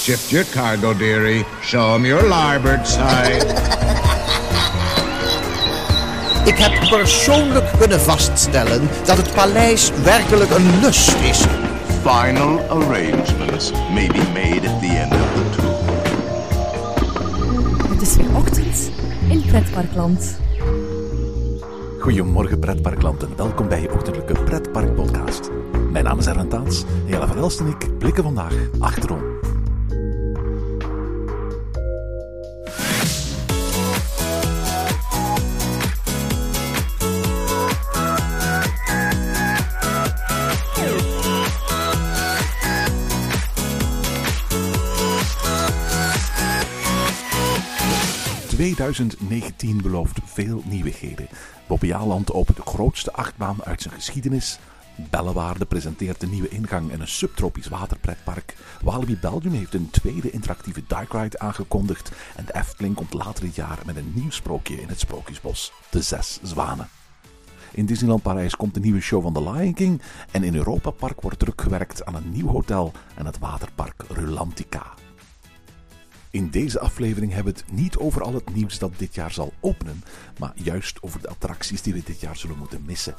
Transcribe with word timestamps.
Shift 0.00 0.32
your 0.32 0.44
cargo, 0.44 0.94
dearie. 0.94 1.44
Show 1.62 1.94
'em 1.94 2.06
your 2.06 2.26
larboard 2.28 2.88
side. 2.88 3.44
Ik 6.44 6.58
heb 6.58 6.88
persoonlijk 6.90 7.64
kunnen 7.78 8.00
vaststellen 8.00 8.88
dat 9.04 9.16
het 9.16 9.34
paleis 9.34 9.90
werkelijk 10.02 10.50
een 10.50 10.80
lust 10.80 11.14
is. 11.22 11.44
Final 12.02 12.58
arrangements 12.68 13.72
may 13.92 14.06
be 14.06 14.22
made 14.32 14.68
at 14.68 14.80
the 14.80 14.86
end 14.86 15.12
of 15.12 15.28
the 15.34 15.50
tour. 15.56 15.74
Het 17.92 18.02
is 18.02 18.16
weer 18.16 18.36
ochtend 18.36 18.90
in 19.28 19.42
Pretparkland. 19.46 20.38
Goedemorgen 21.98 22.58
pretparkland 22.58 23.22
en 23.22 23.32
welkom 23.36 23.68
bij 23.68 23.80
je 23.80 23.92
ochtendelijke 23.92 24.42
pretparkpodcast. 24.44 25.50
Mijn 25.90 26.04
naam 26.04 26.18
is 26.18 26.26
Erwin 26.26 26.48
Taans 26.48 26.82
en 26.82 27.10
Jelle 27.10 27.26
van 27.26 27.36
Elst 27.36 27.60
en 27.60 27.66
ik 27.66 27.98
blikken 27.98 28.22
vandaag 28.22 28.54
achterom. 28.78 29.22
...2019 48.90 49.76
belooft 49.82 50.18
veel 50.24 50.62
nieuwigheden. 50.66 51.28
Bobbejaanland 51.66 52.32
opent 52.32 52.56
de 52.56 52.62
grootste 52.62 53.12
achtbaan 53.12 53.64
uit 53.64 53.82
zijn 53.82 53.94
geschiedenis. 53.94 54.58
Bellewaarde 55.10 55.64
presenteert 55.64 56.20
de 56.20 56.26
nieuwe 56.26 56.48
ingang 56.48 56.92
in 56.92 57.00
een 57.00 57.08
subtropisch 57.08 57.68
waterpretpark. 57.68 58.54
Walibi 58.82 59.18
Belgium 59.20 59.52
heeft 59.52 59.74
een 59.74 59.90
tweede 59.90 60.30
interactieve 60.30 60.82
dark 60.86 61.12
ride 61.12 61.38
aangekondigd. 61.38 62.12
En 62.36 62.44
de 62.44 62.54
Efteling 62.54 62.94
komt 62.94 63.14
later 63.14 63.44
dit 63.44 63.54
jaar 63.54 63.78
met 63.86 63.96
een 63.96 64.12
nieuw 64.14 64.30
sprookje 64.30 64.80
in 64.80 64.88
het 64.88 65.00
Sprookjesbos. 65.00 65.72
De 65.90 66.02
Zes 66.02 66.38
Zwanen. 66.42 66.88
In 67.72 67.86
Disneyland 67.86 68.22
Parijs 68.22 68.56
komt 68.56 68.74
de 68.74 68.80
nieuwe 68.80 69.00
show 69.00 69.22
van 69.22 69.32
The 69.32 69.50
Lion 69.50 69.74
King. 69.74 70.02
En 70.30 70.44
in 70.44 70.54
Europa 70.54 70.90
Park 70.90 71.20
wordt 71.20 71.38
druk 71.38 71.60
gewerkt 71.60 72.04
aan 72.04 72.14
een 72.14 72.30
nieuw 72.30 72.48
hotel 72.48 72.92
en 73.14 73.26
het 73.26 73.38
waterpark 73.38 74.02
Rulantica. 74.08 74.82
In 76.30 76.50
deze 76.50 76.80
aflevering 76.80 77.32
hebben 77.32 77.54
we 77.54 77.60
het 77.60 77.72
niet 77.72 77.96
over 77.96 78.22
al 78.22 78.34
het 78.34 78.54
nieuws 78.54 78.78
dat 78.78 78.92
dit 78.96 79.14
jaar 79.14 79.32
zal 79.32 79.52
openen, 79.60 80.04
maar 80.38 80.52
juist 80.54 81.02
over 81.02 81.20
de 81.20 81.28
attracties 81.28 81.82
die 81.82 81.92
we 81.92 82.02
dit 82.04 82.20
jaar 82.20 82.36
zullen 82.36 82.58
moeten 82.58 82.82
missen. 82.86 83.14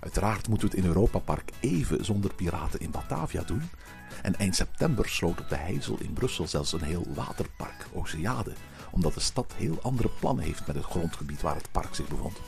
Uiteraard 0.00 0.48
moeten 0.48 0.68
we 0.68 0.74
het 0.74 0.84
in 0.84 0.90
Europa 0.90 1.18
Park 1.18 1.50
even 1.60 2.04
zonder 2.04 2.34
piraten 2.34 2.80
in 2.80 2.90
Batavia 2.90 3.42
doen. 3.42 3.62
En 4.22 4.36
eind 4.36 4.56
september 4.56 5.08
sloot 5.08 5.40
op 5.40 5.48
de 5.48 5.56
Heizel 5.56 5.98
in 6.00 6.12
Brussel 6.12 6.46
zelfs 6.46 6.72
een 6.72 6.82
heel 6.82 7.06
waterpark, 7.14 7.86
Oceade, 7.92 8.52
omdat 8.90 9.14
de 9.14 9.20
stad 9.20 9.52
heel 9.56 9.78
andere 9.82 10.10
plannen 10.20 10.44
heeft 10.44 10.66
met 10.66 10.76
het 10.76 10.84
grondgebied 10.84 11.42
waar 11.42 11.56
het 11.56 11.72
park 11.72 11.94
zich 11.94 12.08
bevond. 12.08 12.40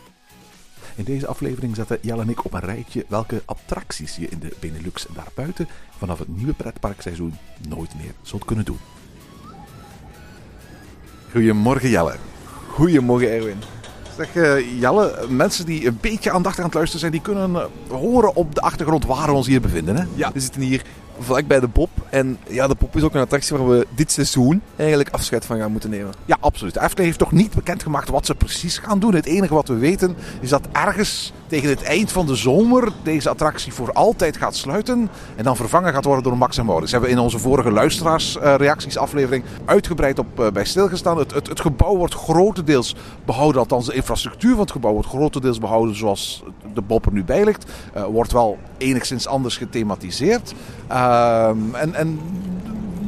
In 0.95 1.05
deze 1.05 1.27
aflevering 1.27 1.77
zetten 1.77 1.99
Jelle 2.03 2.23
en 2.23 2.29
ik 2.29 2.45
op 2.45 2.53
een 2.53 2.61
rijtje 2.61 3.05
welke 3.09 3.43
attracties 3.45 4.17
je 4.17 4.29
in 4.29 4.39
de 4.39 4.57
Benelux 4.61 5.07
en 5.07 5.15
daarbuiten 5.15 5.69
vanaf 5.99 6.19
het 6.19 6.37
nieuwe 6.37 6.55
pretparkseizoen 6.55 7.35
nooit 7.69 7.95
meer 7.95 8.15
zult 8.23 8.45
kunnen 8.45 8.65
doen. 8.65 8.79
Goedemorgen 11.37 11.89
Jelle. 11.91 12.15
Goedemorgen 12.69 13.31
Erwin. 13.31 13.57
Zeg 14.17 14.37
eh, 14.37 14.81
Jelle, 14.81 15.27
mensen 15.29 15.67
die 15.67 15.87
een 15.87 15.99
beetje 16.01 16.31
aandachtig 16.31 16.59
aan 16.59 16.67
het 16.67 16.75
luisteren 16.75 17.01
zijn, 17.01 17.13
die 17.13 17.21
kunnen 17.21 17.55
eh, 17.55 17.65
horen 17.89 18.35
op 18.35 18.55
de 18.55 18.61
achtergrond 18.61 19.07
waar 19.07 19.27
we 19.27 19.33
ons 19.33 19.47
hier 19.47 19.61
bevinden. 19.61 19.97
Hè? 19.97 20.05
Ja, 20.15 20.31
we 20.33 20.41
zitten 20.41 20.61
hier 20.61 20.83
vlak 21.19 21.47
bij 21.47 21.61
de 21.61 21.69
Bob. 21.69 21.91
En 22.11 22.39
ja, 22.49 22.67
de 22.67 22.77
Bob 22.79 22.97
is 22.97 23.03
ook 23.03 23.15
een 23.15 23.21
attractie 23.21 23.57
waar 23.57 23.69
we 23.69 23.87
dit 23.95 24.13
seizoen 24.13 24.63
eigenlijk 24.77 25.11
afscheid 25.11 25.45
van 25.45 25.59
gaan 25.59 25.73
moeten 25.73 25.91
nemen. 25.91 26.15
Ja, 26.25 26.37
absoluut. 26.41 26.75
De 26.75 26.81
Efteling 26.81 27.07
heeft 27.07 27.19
toch 27.19 27.33
niet 27.33 27.55
bekendgemaakt 27.55 28.09
wat 28.09 28.27
ze 28.27 28.35
precies 28.35 28.79
gaan 28.79 28.99
doen. 28.99 29.15
Het 29.15 29.27
enige 29.27 29.55
wat 29.55 29.69
we 29.69 29.75
weten 29.75 30.17
is 30.41 30.49
dat 30.49 30.69
ergens 30.73 31.33
tegen 31.47 31.69
het 31.69 31.83
eind 31.83 32.13
van 32.13 32.27
de 32.27 32.35
zomer 32.35 32.93
deze 33.03 33.29
attractie 33.29 33.73
voor 33.73 33.93
altijd 33.93 34.37
gaat 34.37 34.57
sluiten. 34.57 35.11
En 35.37 35.45
dan 35.45 35.57
vervangen 35.57 35.93
gaat 35.93 36.05
worden 36.05 36.25
door 36.25 36.39
Max 36.39 36.59
en 36.59 36.65
Moritz. 36.65 36.91
Hebben 36.91 37.11
we 37.11 37.17
in 37.17 37.23
onze 37.23 37.39
vorige 37.39 37.71
luisteraarsreactiesaflevering 37.71 39.45
uitgebreid 39.65 40.19
op 40.19 40.41
eh, 40.41 40.51
bij 40.51 40.65
stilgestaan. 40.65 41.19
Het, 41.19 41.35
het, 41.35 41.61
gebouw 41.61 41.97
wordt 41.97 42.15
grotendeels 42.15 42.95
behouden, 43.25 43.61
althans 43.61 43.87
de 43.87 43.95
infrastructuur 43.95 44.51
van 44.51 44.61
het 44.61 44.71
gebouw 44.71 44.93
wordt 44.93 45.09
grotendeels 45.09 45.59
behouden 45.59 45.97
zoals 45.97 46.43
de 46.75 46.83
Bob 46.83 47.07
er 47.07 47.13
nu 47.13 47.25
bij 47.25 47.45
ligt. 47.45 47.71
Uh, 47.97 48.05
wordt 48.05 48.33
wel 48.33 48.59
enigszins 48.79 49.27
anders 49.27 49.57
gethematiseerd. 49.57 50.55
Ehm, 51.07 51.75
en, 51.75 51.95
en 51.95 52.21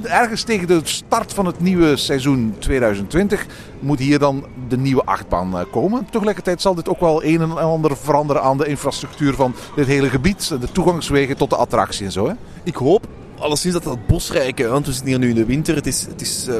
ergens 0.02 0.42
tegen 0.42 0.66
de 0.66 0.80
start 0.82 1.34
van 1.34 1.46
het 1.46 1.60
nieuwe 1.60 1.96
seizoen 1.96 2.54
2020 2.58 3.46
moet 3.80 3.98
hier 3.98 4.18
dan 4.18 4.44
de 4.68 4.76
nieuwe 4.76 5.04
achtbaan 5.04 5.58
eh, 5.58 5.64
komen. 5.70 6.06
Tegelijkertijd 6.10 6.60
zal 6.60 6.74
dit 6.74 6.88
ook 6.88 7.00
wel 7.00 7.24
een 7.24 7.40
en 7.40 7.58
ander 7.58 7.96
veranderen 7.96 8.42
aan 8.42 8.58
de 8.58 8.66
infrastructuur 8.66 9.34
van 9.34 9.54
dit 9.76 9.86
hele 9.86 10.08
gebied. 10.08 10.48
De 10.48 10.72
toegangswegen 10.72 11.36
tot 11.36 11.50
de 11.50 11.56
attractie 11.56 12.04
en 12.04 12.12
zo. 12.12 12.28
Hè? 12.28 12.34
Ik 12.62 12.74
hoop 12.74 13.06
alleszins 13.38 13.74
dat 13.74 13.82
dat 13.82 14.06
bosrijke, 14.06 14.68
want 14.68 14.86
we 14.86 14.92
zitten 14.92 15.10
hier 15.10 15.18
nu 15.18 15.28
in 15.28 15.34
de 15.34 15.44
winter, 15.44 15.74
het 15.74 15.86
is, 15.86 16.06
het 16.06 16.20
is 16.20 16.46
uh, 16.48 16.56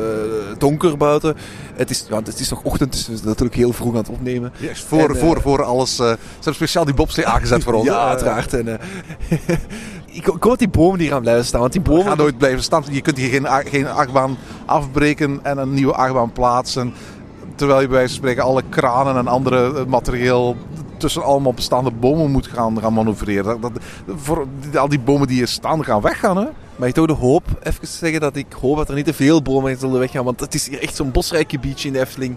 donker 0.59 0.97
buiten, 0.97 1.37
het 1.75 1.91
is, 1.91 2.05
ja, 2.09 2.23
het 2.23 2.41
is 2.41 2.49
nog 2.49 2.63
ochtend, 2.63 2.93
dus 2.93 3.07
we 3.07 3.15
zijn 3.15 3.29
natuurlijk 3.29 3.57
heel 3.57 3.73
vroeg 3.73 3.93
aan 3.93 3.99
het 3.99 4.09
opnemen. 4.09 4.53
Yes, 4.57 4.81
voor, 4.81 5.09
en, 5.09 5.15
uh, 5.15 5.21
voor, 5.21 5.41
voor 5.41 5.63
alles, 5.63 5.91
uh, 5.91 6.07
ze 6.07 6.17
hebben 6.35 6.55
speciaal 6.55 6.85
die 6.85 6.95
bobslee 6.95 7.27
aangezet 7.27 7.65
voor 7.65 7.73
ons. 7.73 7.87
ja, 7.87 8.09
uiteraard. 8.09 8.55
En, 8.55 8.67
ik, 10.19 10.27
ik 10.27 10.43
hoop 10.43 10.43
dat 10.43 10.59
die 10.59 10.69
bomen 10.69 11.01
hier 11.01 11.11
gaan 11.11 11.21
blijven 11.21 11.45
staan, 11.45 11.61
want 11.61 11.73
die 11.73 11.81
bomen... 11.81 12.05
gaan 12.05 12.17
nooit 12.17 12.39
blijven 12.39 12.63
staan, 12.63 12.85
je 12.91 13.01
kunt 13.01 13.17
hier 13.17 13.29
geen, 13.29 13.47
geen 13.67 13.87
achtbaan 13.87 14.37
afbreken 14.65 15.41
en 15.43 15.59
een 15.59 15.75
nieuwe 15.75 15.95
achtbaan 15.95 16.33
plaatsen. 16.33 16.93
Terwijl 17.55 17.81
je 17.81 17.87
bij 17.87 17.97
wijze 17.97 18.09
van 18.09 18.19
spreken 18.19 18.43
alle 18.43 18.63
kranen 18.69 19.17
en 19.17 19.27
andere 19.27 19.87
materieel 19.87 20.57
tussen 20.97 21.23
allemaal 21.23 21.53
bestaande 21.53 21.91
bomen 21.91 22.31
moet 22.31 22.47
gaan, 22.47 22.81
gaan 22.81 22.93
manoeuvreren. 22.93 23.61
Dat, 23.61 23.73
dat, 23.73 23.83
voor, 24.17 24.47
al 24.75 24.89
die 24.89 25.01
bomen 25.01 25.27
die 25.27 25.37
hier 25.37 25.49
staan 25.49 25.85
gaan 25.85 26.01
weggaan. 26.01 26.37
Hè? 26.37 26.47
Maar 26.77 26.89
ik 26.89 26.95
toch 26.95 27.07
de 27.07 27.13
hoop, 27.13 27.45
even 27.63 27.87
zeggen 27.87 28.21
dat 28.21 28.37
ik 28.37 28.47
hoop 28.61 28.77
dat 28.77 28.89
er 28.89 28.95
niet 28.95 29.05
te 29.05 29.15
veel 29.15 29.43
bomen 29.43 29.79
zullen 29.79 29.99
weggaan. 29.99 30.25
Want 30.25 30.41
het 30.41 30.55
is 30.55 30.69
hier 30.69 30.83
echt 30.83 30.97
zo'n 30.97 31.11
bosrijk 31.11 31.51
gebiedje 31.51 31.87
in 31.87 31.95
de 31.95 32.01
Efteling. 32.01 32.37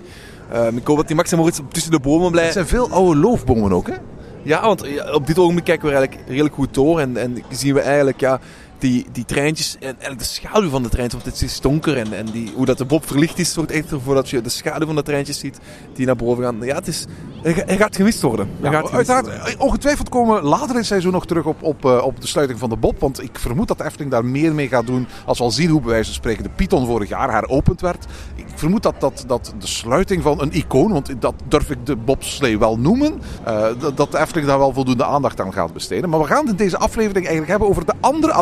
Um, 0.55 0.77
ik 0.77 0.87
hoop 0.87 0.97
dat 0.97 1.07
die 1.07 1.15
Max 1.15 1.31
en 1.31 1.37
Moritz 1.37 1.59
tussen 1.71 1.91
de 1.91 1.99
bomen 1.99 2.31
blijven. 2.31 2.59
Het 2.59 2.69
zijn 2.69 2.81
veel 2.81 2.95
oude 2.95 3.19
loofbomen 3.19 3.73
ook, 3.73 3.87
hè? 3.87 3.95
Ja, 4.43 4.61
want 4.61 5.11
op 5.13 5.27
dit 5.27 5.39
ogenblik 5.39 5.65
kijken 5.65 5.87
we 5.87 5.95
eigenlijk 5.95 6.27
redelijk 6.27 6.55
goed 6.55 6.73
door. 6.73 6.99
En, 6.99 7.17
en 7.17 7.43
zien 7.49 7.73
we 7.73 7.81
eigenlijk, 7.81 8.19
ja, 8.19 8.39
die, 8.81 9.05
die 9.11 9.25
treintjes 9.25 9.77
en, 9.79 9.95
en 9.99 10.17
de 10.17 10.23
schaduw 10.23 10.69
van 10.69 10.83
de 10.83 10.89
treintjes, 10.89 11.23
want 11.23 11.35
het 11.35 11.49
is 11.49 11.59
donker 11.59 11.97
en, 11.97 12.13
en 12.13 12.25
die, 12.25 12.51
hoe 12.55 12.65
dat 12.65 12.77
de 12.77 12.85
bob 12.85 13.07
verlicht 13.07 13.39
is, 13.39 13.53
zorgt 13.53 13.71
echt 13.71 13.91
ervoor 13.91 14.15
dat 14.15 14.29
je 14.29 14.41
de 14.41 14.49
schaduw 14.49 14.85
van 14.85 14.95
de 14.95 15.03
treintjes 15.03 15.39
ziet 15.39 15.59
die 15.93 16.05
naar 16.05 16.15
boven 16.15 16.43
gaan. 16.43 16.57
Ja, 16.61 16.75
het 16.75 16.87
is, 16.87 17.05
hij 17.41 17.77
gaat 17.77 17.95
gemist 17.95 18.21
worden. 18.21 18.49
Ja, 18.61 18.71
gaat 18.71 18.91
uiteraard, 18.91 19.25
worden. 19.25 19.59
ongetwijfeld 19.59 20.09
komen 20.09 20.41
we 20.41 20.47
later 20.47 20.69
in 20.69 20.75
het 20.75 20.85
seizoen 20.85 21.11
nog 21.11 21.25
terug 21.25 21.45
op, 21.45 21.63
op, 21.63 21.85
uh, 21.85 22.03
op 22.03 22.21
de 22.21 22.27
sluiting 22.27 22.59
van 22.59 22.69
de 22.69 22.77
Bob, 22.77 22.99
want 22.99 23.23
ik 23.23 23.39
vermoed 23.39 23.67
dat 23.67 23.77
de 23.77 23.83
Efteling 23.83 24.11
daar 24.11 24.25
meer 24.25 24.53
mee 24.53 24.67
gaat 24.67 24.85
doen 24.85 25.07
als 25.25 25.37
we 25.37 25.43
al 25.43 25.51
zien 25.51 25.69
hoe 25.69 25.81
bij 25.81 25.89
wijze 25.89 26.05
van 26.05 26.13
spreken 26.13 26.43
de 26.43 26.49
Python 26.49 26.85
vorig 26.85 27.09
jaar 27.09 27.31
heropend 27.31 27.81
werd. 27.81 28.05
Ik 28.35 28.45
vermoed 28.55 28.83
dat, 28.83 28.95
dat, 28.99 29.23
dat 29.27 29.53
de 29.59 29.67
sluiting 29.67 30.23
van 30.23 30.41
een 30.41 30.51
icoon, 30.51 30.91
want 30.91 31.21
dat 31.21 31.33
durf 31.47 31.69
ik 31.69 31.85
de 31.85 31.95
bobslee 31.95 32.59
wel 32.59 32.79
noemen, 32.79 33.21
uh, 33.47 33.67
dat, 33.79 33.97
dat 33.97 34.11
de 34.11 34.19
Efteling 34.19 34.47
daar 34.47 34.57
wel 34.57 34.73
voldoende 34.73 35.05
aandacht 35.05 35.41
aan 35.41 35.53
gaat 35.53 35.73
besteden. 35.73 36.09
Maar 36.09 36.19
we 36.19 36.25
gaan 36.25 36.47
in 36.47 36.55
deze 36.55 36.77
aflevering 36.77 37.25
eigenlijk 37.25 37.49
hebben 37.49 37.67
over 37.67 37.85
de 37.85 37.93
andere 37.99 38.33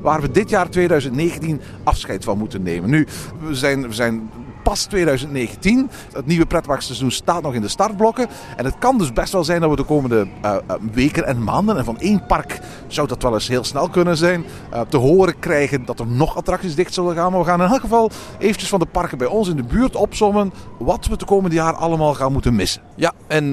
waar 0.00 0.20
we 0.20 0.30
dit 0.30 0.50
jaar 0.50 0.70
2019 0.70 1.60
afscheid 1.82 2.24
van 2.24 2.38
moeten 2.38 2.62
nemen. 2.62 2.90
Nu, 2.90 3.06
we 3.40 3.54
zijn, 3.54 3.88
we 3.88 3.94
zijn 3.94 4.30
pas 4.66 4.84
2019. 4.84 5.90
Het 6.12 6.26
nieuwe 6.26 6.46
pretparkseizoen 6.46 7.10
staat 7.10 7.42
nog 7.42 7.54
in 7.54 7.60
de 7.60 7.68
startblokken. 7.68 8.28
En 8.56 8.64
het 8.64 8.78
kan 8.78 8.98
dus 8.98 9.12
best 9.12 9.32
wel 9.32 9.44
zijn 9.44 9.60
dat 9.60 9.70
we 9.70 9.76
de 9.76 9.82
komende 9.82 10.26
uh, 10.44 10.56
weken 10.92 11.26
en 11.26 11.44
maanden, 11.44 11.76
en 11.76 11.84
van 11.84 11.98
één 11.98 12.26
park 12.26 12.60
zou 12.86 13.08
dat 13.08 13.22
wel 13.22 13.34
eens 13.34 13.48
heel 13.48 13.64
snel 13.64 13.88
kunnen 13.88 14.16
zijn, 14.16 14.44
uh, 14.72 14.80
te 14.88 14.96
horen 14.96 15.38
krijgen 15.38 15.84
dat 15.84 16.00
er 16.00 16.06
nog 16.06 16.36
attracties 16.36 16.74
dicht 16.74 16.94
zullen 16.94 17.14
gaan. 17.14 17.30
Maar 17.30 17.40
we 17.40 17.46
gaan 17.46 17.62
in 17.62 17.68
elk 17.68 17.80
geval 17.80 18.10
eventjes 18.38 18.68
van 18.68 18.78
de 18.78 18.86
parken 18.86 19.18
bij 19.18 19.26
ons 19.26 19.48
in 19.48 19.56
de 19.56 19.62
buurt 19.62 19.96
opzommen 19.96 20.52
wat 20.78 21.06
we 21.06 21.16
de 21.16 21.24
komende 21.24 21.56
jaar 21.56 21.74
allemaal 21.74 22.14
gaan 22.14 22.32
moeten 22.32 22.54
missen. 22.54 22.82
Ja, 22.94 23.12
en 23.26 23.52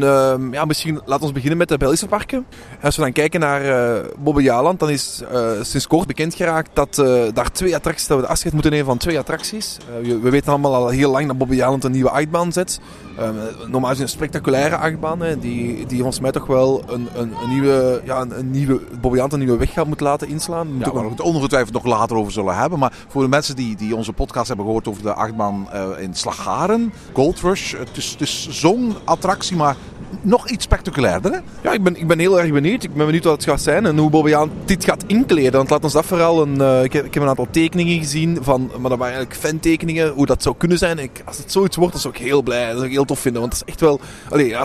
ja, 0.52 0.66
misschien 0.66 1.02
laten 1.06 1.28
we 1.28 1.34
beginnen 1.34 1.58
met 1.58 1.70
de 1.70 1.78
Belgische 1.78 2.08
parken. 2.08 2.46
Als 2.82 2.96
we 2.96 3.02
dan 3.02 3.12
kijken 3.12 3.40
naar 3.40 3.66
uh, 3.66 4.06
Bobbejaanland, 4.18 4.80
dan 4.80 4.90
is 4.90 5.22
sinds 5.62 5.88
kort 5.88 6.08
bekend 6.08 6.36
geraakt 6.36 6.70
dat 6.74 6.96
daar 7.34 7.52
twee 7.52 7.76
attracties, 7.76 8.08
dat 8.08 8.18
we 8.18 8.24
de 8.24 8.30
afscheid 8.30 8.54
moeten 8.54 8.72
nemen 8.72 8.86
van 8.86 8.98
twee 8.98 9.20
attracties. 9.20 9.78
we 10.02 10.30
weten 10.30 10.50
allemaal 10.50 10.76
al 10.76 10.88
heel 10.88 11.03
heel 11.04 11.12
lang 11.12 11.28
dat 11.28 11.38
Bobby 11.38 11.64
Aland 11.64 11.84
een 11.84 11.92
nieuwe 11.92 12.10
achtbaan 12.10 12.52
zet. 12.52 12.80
Um, 13.20 13.36
normaal 13.72 13.92
is 13.92 13.98
het 13.98 14.08
een 14.08 14.14
spectaculaire 14.14 14.78
achtbaan, 14.78 15.22
hè, 15.22 15.40
die, 15.40 15.86
die 15.86 15.98
volgens 15.98 16.20
mij 16.20 16.32
toch 16.32 16.48
wel 16.48 16.84
een, 16.88 17.08
een, 17.14 17.34
een 17.44 17.50
nieuwe, 17.50 18.02
ja, 18.06 18.22
een, 18.22 18.40
een 18.40 18.52
nieuwe, 18.52 18.82
Bobby 19.02 19.18
Aland 19.18 19.34
een 19.34 19.40
nieuwe 19.40 19.58
weg 19.58 19.74
gaat 19.74 19.88
moeten 19.88 20.06
laten 20.06 20.28
inslaan. 20.28 20.74
Moet 20.74 20.86
Ja, 20.86 20.92
waar 20.94 21.04
we 21.04 21.10
het 21.10 21.22
ongetwijfeld 21.22 21.74
nog 21.74 21.86
later 21.86 22.16
over 22.16 22.32
zullen 22.32 22.56
hebben. 22.56 22.80
Maar 22.80 22.94
voor 23.08 23.22
de 23.22 23.28
mensen 23.28 23.56
die, 23.56 23.76
die 23.76 23.96
onze 23.96 24.14
podcast 24.14 24.48
hebben 24.48 24.66
gehoord 24.66 24.88
over 24.88 25.04
de 25.04 25.14
achtbaan 25.14 25.68
eh, 25.72 25.88
in 26.00 26.14
Slagharen, 26.14 26.94
Gold 27.14 27.40
Rush. 27.40 27.74
Het 27.78 27.98
is, 27.98 28.12
het 28.12 28.22
is 28.22 28.48
zo'n 28.50 28.94
attractie, 29.04 29.56
maar 29.56 29.76
nog 30.22 30.50
iets 30.50 30.64
spectaculairder. 30.64 31.32
Hè? 31.32 31.40
Ja, 31.62 31.72
ik 31.72 31.84
ben, 31.84 31.96
ik 32.00 32.08
ben 32.08 32.20
heel 32.20 32.40
erg 32.40 32.52
benieuwd. 32.52 32.84
Ik 32.84 32.94
ben 32.94 33.06
benieuwd 33.06 33.24
wat 33.24 33.34
het 33.34 33.44
gaat 33.44 33.62
zijn 33.62 33.86
en 33.86 33.98
hoe 33.98 34.10
Bobby 34.10 34.36
Aan 34.36 34.52
dit 34.66 34.84
gaat 34.84 35.04
inkleden. 35.08 35.52
Want 35.52 35.70
laat 35.70 35.84
ons 35.84 35.94
dat 35.94 36.06
vooral 36.06 36.42
een... 36.42 36.62
eh, 36.62 36.84
ik, 36.84 36.94
heb, 36.94 37.06
ik 37.06 37.14
heb 37.14 37.24
een 37.24 37.30
aantal 37.30 37.48
tekeningen 37.52 37.98
gezien, 37.98 38.38
van, 38.42 38.62
maar 38.62 38.90
dat 38.90 39.00
waren 39.00 39.16
eigenlijk 39.16 39.36
fantekeningen, 39.36 40.10
hoe 40.10 40.26
dat 40.26 40.44
zou 40.44 40.56
kunnen 40.58 40.78
zijn. 40.78 40.93
Ik, 41.00 41.22
als 41.26 41.38
het 41.38 41.52
zoiets 41.52 41.76
wordt, 41.76 41.92
dan 41.92 42.02
zou 42.02 42.14
ik 42.14 42.20
heel 42.20 42.42
blij, 42.42 42.66
dat 42.66 42.74
zou 42.74 42.86
ik 42.86 42.92
heel 42.92 43.06
tof 43.06 43.20
vinden. 43.20 43.42
Want 43.42 43.54
dat 43.54 43.64
is 43.66 43.74
echt 43.74 43.82
wel... 43.82 44.00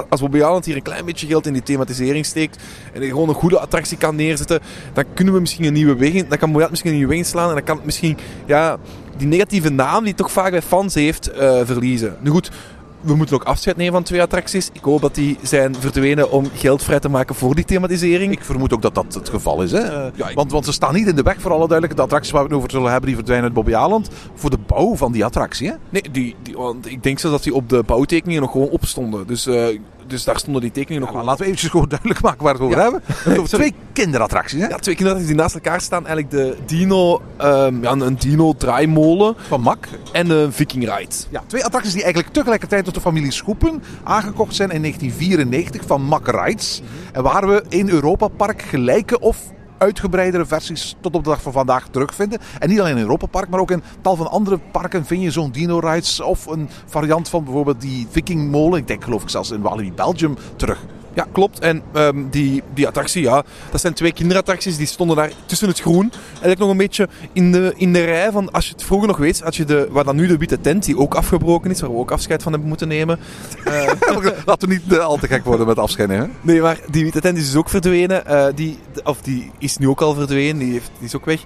Als 0.09 0.21
Bobby 0.21 0.43
Aan 0.43 0.63
hier 0.65 0.77
een 0.77 0.83
klein 0.83 1.05
beetje 1.05 1.27
geld 1.27 1.47
in 1.47 1.53
die 1.53 1.63
thematisering 1.63 2.27
steekt 2.27 2.63
en 2.93 3.03
gewoon 3.03 3.29
een 3.29 3.35
goede 3.35 3.59
attractie 3.59 3.99
kan 3.99 4.17
neerzetten, 4.17 4.61
dan 4.93 5.05
kunnen 5.15 5.35
we 5.35 5.41
misschien 5.41 5.65
een 5.65 5.73
nieuwe 5.73 5.97
weg 5.97 6.13
in... 6.13 6.27
Dan 6.29 6.39
kan 6.39 6.49
Bobby 6.49 6.65
Aan 6.65 6.71
misschien 6.71 6.91
een 6.91 6.97
nieuwe 6.97 7.13
weg 7.13 7.23
inslaan 7.23 7.49
en 7.49 7.55
dan 7.55 7.65
kan 7.65 7.77
het 7.77 7.85
misschien... 7.85 8.19
Ja, 8.47 8.79
die 9.17 9.27
negatieve 9.27 9.71
naam 9.71 9.99
die 9.99 10.09
het 10.09 10.17
toch 10.17 10.33
vaak 10.33 10.51
bij 10.51 10.63
fans 10.63 10.95
heeft, 10.95 11.31
eh, 11.31 11.61
verliezen. 11.65 12.17
Nu 12.21 12.31
goed... 12.31 12.51
We 13.00 13.15
moeten 13.15 13.35
ook 13.37 13.45
afscheid 13.45 13.77
nemen 13.77 13.93
van 13.93 14.03
twee 14.03 14.23
attracties. 14.23 14.71
Ik 14.73 14.83
hoop 14.83 15.00
dat 15.00 15.15
die 15.15 15.39
zijn 15.43 15.75
verdwenen 15.79 16.31
om 16.31 16.50
geld 16.55 16.83
vrij 16.83 16.99
te 17.00 17.09
maken 17.09 17.35
voor 17.35 17.55
die 17.55 17.65
thematisering. 17.65 18.33
Ik 18.33 18.45
vermoed 18.45 18.73
ook 18.73 18.83
dat 18.83 18.95
dat 18.95 19.15
het 19.15 19.29
geval 19.29 19.62
is. 19.62 19.73
Hè? 19.73 19.79
Eh, 19.79 20.06
Ja, 20.15 20.29
ik- 20.29 20.35
want, 20.35 20.53
want 20.53 20.65
ze 20.65 20.73
staan 20.73 20.95
niet 20.95 21.06
in 21.06 21.17
de 21.17 21.23
weg, 21.23 21.41
voor 21.41 21.50
alle 21.50 21.69
duidelijkheid. 21.69 21.97
De 21.97 22.03
attracties 22.03 22.33
waar 22.33 22.43
we 22.43 22.49
het 22.49 22.56
over 22.59 22.71
zullen 22.71 22.91
hebben, 22.91 23.06
die 23.06 23.15
verdwijnen 23.15 23.47
uit 23.47 23.55
Bobby 23.55 23.75
Aland. 23.75 24.09
Voor 24.35 24.50
de 24.50 24.59
bouw 24.67 24.97
van 24.97 25.12
die 25.12 25.25
attractie. 25.25 25.69
Hè? 25.69 25.75
Nee, 25.91 26.03
die, 26.12 26.35
die, 26.43 26.56
want 26.56 26.91
ik 26.91 27.03
denk 27.03 27.19
zelfs 27.19 27.37
dat 27.37 27.45
die 27.45 27.55
op 27.55 27.69
de 27.69 27.83
bouwtekeningen 27.87 28.43
nog 28.43 28.50
gewoon 28.50 28.69
opstonden. 28.69 29.27
Dus, 29.27 29.47
eh, 29.47 29.67
dus 30.08 30.25
daar 30.25 30.38
stonden 30.38 30.62
die 30.62 30.70
tekeningen 30.70 31.00
nog 31.00 31.10
gewoon. 31.10 31.25
laten 31.25 31.40
we 31.40 31.44
eventjes 31.46 31.70
gewoon 31.70 31.88
duidelijk 31.88 32.20
maken 32.20 32.43
waar 32.44 32.58
we 32.58 32.64
het 32.64 32.69
over 32.69 32.82
hebben. 32.82 33.02
Hebben 33.06 33.38
over 33.38 33.58
twee 33.58 33.75
kinderattracties. 33.93 34.60
Hè? 34.60 34.66
Ja, 34.66 34.76
twee 34.76 34.94
kinderen 34.94 35.26
die 35.26 35.34
naast 35.34 35.55
elkaar 35.55 35.81
staan. 35.81 36.06
Eigenlijk 36.06 36.31
de 36.31 36.56
Dino, 36.66 37.22
ehm, 37.37 37.82
ja, 37.82 37.90
een 37.93 38.16
Dino 38.19 38.52
draaimolen 38.52 39.34
Van 39.49 39.60
Mak. 39.60 39.88
en 40.12 40.31
een 40.31 40.52
Viking 40.52 40.96
Ride. 40.96 41.14
Ja, 41.31 41.43
twee 41.46 41.64
attracties 41.64 41.93
die 41.93 42.02
eigenlijk 42.02 42.32
tegelijkertijd 42.32 42.84
door 42.84 42.94
de 42.94 43.00
familie 43.00 43.32
Schoepen 43.32 43.82
aangekocht 44.05 44.55
zijn 44.55 44.70
in 44.70 44.81
1994 44.81 45.87
van 45.87 46.02
Mack 46.02 46.26
Rides. 46.28 46.82
En 47.12 47.22
waar 47.22 47.49
we 47.49 47.64
in 47.69 47.88
Europa 47.88 48.28
Park 48.28 48.62
gelijke 48.62 49.20
of 49.20 49.38
uitgebreidere 49.79 50.47
versies 50.47 50.97
tot 51.01 51.15
op 51.15 51.25
de 51.25 51.31
dag 51.31 51.43
van 51.43 51.53
vandaag 51.53 51.89
terugvinden. 51.89 52.39
En 52.59 52.69
niet 52.69 52.81
alleen 52.81 52.97
in 52.97 53.03
Europa 53.03 53.27
Park, 53.27 53.49
maar 53.49 53.61
ook 53.61 53.71
in 53.71 53.83
tal 54.01 54.17
van 54.17 54.31
andere 54.31 54.59
parken 54.59 55.05
vind 55.05 55.23
je 55.23 55.31
zo'n 55.31 55.51
Dino 55.51 55.79
Rides 55.79 56.21
of 56.21 56.47
een 56.47 56.69
variant 56.87 57.29
van 57.29 57.45
bijvoorbeeld 57.45 57.81
die 57.81 58.07
Viking 58.11 58.51
molen. 58.51 58.79
Ik 58.79 58.87
denk 58.87 59.05
geloof 59.05 59.23
ik 59.23 59.29
zelfs 59.29 59.51
in 59.51 59.61
Walibi 59.61 59.93
Belgium 59.93 60.37
terug. 60.57 60.79
Ja, 61.19 61.26
klopt. 61.32 61.59
En 61.59 61.82
ehm, 61.93 62.29
die, 62.31 62.62
die 62.75 62.87
attractie, 62.87 63.23
ja, 63.23 63.44
dat 63.70 63.81
zijn 63.81 63.94
twee 63.94 64.12
kinderattracties. 64.12 64.76
Die 64.76 64.87
stonden 64.87 65.17
daar 65.17 65.31
tussen 65.47 65.69
het 65.69 65.81
groen. 65.81 66.12
Eigenlijk 66.31 66.59
nog 66.59 66.70
een 66.70 66.76
beetje 66.76 67.09
in 67.32 67.53
de, 67.53 67.73
in 67.76 67.93
de 67.93 68.05
rij 68.05 68.31
van, 68.31 68.50
als 68.50 68.67
je 68.67 68.73
het 68.73 68.82
vroeger 68.82 69.09
nog 69.09 69.17
weet, 69.17 69.41
had 69.41 69.56
je 69.56 69.65
de, 69.65 69.88
waar 69.91 70.05
dan 70.05 70.17
nu 70.17 70.26
de 70.26 70.37
witte 70.37 70.61
tent, 70.61 70.85
die 70.85 70.99
ook 70.99 71.15
afgebroken 71.15 71.70
is, 71.70 71.81
waar 71.81 71.91
we 71.91 71.97
ook 71.97 72.11
afscheid 72.11 72.43
van 72.43 72.53
hebben 72.53 72.69
moeten 72.69 72.88
nemen. 72.88 73.19
Laten 74.47 74.69
we 74.69 74.75
niet 74.75 74.93
eh, 74.93 74.99
al 74.99 75.17
te 75.17 75.26
gek 75.26 75.44
worden 75.44 75.67
met 75.67 75.79
afscheid 75.79 76.09
nemen. 76.09 76.32
Nee, 76.41 76.61
maar 76.61 76.81
die 76.91 77.05
witte 77.05 77.20
tent 77.20 77.37
is 77.37 77.47
dus 77.47 77.56
ook 77.56 77.69
verdwenen. 77.69 78.26
Eh, 78.26 78.47
die, 78.55 78.79
of 79.05 79.20
die 79.20 79.50
is 79.59 79.76
nu 79.76 79.88
ook 79.88 80.00
al 80.00 80.15
verdwenen. 80.15 80.59
Die, 80.59 80.73
heeft, 80.73 80.91
die 80.99 81.06
is 81.06 81.17
ook 81.17 81.25
weg. 81.25 81.41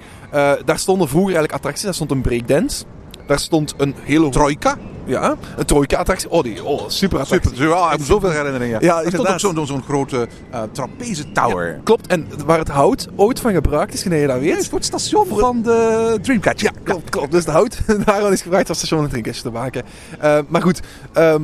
Daar 0.65 0.79
stonden 0.79 1.09
vroeger 1.09 1.35
eigenlijk 1.35 1.55
attracties. 1.55 1.85
Daar 1.85 1.95
stond 1.95 2.11
een 2.11 2.21
breakdance. 2.21 2.85
Daar 3.27 3.39
stond 3.39 3.75
een 3.77 3.95
hele... 4.03 4.31
Trojka. 4.31 4.77
ja, 5.05 5.37
een 5.57 5.65
trojka-attractie. 5.65 6.31
Oh, 6.31 6.43
die, 6.43 6.65
oh, 6.65 6.89
super 6.89 7.19
attractie. 7.19 7.51
Super. 7.51 7.69
Ja, 7.69 7.85
ik 7.85 7.91
heb 7.91 8.07
zoveel 8.07 8.31
herinneringen. 8.31 8.81
Ja, 8.85 9.03
er 9.03 9.13
stond 9.13 9.29
ook 9.29 9.41
zo'n 9.41 9.67
zo'n 9.67 9.83
grote 9.83 10.29
eh 10.51 10.63
trapeze 10.73 11.33
tower. 11.33 11.81
Klopt. 11.85 12.07
En 12.07 12.27
waar 12.47 12.59
het 12.59 12.69
hout 12.69 13.09
ooit 13.17 13.41
van 13.41 13.53
gebruikt 13.53 13.95
is, 13.95 14.03
je 14.03 14.27
dat 14.27 14.41
Dit 14.41 14.49
is 14.49 14.55
weet. 14.55 14.69
voor 14.69 14.79
het 14.79 14.87
station 14.87 15.27
van 15.27 15.63
de 15.63 16.19
Dreamcatcher. 16.23 16.73
Ja, 16.75 16.81
klopt, 16.83 17.11
klopt. 17.11 17.33
Dus 17.33 17.45
de 17.45 17.51
hout 17.51 17.79
daarvan 18.05 18.33
is 18.33 18.43
gebruikt 18.43 18.69
als 18.69 18.79
station 18.79 19.03
een 19.03 19.09
drinkje 19.11 19.33
te 19.33 19.51
maken. 19.51 19.83
Eh, 20.19 20.39
maar 20.49 20.63
goed, 20.63 20.81
ehm, 21.13 21.43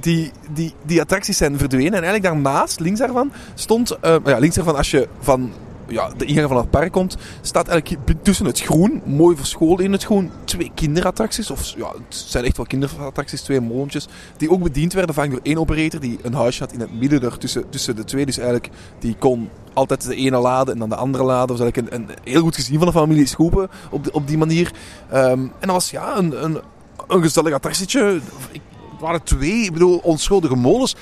die, 0.00 0.30
die, 0.50 0.74
die 0.82 1.00
attracties 1.00 1.36
zijn 1.36 1.58
verdwenen. 1.58 1.92
En 1.92 2.02
eigenlijk 2.02 2.24
daarnaast, 2.24 2.80
links 2.80 2.98
daarvan, 2.98 3.32
stond... 3.54 3.98
eh, 4.00 4.16
ja, 4.24 4.38
links 4.38 4.54
daarvan, 4.54 4.76
als 4.76 4.90
je 4.90 5.08
van 5.20 5.52
ja, 5.88 6.10
de 6.16 6.24
ingang 6.24 6.48
van 6.48 6.56
het 6.56 6.70
park 6.70 6.92
komt, 6.92 7.16
staat 7.40 7.68
eigenlijk 7.68 8.00
tussen 8.22 8.46
het 8.46 8.60
groen, 8.60 9.02
mooi 9.04 9.36
verscholen 9.36 9.84
in 9.84 9.92
het 9.92 10.04
groen, 10.04 10.30
twee 10.44 10.70
kinderattracties. 10.74 11.50
Of 11.50 11.74
ja, 11.76 11.88
het 12.08 12.16
zijn 12.16 12.44
echt 12.44 12.56
wel 12.56 12.66
kinderattracties, 12.66 13.40
twee 13.40 13.60
molentjes. 13.60 14.08
Die 14.36 14.50
ook 14.50 14.62
bediend 14.62 14.92
werden 14.92 15.14
vaak 15.14 15.30
door 15.30 15.40
één 15.42 15.58
operator 15.58 16.00
die 16.00 16.18
een 16.22 16.34
huisje 16.34 16.62
had 16.62 16.72
in 16.72 16.80
het 16.80 16.98
midden 16.98 17.22
er 17.22 17.38
tussen, 17.38 17.68
tussen 17.70 17.96
de 17.96 18.04
twee. 18.04 18.26
Dus 18.26 18.36
eigenlijk, 18.38 18.70
die 18.98 19.16
kon 19.18 19.48
altijd 19.72 20.06
de 20.06 20.14
ene 20.14 20.38
laden 20.38 20.72
en 20.74 20.80
dan 20.80 20.88
de 20.88 20.96
andere 20.96 21.24
laden. 21.24 21.46
Dat 21.46 21.58
was 21.58 21.66
eigenlijk 21.66 21.94
een, 21.94 22.00
een 22.08 22.16
heel 22.24 22.40
goed 22.42 22.54
gezien 22.54 22.78
van 22.78 22.86
de 22.86 22.92
familie 22.92 23.26
Schoepen 23.26 23.68
op, 23.90 24.08
op 24.12 24.26
die 24.26 24.38
manier. 24.38 24.72
Ehm, 25.10 25.30
en 25.38 25.50
dat 25.60 25.70
was 25.70 25.90
ja, 25.90 26.16
een, 26.16 26.44
een, 26.44 26.58
een 27.08 27.22
gezellig 27.22 27.52
attractietje. 27.52 28.20
Ik- 28.50 28.60
waren 29.04 29.22
twee, 29.22 29.62
ik 29.64 29.72
bedoel, 29.72 30.00
onschuldige 30.02 30.56
molens. 30.56 30.96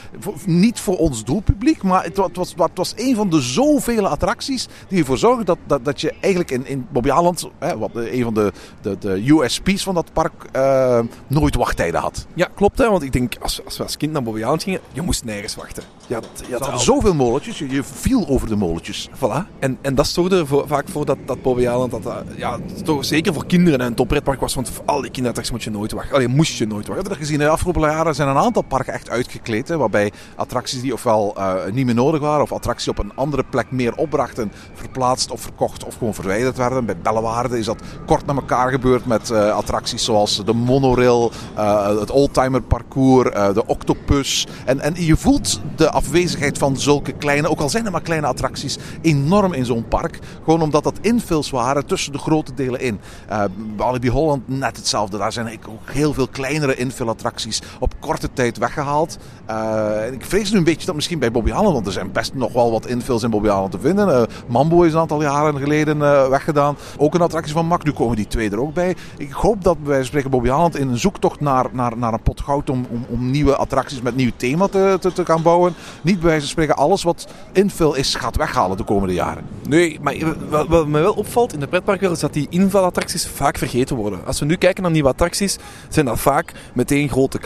Niet 0.47 0.81
voor 0.81 0.97
ons 0.97 1.25
doelpubliek, 1.25 1.83
maar 1.83 2.05
het, 2.05 2.17
wa- 2.17 2.27
het 2.27 2.37
was, 2.37 2.55
het 2.57 2.71
was 2.75 2.93
een 2.97 3.15
van 3.17 3.31
de 3.31 3.41
zoveel 3.41 4.07
attracties 4.09 4.67
die 4.89 4.99
ervoor 4.99 5.19
zorgen 5.19 5.45
dat, 5.45 5.59
dat, 5.67 5.85
dat 5.85 6.01
je 6.01 6.13
eigenlijk 6.21 6.51
in, 6.51 6.67
in 6.67 6.87
Bobby 6.93 7.11
Aland, 7.11 7.49
hè, 7.59 7.79
wat 7.79 7.93
de- 7.93 8.15
een 8.17 8.23
van 8.23 8.35
de, 8.35 8.53
de, 8.83 8.97
de 8.99 9.33
USP's 9.33 9.83
van 9.83 9.95
dat 9.95 10.13
park, 10.13 10.33
eh, 10.53 10.99
nooit 11.27 11.55
wachttijden 11.57 12.01
had. 12.01 12.27
ja, 12.35 12.49
klopt 12.55 12.79
hè, 12.79 12.91
want 12.91 13.03
ik 13.03 13.13
denk, 13.13 13.35
als, 13.41 13.65
als 13.65 13.77
we 13.77 13.83
als 13.83 13.97
kind 13.97 14.13
naar 14.13 14.23
Bobby 14.23 14.41
Island 14.41 14.63
gingen, 14.63 14.81
je 14.93 15.03
moest 15.03 15.25
nergens 15.25 15.55
wachten. 15.55 15.83
Je 16.07 16.15
had, 16.15 16.27
je 16.49 16.57
had 16.59 16.81
zoveel 16.81 17.15
molentjes, 17.15 17.59
je, 17.59 17.69
je 17.71 17.83
viel 17.85 18.29
over 18.29 18.49
de 18.49 18.57
molentjes. 18.57 19.09
Voilà. 19.17 19.59
En, 19.59 19.79
en 19.83 19.95
dat 19.95 20.07
zorgde 20.07 20.37
er 20.39 20.47
voor- 20.47 20.67
vaak 20.67 20.89
voor 20.89 21.05
dat, 21.07 21.19
dat 21.27 21.43
Bobby 21.43 21.61
Island, 21.63 21.91
dat, 21.91 22.03
dat, 22.03 22.25
ja, 22.37 22.59
toch 22.85 23.05
zeker 23.05 23.35
voor 23.35 23.47
kinderen 23.47 23.81
een 23.81 23.95
toppretpark 23.95 24.41
was. 24.41 24.55
Want 24.55 24.71
voor 24.71 24.85
al 24.87 25.01
die 25.01 25.11
kinderattracties 25.11 25.51
moet 25.55 25.63
je 25.65 25.71
nooit 25.71 25.93
wachten. 25.93 26.15
Alleen 26.15 26.31
moest 26.31 26.59
je 26.59 26.67
nooit 26.67 26.87
We 26.87 26.93
wachten. 26.93 26.95
hebben 26.95 27.13
er 27.13 27.19
gezien, 27.19 27.39
de 27.39 27.49
afgelopen 27.49 27.81
jaren 27.93 28.15
zijn 28.15 28.29
een 28.29 28.37
aantal 28.37 28.63
parken 28.63 28.93
echt 28.93 29.11
uitgekleed. 29.11 29.69
Waarbij 29.69 30.13
attracties 30.37 30.81
die 30.81 30.93
ofwel 30.93 31.35
eh, 31.37 31.55
niet 31.73 31.87
meer 31.87 31.95
nodig 31.95 32.21
waren, 32.21 32.43
of 32.43 32.53
attracties 32.53 32.89
op 32.89 32.99
een 32.99 33.13
andere 33.15 33.45
plek 33.51 33.71
meer 33.71 33.95
opbrachten, 33.95 34.53
verplaatst 34.75 35.31
of 35.31 35.41
verkocht 35.41 35.85
of 35.85 35.95
gewoon 35.95 36.15
verwijderd 36.15 36.57
werden. 36.57 36.85
Bij 36.85 36.97
Bellewaarde 36.97 37.59
is 37.59 37.65
dat 37.65 37.83
kort 38.07 38.27
na 38.27 38.35
elkaar 38.35 38.71
gebeurd 38.71 39.07
met 39.07 39.31
eh, 39.31 39.57
attracties 39.57 40.05
zoals 40.05 40.45
de 40.45 40.53
monorail, 40.53 41.33
eh, 41.55 41.99
het 41.99 42.11
oldtimer 42.11 42.63
parcours, 42.63 43.31
de 43.55 43.67
octopus. 43.67 44.47
En, 44.65 44.81
en 44.81 44.95
je 45.05 45.17
voelt 45.17 45.61
de 45.77 45.91
afwezigheid 45.91 46.59
van 46.59 46.77
zulke 46.77 47.13
kleine, 47.13 47.49
ook 47.49 47.61
al 47.61 47.69
zijn 47.69 47.87
er 47.87 47.93
maar 47.93 48.03
kleine 48.03 48.27
attracties, 48.27 48.79
enorm 49.03 49.53
in 49.53 49.65
zo'n 49.65 49.89
park. 49.89 50.19
Gewoon 50.45 50.63
omdat 50.63 50.85
dat 50.85 50.99
infills 51.01 51.51
waren 51.51 51.87
tussen 51.87 52.13
de 52.13 52.19
grote 52.19 52.55
delen 52.55 52.81
in. 52.81 53.01
Eh 53.29 53.45
Walibi 53.77 54.11
Holland 54.11 54.49
net 54.49 54.77
hetzelfde. 54.77 55.19
Daar 55.19 55.33
zijn 55.33 55.59
ook 55.69 55.91
heel 55.91 56.13
veel 56.13 56.29
kleinere 56.29 56.77
infill-attracties 56.77 57.63
op 57.79 57.95
korte 58.01 58.29
tijd 58.33 58.59
weggehaald. 58.59 59.19
Eh, 59.47 60.13
ik 60.13 60.25
vrees 60.25 60.51
nu 60.51 60.59
een 60.59 60.65
beetje 60.65 60.87
dat 60.87 60.95
misschien 60.95 61.19
bij 61.19 61.31
Bobby 61.31 61.53
Allen, 61.53 61.73
want 61.73 61.87
er 61.87 61.93
zijn 61.93 62.13
best 62.13 62.35
nog 62.35 62.53
wel 62.53 62.71
wat 62.71 62.87
infills 62.87 63.23
in 63.23 63.31
Bobby 63.31 63.49
Allen 63.49 63.71
te 63.71 63.79
vinden. 63.79 64.15
Eh, 64.15 64.23
Mambo 64.47 64.83
is 64.83 64.93
een 64.93 64.99
aantal 64.99 65.23
jaren 65.23 65.59
geleden 65.59 66.03
eh, 66.03 66.29
weggedaan. 66.29 66.77
Ook 66.97 67.15
een 67.15 67.21
attractie 67.21 67.53
van 67.53 67.67
Mack. 67.67 67.85
Nu 67.85 67.93
komen 67.93 68.17
die 68.17 68.27
twee 68.27 68.51
er 68.51 68.61
ook 68.61 68.75
bij. 68.75 68.97
Ik 69.17 69.33
hoop 69.33 69.63
dat 69.63 69.77
van 69.85 70.05
spreken 70.05 70.31
Bobby 70.31 70.51
Allen 70.51 70.73
in 70.73 70.89
een 70.89 70.99
zoektocht 70.99 71.41
naar, 71.41 71.67
naar, 71.73 71.97
naar 71.97 72.13
een 72.13 72.23
pot 72.23 72.41
goud 72.41 72.71
om, 72.71 72.87
om, 72.91 73.05
om 73.09 73.31
nieuwe 73.31 73.57
attracties 73.57 74.03
met 74.03 74.17
nieuw 74.17 74.31
thema 74.37 74.69
te, 74.69 74.97
te, 75.01 75.13
te 75.13 75.25
gaan 75.25 75.43
bouwen. 75.43 75.75
Niet 76.03 76.21
bij 76.21 76.25
wijze 76.25 76.41
van 76.41 76.51
spreken 76.51 76.77
alles 76.77 77.03
wat 77.03 77.27
infill 77.53 77.93
is 77.95 78.15
gaat 78.15 78.37
weghalen 78.37 78.77
de 78.77 78.85
komende 78.85 79.15
jaren. 79.15 79.45
Nee, 79.69 79.99
maar 80.03 80.15
wat, 80.49 80.87
me 80.87 81.01
wel 81.01 81.13
opvalt 81.13 81.53
in 81.53 81.61
de 81.61 81.67
pretparkwereld 81.67 82.17
is 82.17 82.23
dat 82.23 82.33
die 82.33 82.47
invalattracties 82.51 83.27
vaak 83.27 83.59
vergeten 83.59 83.97
worden. 83.97 84.27
Als 84.27 84.41
we 84.41 84.47
nu 84.47 84.57
kijken 84.57 84.83
naar 84.83 84.93
nieuwe 84.93 85.09
attracties, 85.09 85.59
zijn 85.89 86.07
dat 86.07 86.21
vaak 86.21 86.53
meteen 86.75 87.09
grote 87.09 87.39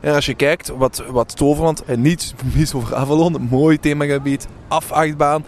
En 0.00 0.14
als 0.14 0.26
je 0.26 0.34
kijkt 0.34 0.68
wat, 0.68 1.02
wat 1.10 1.36
Toverland, 1.36 1.84
en 1.84 2.00
niet, 2.00 2.34
niet 2.54 2.72
over 2.74 2.94
Avalon, 2.94 3.46
mooi 3.50 3.78
themagebied, 3.78 4.46
afachtbaan. 4.68 5.44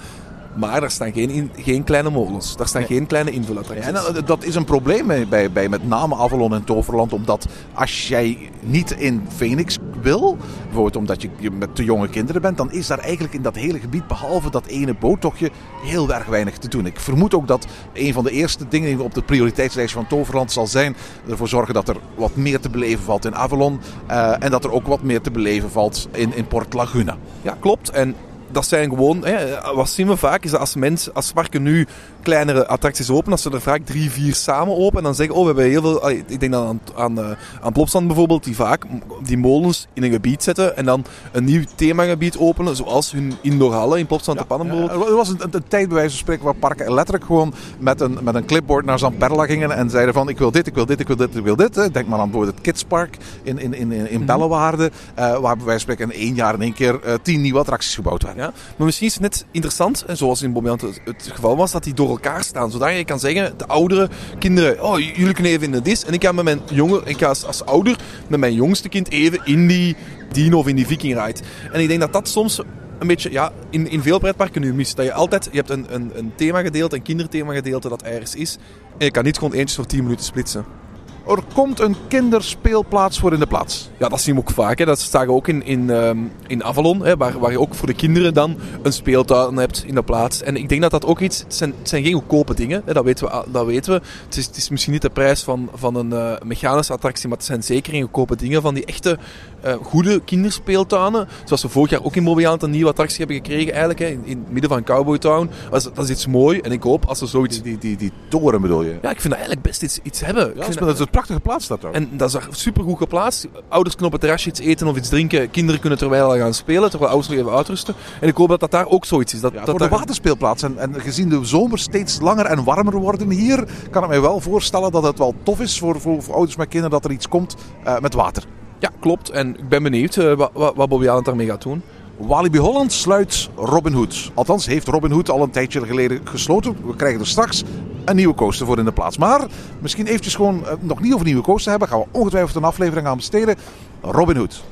Maar 0.54 0.80
daar 0.80 0.90
staan 0.90 1.12
geen, 1.12 1.30
in- 1.30 1.50
geen 1.56 1.85
kleine 1.85 2.11
molens. 2.11 2.56
Daar 2.56 2.68
staan 2.68 2.85
geen 2.85 3.06
kleine 3.06 3.30
Ja, 3.30 3.37
invulattracties. 3.37 3.87
en 3.87 3.92
dat- 4.14 4.26
dat 4.26 4.44
is 4.44 4.54
een 4.54 4.64
probleem 4.64 5.06
bij, 5.28 5.50
bij, 5.52 5.68
met 5.68 5.88
name 5.88 6.16
Avalon 6.16 6.54
en 6.54 6.64
Toverland. 6.64 7.12
Omdat 7.12 7.47
als 7.73 8.09
jij 8.09 8.50
niet 8.61 8.90
in 8.90 9.23
Phoenix 9.37 9.78
wil, 10.02 10.37
bijvoorbeeld 10.64 10.97
omdat 10.97 11.23
je, 11.23 11.28
je 11.38 11.50
met 11.50 11.75
te 11.75 11.85
jonge 11.85 12.09
kinderen 12.09 12.42
bent, 12.42 12.56
dan 12.56 12.73
is 12.73 12.87
daar 12.87 12.99
eigenlijk 12.99 13.35
in 13.35 13.42
dat 13.42 13.54
hele 13.56 13.78
gebied, 13.80 14.06
behalve 14.06 14.50
dat 14.50 14.66
ene 14.66 14.94
boottochtje, 14.94 15.50
heel 15.85 16.14
erg 16.14 16.26
weinig 16.26 16.59
te 16.59 16.68
doen. 16.68 16.87
Ik 16.87 17.00
vermoed 17.00 17.35
ook 17.35 17.47
dat 17.49 17.66
een 17.92 18.12
van 18.12 18.25
de 18.25 18.30
eerste 18.30 18.68
dingen 18.68 19.00
op 19.00 19.14
de 19.14 19.23
prioriteitslijst 19.23 19.94
van 19.94 20.06
Toverland 20.06 20.52
zal 20.52 20.66
zijn 20.66 20.97
ervoor 21.30 21.49
zorgen 21.49 21.75
dat 21.75 21.88
er 21.88 21.97
wat 22.14 22.37
meer 22.37 22.61
te 22.61 22.71
beleven 22.71 23.04
valt 23.04 23.25
in 23.25 23.35
Avalon. 23.35 23.80
eh, 24.06 24.32
en 24.38 24.50
dat 24.50 24.64
er 24.64 24.73
ook 24.73 24.87
wat 24.87 25.02
meer 25.02 25.21
te 25.21 25.30
beleven 25.30 25.71
valt 25.71 26.09
in, 26.12 26.35
in 26.37 26.47
Port 26.47 26.73
Laguna. 26.75 27.16
Ja, 27.42 27.56
klopt. 27.61 27.90
En 27.90 28.14
dat 28.52 28.66
zijn 28.66 28.88
gewoon, 28.88 29.25
hè, 29.25 29.61
wat 29.75 29.90
zien 29.90 30.06
we 30.06 30.16
vaak, 30.16 30.44
is 30.44 30.50
dat 30.50 30.61
als 30.61 30.75
mensen, 30.75 31.14
als 31.14 31.32
parken 31.32 31.62
nu 31.62 31.87
kleinere 32.23 32.66
attracties 32.66 33.11
openen, 33.11 33.32
als 33.32 33.42
ze 33.42 33.50
er 33.50 33.61
vaak 33.61 33.85
drie, 33.85 34.11
vier 34.11 34.35
samen 34.35 34.76
openen, 34.76 34.97
en 34.97 35.02
dan 35.02 35.14
zeggen, 35.14 35.35
oh, 35.35 35.40
we 35.40 35.47
hebben 35.47 35.64
heel 35.64 35.80
veel, 35.80 36.11
ik 36.11 36.40
denk 36.40 36.52
dan 36.52 36.66
aan, 36.66 36.80
aan, 36.97 37.18
eh, 37.18 37.37
aan 37.61 37.73
Plopsland 37.73 38.06
bijvoorbeeld, 38.06 38.44
die 38.44 38.56
vaak 38.56 38.85
die 39.23 39.38
molens 39.38 39.87
in 39.92 40.02
een 40.02 40.11
gebied 40.11 40.42
zetten 40.42 40.76
en 40.76 40.85
dan 40.85 41.04
een 41.32 41.44
nieuw 41.44 41.64
themagebied 41.75 42.38
openen, 42.38 42.76
zoals 42.76 43.12
hun 43.12 43.32
indoorhallen 43.40 43.99
in 43.99 44.06
Plopsland 44.06 44.38
de 44.38 44.44
Pannen 44.44 44.68
bijvoorbeeld. 44.68 45.09
Er 45.09 45.16
was 45.16 45.28
een, 45.28 45.42
een, 45.42 45.54
een 45.54 45.68
tijd 45.68 45.87
bij 45.87 45.97
wijze 45.97 46.11
van 46.11 46.18
spreken 46.18 46.44
waar 46.44 46.54
parken 46.54 46.94
letterlijk 46.94 47.25
gewoon 47.25 47.54
met 47.78 48.00
een, 48.00 48.18
met 48.23 48.35
een 48.35 48.44
clipboard 48.44 48.85
naar 48.85 48.99
Zamperla 48.99 49.47
gingen 49.47 49.71
en 49.71 49.90
zeiden 49.90 50.14
van 50.14 50.28
ik 50.28 50.38
wil 50.38 50.50
dit, 50.50 50.66
ik 50.66 50.75
wil 50.75 50.87
dit, 50.87 51.00
ik 51.00 51.06
wil 51.06 51.16
dit, 51.16 51.37
ik 51.37 51.44
wil 51.44 51.56
dit. 51.56 51.75
Denk 51.75 52.06
maar 52.06 52.18
aan 52.18 52.30
bijvoorbeeld 52.30 52.54
het 52.54 52.64
Kidspark 52.64 53.16
in, 53.42 53.59
in, 53.59 53.75
in, 53.75 53.92
in, 53.92 54.11
in 54.11 54.26
Bellewaarde, 54.26 54.90
eh, 55.14 55.38
waar 55.38 55.56
bij 55.56 55.66
wijze 55.66 55.87
van 55.87 55.94
spreken 55.94 56.11
in 56.14 56.26
één 56.26 56.35
jaar 56.35 56.54
in 56.54 56.62
één 56.62 56.73
keer 56.73 57.02
eh, 57.02 57.14
tien 57.23 57.40
nieuwe 57.40 57.59
attracties 57.59 57.94
gebouwd 57.94 58.23
werden. 58.23 58.41
Ja, 58.42 58.52
maar 58.76 58.87
misschien 58.87 59.06
is 59.06 59.12
het 59.12 59.22
net 59.22 59.44
interessant, 59.50 60.04
zoals 60.12 60.42
in 60.42 60.52
Bobbejaanland 60.52 61.00
het, 61.04 61.30
geval 61.32 61.56
was, 61.56 61.72
dat 61.72 61.84
die 61.84 61.94
door 61.94 62.08
elkaar 62.08 62.44
staan. 62.44 62.70
Zodat 62.70 62.96
je 62.96 63.04
kan 63.04 63.18
zeggen, 63.18 63.58
de 63.58 63.66
oudere 63.66 64.08
kinderen, 64.38 64.82
oh, 64.82 64.99
jullie 64.99 65.32
kunnen 65.34 65.52
even 65.52 65.66
in 65.66 65.72
de 65.72 65.82
dis. 65.82 66.04
En 66.04 66.12
ik 66.12 66.25
ga 66.25 66.32
met 66.32 66.44
mijn 66.44 66.61
jongen, 66.70 67.02
ik 67.04 67.18
ga 67.18 67.26
als, 67.26 67.44
als 67.44 67.64
ouder 67.64 67.99
met 68.26 68.40
mijn 68.40 68.54
jongste 68.54 68.88
kind 68.88 69.11
even 69.11 69.40
in 69.44 69.66
die 69.66 69.96
dino 70.32 70.58
of 70.58 70.66
in 70.66 70.76
die 70.76 70.87
viking 70.87 71.25
ride. 71.25 71.40
En 71.72 71.80
ik 71.80 71.88
denk 71.88 72.00
dat 72.00 72.12
dat 72.12 72.28
soms 72.28 72.61
een 72.99 73.06
beetje, 73.06 73.30
ja, 73.30 73.52
in, 73.70 73.90
in 73.90 74.02
veel 74.02 74.18
pretparken 74.18 74.61
nu 74.61 74.75
mist. 74.75 74.96
Dat 74.96 75.04
je 75.04 75.12
altijd, 75.12 75.49
je 75.50 75.56
hebt 75.56 75.70
een, 75.70 75.87
een, 75.88 76.11
een 76.14 76.32
themagedeelte, 76.37 76.96
een 76.96 77.02
kinderthemagedeelte 77.02 77.88
dat 77.88 78.02
ergens 78.02 78.34
is. 78.34 78.58
En 78.99 79.04
je 79.04 79.11
kan 79.11 79.25
niet 79.25 79.38
gewoon 79.38 79.52
eentjes 79.52 79.75
voor 79.75 79.87
10 79.87 80.02
minuten 80.02 80.25
splitsen. 80.25 80.82
Er 81.26 81.43
komt 81.55 81.81
een 81.81 81.97
kinderspeelplaats 82.09 83.19
voor 83.19 83.33
in 83.33 83.38
de 83.38 83.47
plaats. 83.47 83.91
Ja, 83.99 84.09
dat 84.09 84.21
zien 84.21 84.35
we 84.35 84.41
ook 84.41 84.50
vaak. 84.50 84.79
Hè. 84.79 84.85
Dat 84.85 85.11
we 85.11 85.33
ook 85.33 85.49
in, 85.49 85.64
in, 85.64 85.91
ehm, 85.91 86.19
in 86.47 86.64
Avalon, 86.64 87.05
hè, 87.05 87.17
waar, 87.17 87.38
waar 87.38 87.50
je 87.50 87.61
ook 87.61 87.75
voor 87.75 87.87
de 87.87 87.95
kinderen 87.95 88.35
dan 88.35 88.57
een 88.83 88.93
speeltuin 88.93 89.57
hebt 89.57 89.85
in 89.87 89.95
de 89.95 90.02
plaats. 90.02 90.43
En 90.43 90.57
ik 90.57 90.69
denk 90.69 90.83
dat 90.83 90.91
dat 90.91 91.07
ook 91.07 91.21
iets... 91.21 91.38
Het 91.38 91.55
zijn, 91.55 91.75
het 91.79 91.88
zijn 91.88 92.05
geen 92.05 92.12
goedkope 92.12 92.55
dingen, 92.55 92.83
hè, 92.85 92.93
dat, 92.93 93.05
weten 93.05 93.26
we, 93.26 93.45
dat 93.50 93.67
weten 93.67 93.93
we. 93.93 94.00
Het 94.25 94.37
is, 94.37 94.47
het 94.47 94.57
is 94.57 94.69
misschien 94.69 94.93
niet 94.93 95.02
de 95.02 95.11
prijs 95.11 95.43
van, 95.43 95.71
van 95.75 95.95
een 95.95 96.12
eh, 96.12 96.33
mechanische 96.45 96.93
attractie, 96.93 97.29
maar 97.29 97.37
het 97.37 97.47
zijn 97.47 97.62
zeker 97.62 97.93
geen 97.93 98.02
goedkope 98.02 98.37
dingen. 98.37 98.62
Van 98.62 98.75
die 98.75 98.85
echte 98.85 99.19
eh, 99.61 99.75
goede 99.83 100.21
kinderspeeltuinen. 100.21 101.29
Zoals 101.45 101.62
we 101.62 101.69
vorig 101.69 101.91
jaar 101.91 102.05
ook 102.05 102.17
in 102.17 102.23
Mobialand 102.23 102.62
een 102.62 102.71
nieuwe 102.71 102.91
attractie 102.91 103.19
hebben 103.19 103.37
gekregen 103.37 103.71
eigenlijk. 103.71 103.99
Hè, 103.99 104.07
in, 104.07 104.23
in 104.25 104.38
het 104.38 104.52
midden 104.52 104.71
van 104.71 104.85
Cowboy 104.85 105.19
Town. 105.19 105.50
Dat 105.71 105.81
is, 105.81 105.93
dat 105.95 106.05
is 106.05 106.11
iets 106.11 106.26
mooi. 106.26 106.61
En 106.61 106.73
ik 106.73 106.83
hoop 106.83 107.05
als 107.05 107.21
er 107.21 107.29
zoiets... 107.29 107.62
Die, 107.62 107.79
die, 107.79 107.97
die 107.97 108.12
toren 108.29 108.61
bedoel 108.61 108.83
je? 108.83 108.99
Ja, 109.02 109.11
ik 109.11 109.21
vind 109.21 109.23
dat 109.23 109.33
eigenlijk 109.33 109.62
best 109.62 109.83
iets, 109.83 109.99
iets 110.02 110.21
hebben. 110.21 110.57
Ik 110.57 110.62
vind 110.62 110.79
dat 110.79 111.11
prachtige 111.12 111.40
plaats 111.40 111.66
dat 111.66 111.85
ook. 111.85 111.92
en 111.95 112.09
dat 112.12 112.35
is 112.35 112.61
super 112.61 112.85
goed 112.85 112.99
geplaatst. 112.99 113.47
Ouders 113.69 113.95
kunnen 113.95 114.07
op 114.07 114.12
het 114.12 114.21
terrasje 114.21 114.49
iets 114.49 114.61
eten 114.61 114.87
of 114.87 114.97
iets 114.97 115.09
drinken. 115.09 115.50
Kinderen 115.50 115.81
kunnen 115.81 115.99
terwijl 115.99 116.31
gaan 116.38 116.54
spelen, 116.54 116.90
terwijl 116.90 117.11
ouders 117.11 117.31
nog 117.33 117.38
even 117.40 117.57
uitrusten. 117.57 117.95
En 118.21 118.28
ik 118.28 118.37
hoop 118.37 118.49
dat 118.49 118.61
dat 118.61 118.71
daar 118.71 118.87
ook 118.88 119.04
zoiets 119.04 119.35
is. 119.35 119.40
Dat, 119.40 119.52
Ja, 119.52 119.59
dat 119.59 119.69
voor 119.69 119.78
de 119.78 119.88
daar- 119.88 119.99
waterspeelplaats. 119.99 120.62
En, 120.62 120.78
en 120.78 121.00
gezien 121.00 121.28
de 121.28 121.45
zomer 121.45 121.78
steeds 121.78 122.21
langer 122.21 122.45
en 122.47 122.64
warmer 122.64 122.97
worden 122.97 123.31
hier, 123.31 123.64
kan 123.90 124.02
ik 124.02 124.09
mij 124.09 124.21
wel 124.21 124.40
voorstellen 124.40 124.92
dat 124.92 125.02
het 125.02 125.19
wel 125.19 125.35
tof 125.42 125.61
is 125.61 125.78
voor, 125.78 126.00
voor, 126.00 126.23
voor 126.23 126.35
ouders 126.35 126.57
met 126.57 126.69
kinderen 126.69 126.90
dat 127.00 127.04
er 127.04 127.11
iets 127.16 127.28
komt 127.28 127.57
eh, 127.85 127.99
met 127.99 128.14
water. 128.14 128.45
Ja, 128.78 128.90
klopt. 129.00 129.31
En 129.31 129.57
ik 129.59 129.69
ben 129.69 129.83
benieuwd 129.83 130.16
eh, 130.16 130.35
wat, 130.35 130.50
wat, 130.54 130.75
wat 130.76 130.88
Bobby 130.88 131.09
Allen 131.09 131.25
daarmee 131.25 131.47
gaat 131.47 131.62
doen. 131.62 131.83
Walibi 132.26 132.59
Holland 132.59 132.93
sluit 132.93 133.49
Robin 133.57 133.93
Hood. 133.93 134.31
Althans, 134.35 134.67
heeft 134.67 134.88
Robin 134.88 135.11
Hood 135.11 135.31
al 135.31 135.43
een 135.43 135.50
tijdje 135.50 135.87
geleden 135.87 136.21
gesloten. 136.25 136.76
We 136.87 136.97
krijgen 136.97 137.21
er 137.21 137.26
straks 137.26 137.62
een 138.05 138.17
nieuwe 138.17 138.35
coaster 138.35 138.67
voor 138.67 138.79
in 138.79 138.85
de 138.85 138.93
plaats. 138.93 139.19
Maar 139.19 139.47
misschien 139.81 140.07
eventjes 140.07 140.35
gewoon 140.35 140.67
eh, 140.67 140.73
nog 140.81 141.00
niet 141.00 141.12
over 141.12 141.26
nieuwe 141.26 141.43
coaster 141.43 141.71
hebben. 141.71 141.88
Gaan 141.88 141.99
we 141.99 142.07
ongetwijfeld 142.11 142.57
een 142.57 142.64
aflevering 142.64 143.07
aan 143.07 143.17
besteden. 143.17 143.57
Robin 144.00 144.37
Hood. 144.37 144.62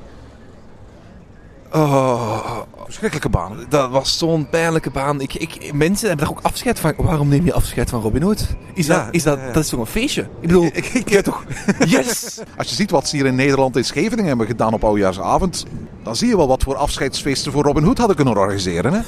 Oh, 1.72 2.58
Verschrikkelijke 2.90 3.38
baan. 3.38 3.66
dat 3.68 3.90
was 3.90 4.18
zo'n 4.18 4.48
pijnlijke 4.48 4.90
baan. 4.90 5.20
Ik, 5.20 5.34
ik, 5.34 5.72
mensen 5.72 6.08
hebben 6.08 6.26
daar 6.26 6.36
ook 6.36 6.42
afscheid 6.44 6.80
van. 6.80 6.94
Waarom 6.96 7.28
neem 7.28 7.44
je 7.44 7.52
afscheid 7.52 7.90
van 7.90 8.00
Robin 8.00 8.22
Hood? 8.22 8.46
Is 8.74 8.86
Ja, 8.86 9.04
dat, 9.04 9.14
is 9.14 9.22
dat, 9.22 9.38
ja, 9.38 9.52
dat 9.52 9.62
is 9.62 9.68
toch 9.68 9.80
een 9.80 9.86
feestje? 9.86 10.22
Ik 10.22 10.28
bedoel, 10.40 10.64
Ik, 10.64 10.86
ik, 10.86 11.20
toch. 11.20 11.44
yes! 11.84 12.40
Als 12.56 12.68
je 12.68 12.74
ziet 12.74 12.90
wat 12.90 13.08
ze 13.08 13.16
hier 13.16 13.26
in 13.26 13.34
Nederland 13.34 13.76
in 13.76 13.84
Scheveningen 13.84 14.26
hebben 14.26 14.46
gedaan 14.46 14.72
op 14.72 14.84
oudjaarsavond, 14.84 15.64
dan 16.02 16.16
zie 16.16 16.28
je 16.28 16.36
wel 16.36 16.48
wat 16.48 16.62
voor 16.62 16.76
afscheidsfeesten 16.76 17.52
voor 17.52 17.62
Robin 17.62 17.84
Hood 17.84 17.98
hadden 17.98 18.16
kunnen 18.16 18.36
organiseren. 18.36 18.92
Hè? 18.92 19.00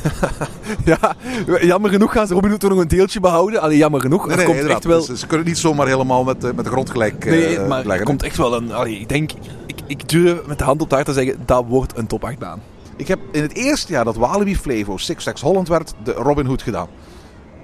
ja, 0.92 1.14
jammer 1.60 1.90
genoeg 1.90 2.12
gaan 2.12 2.26
ze 2.26 2.34
Robin 2.34 2.50
Hood 2.50 2.60
toch 2.60 2.70
nog 2.70 2.80
een 2.80 2.88
deeltje 2.88 3.20
behouden. 3.20 3.60
Allee, 3.60 3.76
jammer 3.76 4.00
genoeg. 4.00 4.30
er 4.30 4.44
komt 4.44 4.64
echt 4.64 4.84
wel... 4.84 5.00
Ze 5.02 5.26
kunnen 5.26 5.46
niet 5.46 5.58
zomaar 5.58 5.86
helemaal 5.86 6.24
met, 6.24 6.44
eh, 6.44 6.52
met 6.54 6.64
de 6.64 6.70
grond 6.70 6.90
gelijk 6.90 7.24
eh, 7.24 7.32
Nee, 7.32 7.58
maar 7.58 7.78
leggen. 7.78 7.98
er 7.98 8.04
komt 8.04 8.22
echt 8.22 8.36
wel 8.36 8.56
een... 8.56 8.72
Allee, 8.72 9.00
ik 9.00 9.08
denk... 9.08 9.32
Ik, 9.66 9.76
ik 9.86 10.08
durf 10.08 10.46
met 10.46 10.58
de 10.58 10.64
hand 10.64 10.80
op 10.80 10.86
het 10.86 10.94
hart 10.94 11.06
te 11.06 11.12
zeggen, 11.12 11.42
dat 11.46 11.64
wordt 11.68 11.96
een 11.96 12.06
top 12.06 12.24
8 12.24 12.38
baan. 12.38 12.60
Ik 12.96 13.08
heb 13.08 13.20
in 13.32 13.42
het 13.42 13.54
eerste 13.54 13.92
jaar 13.92 14.04
dat 14.04 14.16
Walibi 14.16 14.56
Flevo 14.56 14.96
Six 14.96 15.22
Flags 15.22 15.40
Holland 15.40 15.68
werd, 15.68 15.94
de 16.04 16.12
Robin 16.12 16.46
Hood 16.46 16.62
gedaan. 16.62 16.88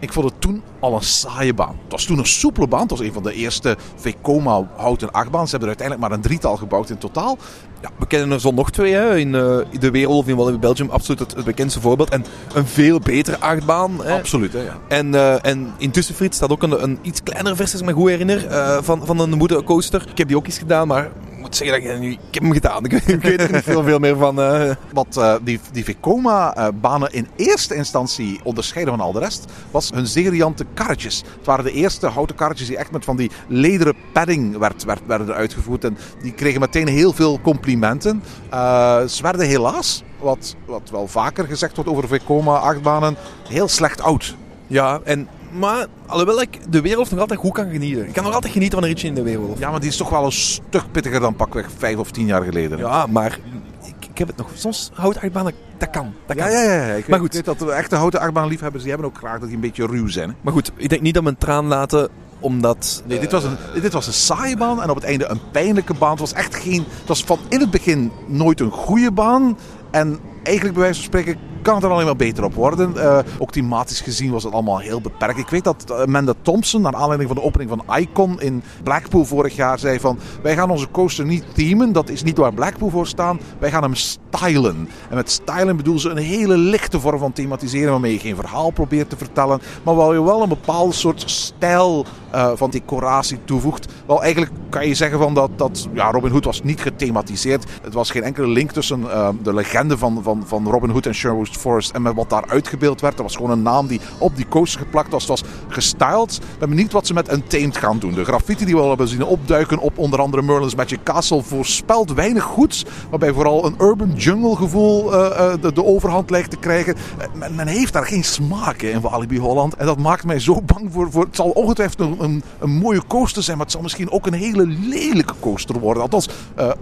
Ik 0.00 0.12
vond 0.12 0.30
het 0.30 0.40
toen 0.40 0.62
al 0.80 0.94
een 0.94 1.02
saaie 1.02 1.54
baan. 1.54 1.76
Het 1.82 1.92
was 1.92 2.04
toen 2.04 2.18
een 2.18 2.26
soepele 2.26 2.66
baan. 2.66 2.80
Het 2.80 2.90
was 2.90 3.00
een 3.00 3.12
van 3.12 3.23
de 3.23 3.32
eerste 3.32 3.76
Vekoma 3.97 4.68
houten 4.76 5.11
achtbaan. 5.11 5.44
Ze 5.44 5.50
hebben 5.50 5.68
er 5.68 5.76
uiteindelijk 5.78 6.08
maar 6.08 6.18
een 6.18 6.25
drietal 6.25 6.56
gebouwd 6.56 6.90
in 6.90 6.99
totaal. 6.99 7.38
Ja, 7.82 7.90
we 7.99 8.06
kennen 8.06 8.30
er 8.30 8.40
zo 8.40 8.50
nog 8.50 8.70
twee 8.70 8.92
hè, 8.92 9.16
in, 9.16 9.35
eh, 9.35 9.58
de 9.80 9.90
wereld 9.90 10.18
of 10.18 10.28
in 10.28 10.37
Walibi 10.37 10.58
Belgium. 10.58 10.90
Absoluut 10.90 11.18
het, 11.20 11.35
het 11.35 11.44
bekendste 11.44 11.80
voorbeeld. 11.80 12.11
En 12.11 12.25
een 12.54 12.66
veel 12.66 12.99
betere 12.99 13.38
achtbaan. 13.38 14.04
Hè. 14.04 14.18
Absoluut, 14.18 14.52
hè, 14.52 14.61
ja. 14.61 14.76
En, 14.88 15.14
eh, 15.14 15.44
en 15.44 15.73
intussen, 15.78 16.14
Frits, 16.14 16.37
staat 16.37 16.50
ook 16.50 16.62
een, 16.62 16.82
een 16.82 16.99
iets 17.02 17.23
kleinere 17.23 17.56
versie, 17.56 17.78
als 17.78 17.88
ik 17.88 17.94
me 17.94 18.00
goed 18.00 18.11
herinner, 18.11 18.47
eh, 18.47 18.78
van, 18.82 19.06
van 19.06 19.18
een 19.18 19.38
Woede 19.38 19.64
coaster. 19.64 20.06
Ik 20.11 20.18
heb 20.18 20.28
die 20.28 20.37
ook 20.37 20.47
eens 20.47 20.58
gedaan, 20.58 20.87
maar 20.87 21.11
moet 21.48 21.56
zeggen 21.56 21.88
dat 21.88 22.02
ik, 22.02 22.18
heb 22.30 22.42
hem 22.42 22.52
gedaan. 22.52 22.84
Ik, 22.84 22.92
ik 22.92 23.22
weet 23.30 23.40
er 23.40 23.52
niet 23.52 23.62
veel, 23.62 23.82
veel 23.82 23.98
meer 23.98 24.16
van. 24.16 24.40
eh. 24.40 24.74
Wat 24.92 25.16
eh, 25.16 25.34
die, 25.42 25.60
die 25.72 25.84
Vekoma-banen 25.84 27.12
in 27.12 27.26
eerste 27.36 27.74
instantie 27.74 28.40
onderscheiden 28.42 28.96
van 28.96 29.06
al 29.06 29.12
de 29.12 29.18
rest, 29.18 29.44
was 29.70 29.90
hun 29.90 30.06
seriante 30.06 30.64
karretjes. 30.74 31.22
Het 31.36 31.46
waren 31.46 31.64
de 31.64 31.72
eerste 31.72 32.06
houten 32.06 32.36
karretjes 32.36 32.68
die 32.68 32.76
echt 32.76 32.90
met 32.90 33.04
van 33.04 33.16
die 33.16 33.30
lederen 33.46 33.94
padding 34.12 34.58
werd, 34.58 34.84
werd, 34.84 35.00
werden 35.06 35.34
uitgevoerd. 35.34 35.84
En 35.84 35.98
die 36.22 36.32
kregen 36.32 36.60
meteen 36.60 36.88
heel 36.88 37.12
veel 37.12 37.40
complimenten. 37.40 38.22
Eh, 38.50 39.04
ze 39.04 39.22
werden 39.22 39.46
helaas, 39.46 40.02
wat, 40.18 40.54
wat 40.66 40.90
wel 40.90 41.06
vaker 41.06 41.46
gezegd 41.46 41.74
wordt 41.76 41.90
over 41.90 42.08
Vekoma-achtbanen, 42.08 43.16
heel 43.48 43.68
slecht 43.68 44.02
oud. 44.02 44.36
Ja, 44.66 45.00
en, 45.04 45.28
maar 45.52 45.86
alhoewel 46.06 46.40
ik 46.40 46.58
de 46.72 46.80
wereld 46.80 47.10
nog 47.10 47.20
altijd 47.20 47.38
goed 47.40 47.52
kan 47.52 47.70
genieten. 47.70 48.06
Ik 48.06 48.12
kan 48.12 48.24
nog 48.24 48.34
altijd 48.34 48.52
genieten 48.52 48.78
van 48.78 48.88
een 48.88 48.94
ritje 48.94 49.08
in 49.08 49.14
de 49.14 49.22
wereld. 49.22 49.58
Ja, 49.58 49.70
maar 49.70 49.80
die 49.80 49.88
is 49.88 49.96
toch 49.96 50.10
wel 50.10 50.24
een 50.24 50.32
stuk 50.32 50.84
pittiger 50.92 51.20
dan 51.20 51.36
pakweg 51.36 51.68
vijf 51.78 51.96
of 51.96 52.10
tien 52.10 52.26
jaar 52.26 52.42
geleden. 52.42 52.78
Ja, 52.78 53.06
maar 53.06 53.38
ik, 53.84 53.94
ik 54.10 54.18
heb 54.18 54.28
het 54.28 54.36
nog. 54.36 54.50
Soms 54.54 54.90
hout 54.94 55.16
achtbanen, 55.16 55.52
dat 55.78 55.90
kan. 55.90 56.12
Dat 56.26 56.36
Ja, 56.36 56.42
kan. 56.44 56.52
ja, 56.52 56.62
ja. 56.62 56.86
ja. 56.86 56.92
Ik, 56.94 57.08
Maar 57.08 57.18
goed. 57.18 57.34
weet 57.34 57.44
dat 57.44 57.58
de 57.58 57.72
echte 57.72 57.96
houten 57.96 58.20
achtbaanliefhebbers, 58.20 58.82
die 58.82 58.92
hebben 58.92 59.10
ook 59.10 59.18
graag 59.18 59.38
dat 59.38 59.46
die 59.46 59.54
een 59.54 59.60
beetje 59.60 59.86
ruw 59.86 60.08
zijn. 60.08 60.28
Hè? 60.28 60.34
Maar 60.40 60.52
goed, 60.52 60.72
ik 60.76 60.88
denk 60.88 61.02
niet 61.02 61.14
dat 61.14 61.22
we 61.22 61.28
een 61.28 61.38
traan 61.38 61.66
laten, 61.66 62.08
omdat... 62.40 63.02
Nee, 63.06 63.18
dit 63.20 63.32
was, 63.32 63.44
een, 63.44 63.56
dit 63.82 63.92
was 63.92 64.06
een 64.06 64.12
saaie 64.12 64.56
baan 64.56 64.82
en 64.82 64.90
op 64.90 64.96
het 64.96 65.04
einde 65.04 65.26
een 65.26 65.40
pijnlijke 65.52 65.94
baan. 65.94 66.10
Het 66.10 66.20
was 66.20 66.32
echt 66.32 66.54
geen. 66.54 66.84
Het 66.98 67.08
was 67.08 67.24
van 67.24 67.38
in 67.48 67.60
het 67.60 67.70
begin 67.70 68.10
nooit 68.26 68.60
een 68.60 68.70
goede 68.70 69.12
baan. 69.12 69.58
En 69.90 70.18
eigenlijk, 70.42 70.74
bij 70.74 70.84
wijze 70.84 71.00
van 71.00 71.04
spreken, 71.04 71.36
kan 71.62 71.74
het 71.74 71.84
er 71.84 71.90
alleen 71.90 72.04
maar 72.04 72.16
beter 72.16 72.44
op 72.44 72.54
worden. 72.54 72.96
Eh, 72.96 73.18
ook 73.38 73.50
thematisch 73.50 74.00
gezien 74.00 74.30
was 74.30 74.44
het 74.44 74.52
allemaal 74.52 74.78
heel 74.78 75.00
beperkt. 75.00 75.38
Ik 75.38 75.48
weet 75.48 75.64
dat 75.64 75.84
eh, 75.90 76.00
Amanda 76.00 76.32
Thompson, 76.42 76.82
naar 76.82 76.94
aanleiding 76.94 77.28
van 77.28 77.38
de 77.38 77.44
opening 77.44 77.70
van 77.70 77.96
Icon 77.96 78.40
in 78.40 78.62
Blackpool 78.82 79.24
vorig 79.24 79.56
jaar, 79.56 79.78
zei 79.78 80.00
van... 80.00 80.18
Wij 80.42 80.54
gaan 80.54 80.70
onze 80.70 80.90
coaster 80.90 81.24
niet 81.24 81.44
themen, 81.54 81.92
dat 81.92 82.08
is 82.08 82.22
niet 82.22 82.36
waar 82.36 82.52
Blackpool 82.52 82.90
voor 82.90 83.06
staan. 83.06 83.40
Wij 83.58 83.70
gaan 83.70 83.82
hem 83.82 83.94
stylen. 83.94 84.88
En 85.08 85.14
met 85.14 85.30
stylen 85.30 85.76
bedoelen 85.76 86.02
ze 86.02 86.08
een 86.08 86.16
hele 86.16 86.56
lichte 86.56 87.00
vorm 87.00 87.18
van 87.18 87.32
thematiseren, 87.32 87.90
waarmee 87.90 88.12
je 88.12 88.18
geen 88.18 88.36
verhaal 88.36 88.70
probeert 88.70 89.10
te 89.10 89.16
vertellen, 89.16 89.60
maar 89.82 89.94
waar 89.94 90.14
je 90.14 90.22
wel 90.22 90.42
een 90.42 90.48
bepaalde 90.48 90.92
soort 90.92 91.30
stijl 91.30 92.06
eh, 92.30 92.50
van 92.54 92.70
decoratie 92.70 93.38
toevoegt. 93.44 93.92
Wel, 94.06 94.22
eigenlijk 94.22 94.52
kan 94.68 94.86
je 94.86 94.94
zeggen 94.94 95.18
van 95.18 95.34
dat, 95.34 95.50
dat 95.56 95.88
ja, 95.92 96.10
Robin 96.10 96.30
Hood 96.30 96.44
was 96.44 96.62
niet 96.62 96.80
gethematiseerd. 96.80 97.64
Het 97.82 97.94
was 97.94 98.10
geen 98.10 98.22
enkele 98.22 98.48
link 98.48 98.72
tussen 98.72 99.00
de 99.42 99.54
legende 99.54 99.98
van, 99.98 100.22
van, 100.22 100.42
van 100.46 100.66
Robin 100.66 100.90
Hood 100.90 101.06
en 101.06 101.14
Sherwood 101.14 101.47
Forest 101.56 101.90
en 101.90 102.02
met 102.02 102.14
wat 102.14 102.30
daar 102.30 102.44
uitgebeeld 102.48 103.00
werd. 103.00 103.16
Dat 103.16 103.26
was 103.26 103.36
gewoon 103.36 103.50
een 103.50 103.62
naam 103.62 103.86
die 103.86 104.00
op 104.18 104.36
die 104.36 104.48
coaster 104.48 104.80
geplakt 104.80 105.10
was. 105.10 105.20
Het 105.20 105.30
was 105.30 105.42
gestyled. 105.68 106.34
Ik 106.34 106.58
ben 106.58 106.68
benieuwd 106.68 106.92
wat 106.92 107.06
ze 107.06 107.12
met 107.12 107.32
Untamed 107.32 107.76
gaan 107.76 107.98
doen. 107.98 108.14
De 108.14 108.24
graffiti 108.24 108.64
die 108.64 108.74
we 108.74 108.80
al 108.80 108.88
hebben 108.88 109.08
zien 109.08 109.24
opduiken 109.24 109.78
op 109.78 109.98
onder 109.98 110.20
andere 110.20 110.42
Merlin's 110.42 110.74
Magic 110.74 111.02
Castle 111.02 111.42
voorspelt 111.42 112.12
weinig 112.12 112.42
goeds. 112.42 112.84
Waarbij 113.10 113.32
vooral 113.32 113.66
een 113.66 113.74
urban 113.78 114.12
jungle 114.16 114.56
gevoel 114.56 115.14
eh, 115.14 115.52
eh, 115.52 115.74
de, 115.74 115.84
overhand 115.84 116.30
lijkt 116.30 116.50
te 116.50 116.56
krijgen. 116.56 116.94
Eh, 117.18 117.26
Men, 117.34 117.54
men 117.54 117.66
heeft 117.66 117.92
daar 117.92 118.06
geen 118.06 118.24
smaak 118.24 118.82
in 118.82 119.00
Walibi 119.00 119.38
Holland. 119.38 119.74
En 119.74 119.86
dat 119.86 119.98
maakt 119.98 120.24
mij 120.24 120.40
zo 120.40 120.62
bang 120.62 120.92
voor... 120.92 121.10
voor 121.10 121.24
het 121.24 121.36
zal 121.36 121.48
ongetwijfeld 121.48 122.00
een, 122.00 122.24
een, 122.24 122.42
een 122.58 122.70
mooie 122.70 123.06
coaster 123.06 123.42
zijn, 123.42 123.56
maar 123.56 123.66
het 123.66 123.74
zal 123.74 123.82
misschien 123.82 124.10
ook 124.10 124.26
een 124.26 124.32
hele 124.32 124.66
lelijke 124.66 125.34
coaster 125.40 125.78
worden. 125.78 126.02
Althans, 126.02 126.28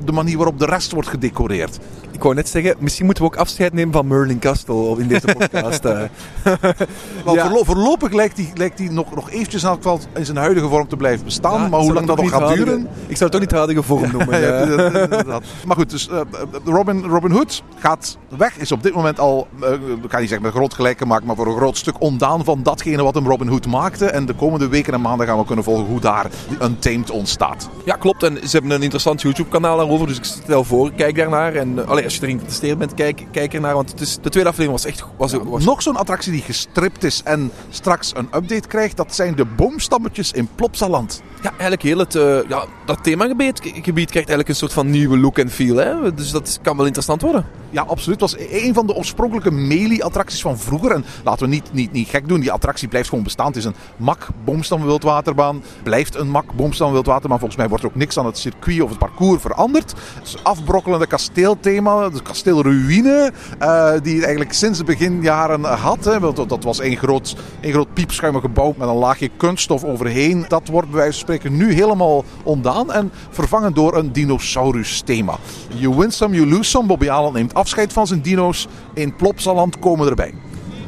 de 0.04 0.12
manier 0.12 0.36
waarop 0.36 0.58
de 0.58 0.66
rest 0.66 0.92
wordt 0.92 1.08
gedecoreerd. 1.08 1.78
Ik 2.10 2.22
wou 2.22 2.34
net 2.34 2.48
zeggen, 2.48 2.76
misschien 2.78 3.04
moeten 3.04 3.24
we 3.24 3.30
ook 3.30 3.36
afscheid 3.36 3.72
nemen 3.72 3.92
van 3.92 4.06
Merlin 4.06 4.38
Castle 4.38 4.55
in 4.98 5.08
deze 5.08 5.34
podcast. 5.38 5.84
eh. 5.84 6.00
Want 7.24 7.36
Ja. 7.36 7.44
voorlo- 7.46 7.64
voorlopig 7.64 8.12
lijkt 8.12 8.36
die, 8.36 8.50
lijkt 8.54 8.76
die 8.78 8.90
nog, 8.90 9.14
nog 9.14 9.30
eventjes 9.30 9.62
in 9.62 9.78
in 10.14 10.24
zijn 10.24 10.36
huidige 10.36 10.68
vorm 10.68 10.88
te 10.88 10.96
blijven 10.96 11.24
bestaan. 11.24 11.60
Ja, 11.62 11.68
maar 11.68 11.80
hoe 11.80 11.92
lang 11.92 12.06
dat 12.06 12.16
nog 12.16 12.30
gaat 12.30 12.54
duren... 12.54 12.88
Ik 13.06 13.16
zou 13.16 13.24
het 13.24 13.34
ook 13.34 13.40
niet 13.40 13.50
de 13.50 13.56
huidige 13.56 13.82
vorm 13.82 14.10
noemen. 14.12 14.40
Ja, 14.40 14.46
eh. 14.60 15.24
dat-. 15.26 15.42
Maar 15.66 15.76
goed, 15.76 15.90
dus 15.90 16.08
eh, 16.08 16.20
Robin, 16.64 17.04
Robin 17.04 17.30
Hood 17.30 17.62
gaat 17.78 18.18
weg. 18.36 18.56
Is 18.58 18.72
op 18.72 18.82
dit 18.82 18.94
moment 18.94 19.20
al, 19.20 19.46
eh, 19.62 19.72
ik 19.72 20.10
ga 20.10 20.18
niet 20.18 20.28
zeggen 20.28 20.42
met 20.46 20.52
groot 20.54 20.74
gelijk 20.74 20.98
gemaakt, 20.98 21.24
maar 21.24 21.36
voor 21.36 21.46
een 21.46 21.56
groot 21.56 21.76
stuk 21.76 22.00
ondaan 22.00 22.44
van 22.44 22.62
datgene 22.62 23.02
wat 23.02 23.14
hem 23.14 23.26
Robin 23.26 23.48
Hood 23.48 23.66
maakte. 23.66 24.06
En 24.06 24.26
de 24.26 24.34
komende 24.34 24.68
weken 24.68 24.92
en 24.94 25.00
maanden 25.00 25.26
gaan 25.26 25.38
we 25.38 25.44
kunnen 25.44 25.64
volgen 25.64 25.84
hoe 25.86 26.00
daar 26.00 26.26
die 26.48 26.62
Untamed 26.62 27.10
ontstaat. 27.10 27.68
Ja, 27.84 27.94
klopt. 27.96 28.22
En 28.22 28.36
ze 28.48 28.56
hebben 28.56 28.70
een 28.70 28.82
interessant 28.82 29.22
YouTube-kanaal 29.22 29.76
daarover. 29.76 30.06
Dus 30.06 30.16
ik 30.16 30.24
stel 30.24 30.64
voor, 30.64 30.92
kijk 30.92 31.16
daarnaar. 31.16 31.54
En 31.54 31.78
eh, 31.82 31.88
allee, 31.88 32.04
als 32.04 32.14
je 32.14 32.22
erin 32.22 32.34
geïnteresseerd 32.38 32.78
bent, 32.78 32.94
kijk, 32.94 33.26
kijk 33.30 33.54
ernaar. 33.54 33.74
Want 33.74 33.90
het 33.90 34.00
is, 34.00 34.18
de 34.22 34.30
tweede 34.30 34.45
aflevering 34.48 34.82
was 34.82 34.84
echt... 34.84 35.04
Was, 35.16 35.32
was, 35.32 35.64
Nog 35.64 35.82
zo'n 35.82 35.96
attractie 35.96 36.32
die 36.32 36.42
gestript 36.42 37.04
is 37.04 37.22
en 37.24 37.50
straks 37.70 38.12
een 38.14 38.28
update 38.34 38.68
krijgt, 38.68 38.96
dat 38.96 39.14
zijn 39.14 39.34
de 39.34 39.44
boomstammetjes 39.44 40.32
in 40.32 40.48
Plopsaland. 40.54 41.22
Ja, 41.42 41.50
eigenlijk 41.50 41.82
heel 41.82 41.98
het... 41.98 42.14
eh, 42.14 42.48
ja, 42.48 42.64
dat 42.86 43.04
themagebied 43.04 43.60
gebied 43.62 44.10
krijgt 44.10 44.28
eigenlijk 44.28 44.48
een 44.48 44.54
soort 44.54 44.72
van 44.72 44.90
nieuwe 44.90 45.18
look 45.18 45.38
en 45.38 45.50
feel. 45.50 45.76
Hè? 45.76 46.14
Dus 46.14 46.30
dat 46.30 46.58
kan 46.62 46.76
wel 46.76 46.84
interessant 46.86 47.22
worden. 47.22 47.46
Ja, 47.70 47.82
absoluut. 47.82 48.20
Het 48.20 48.30
was 48.30 48.40
een 48.50 48.74
van 48.74 48.86
de 48.86 48.94
oorspronkelijke 48.94 49.50
Melee-attracties 49.50 50.40
van 50.40 50.58
vroeger. 50.58 50.90
En 50.90 51.04
laten 51.24 51.48
we 51.48 51.54
niet, 51.54 51.72
niet, 51.72 51.92
niet 51.92 52.08
gek 52.08 52.28
doen, 52.28 52.40
die 52.40 52.52
attractie 52.52 52.88
blijft 52.88 53.08
gewoon 53.08 53.24
bestaan. 53.24 53.46
Het 53.46 53.56
is 53.56 53.64
een 53.64 53.74
mak 53.96 54.28
boomstamwildwaterbaan. 54.44 55.62
Blijft 55.82 56.14
een 56.14 56.30
mak 56.30 56.52
boomstamwildwaterbaan. 56.52 57.38
Volgens 57.38 57.58
mij 57.58 57.68
wordt 57.68 57.84
er 57.84 57.90
ook 57.90 57.96
niks 57.96 58.18
aan 58.18 58.26
het 58.26 58.38
circuit 58.38 58.82
of 58.82 58.88
het 58.88 58.98
parcours 58.98 59.40
veranderd. 59.42 59.90
Het 60.14 60.26
is 60.26 60.36
afbrokkelende 60.42 61.06
kasteelthema, 61.06 62.08
de 62.08 62.22
kasteelruïne, 62.22 63.32
eh, 63.58 63.92
die 64.02 64.26
eigenlijk 64.36 64.52
sinds 64.64 64.78
de 64.78 64.84
beginjaren 64.84 65.64
had. 65.64 66.04
Hè. 66.04 66.20
Want 66.20 66.48
dat- 66.48 66.64
was 66.64 66.80
één 66.80 66.96
groot, 66.96 67.36
één 67.60 67.72
groot 67.72 67.92
piepschuimig 67.94 68.40
gebouw 68.40 68.74
met 68.76 68.88
een 68.88 68.94
laagje 68.94 69.30
kunststof 69.36 69.84
overheen. 69.84 70.44
Dat 70.48 70.68
wordt 70.68 70.88
bij 70.90 70.96
wijze 70.96 71.12
van 71.12 71.20
spreken 71.20 71.56
nu 71.56 71.72
helemaal 71.72 72.24
ontdaan 72.42 72.92
en 72.92 73.12
vervangen 73.30 73.74
door 73.74 73.96
een 73.96 74.12
dinosaurus-thema. 74.12 75.36
You 75.68 75.96
win 75.96 76.10
some, 76.12 76.34
you 76.34 76.48
lose 76.48 76.70
some. 76.70 76.86
Bobby 76.86 77.10
Aland 77.10 77.34
neemt 77.34 77.54
afscheid 77.54 77.92
van 77.92 78.06
zijn 78.06 78.20
dino's. 78.20 78.68
In 78.94 79.16
Plopsaland 79.16 79.78
komen 79.78 80.08
erbij. 80.08 80.34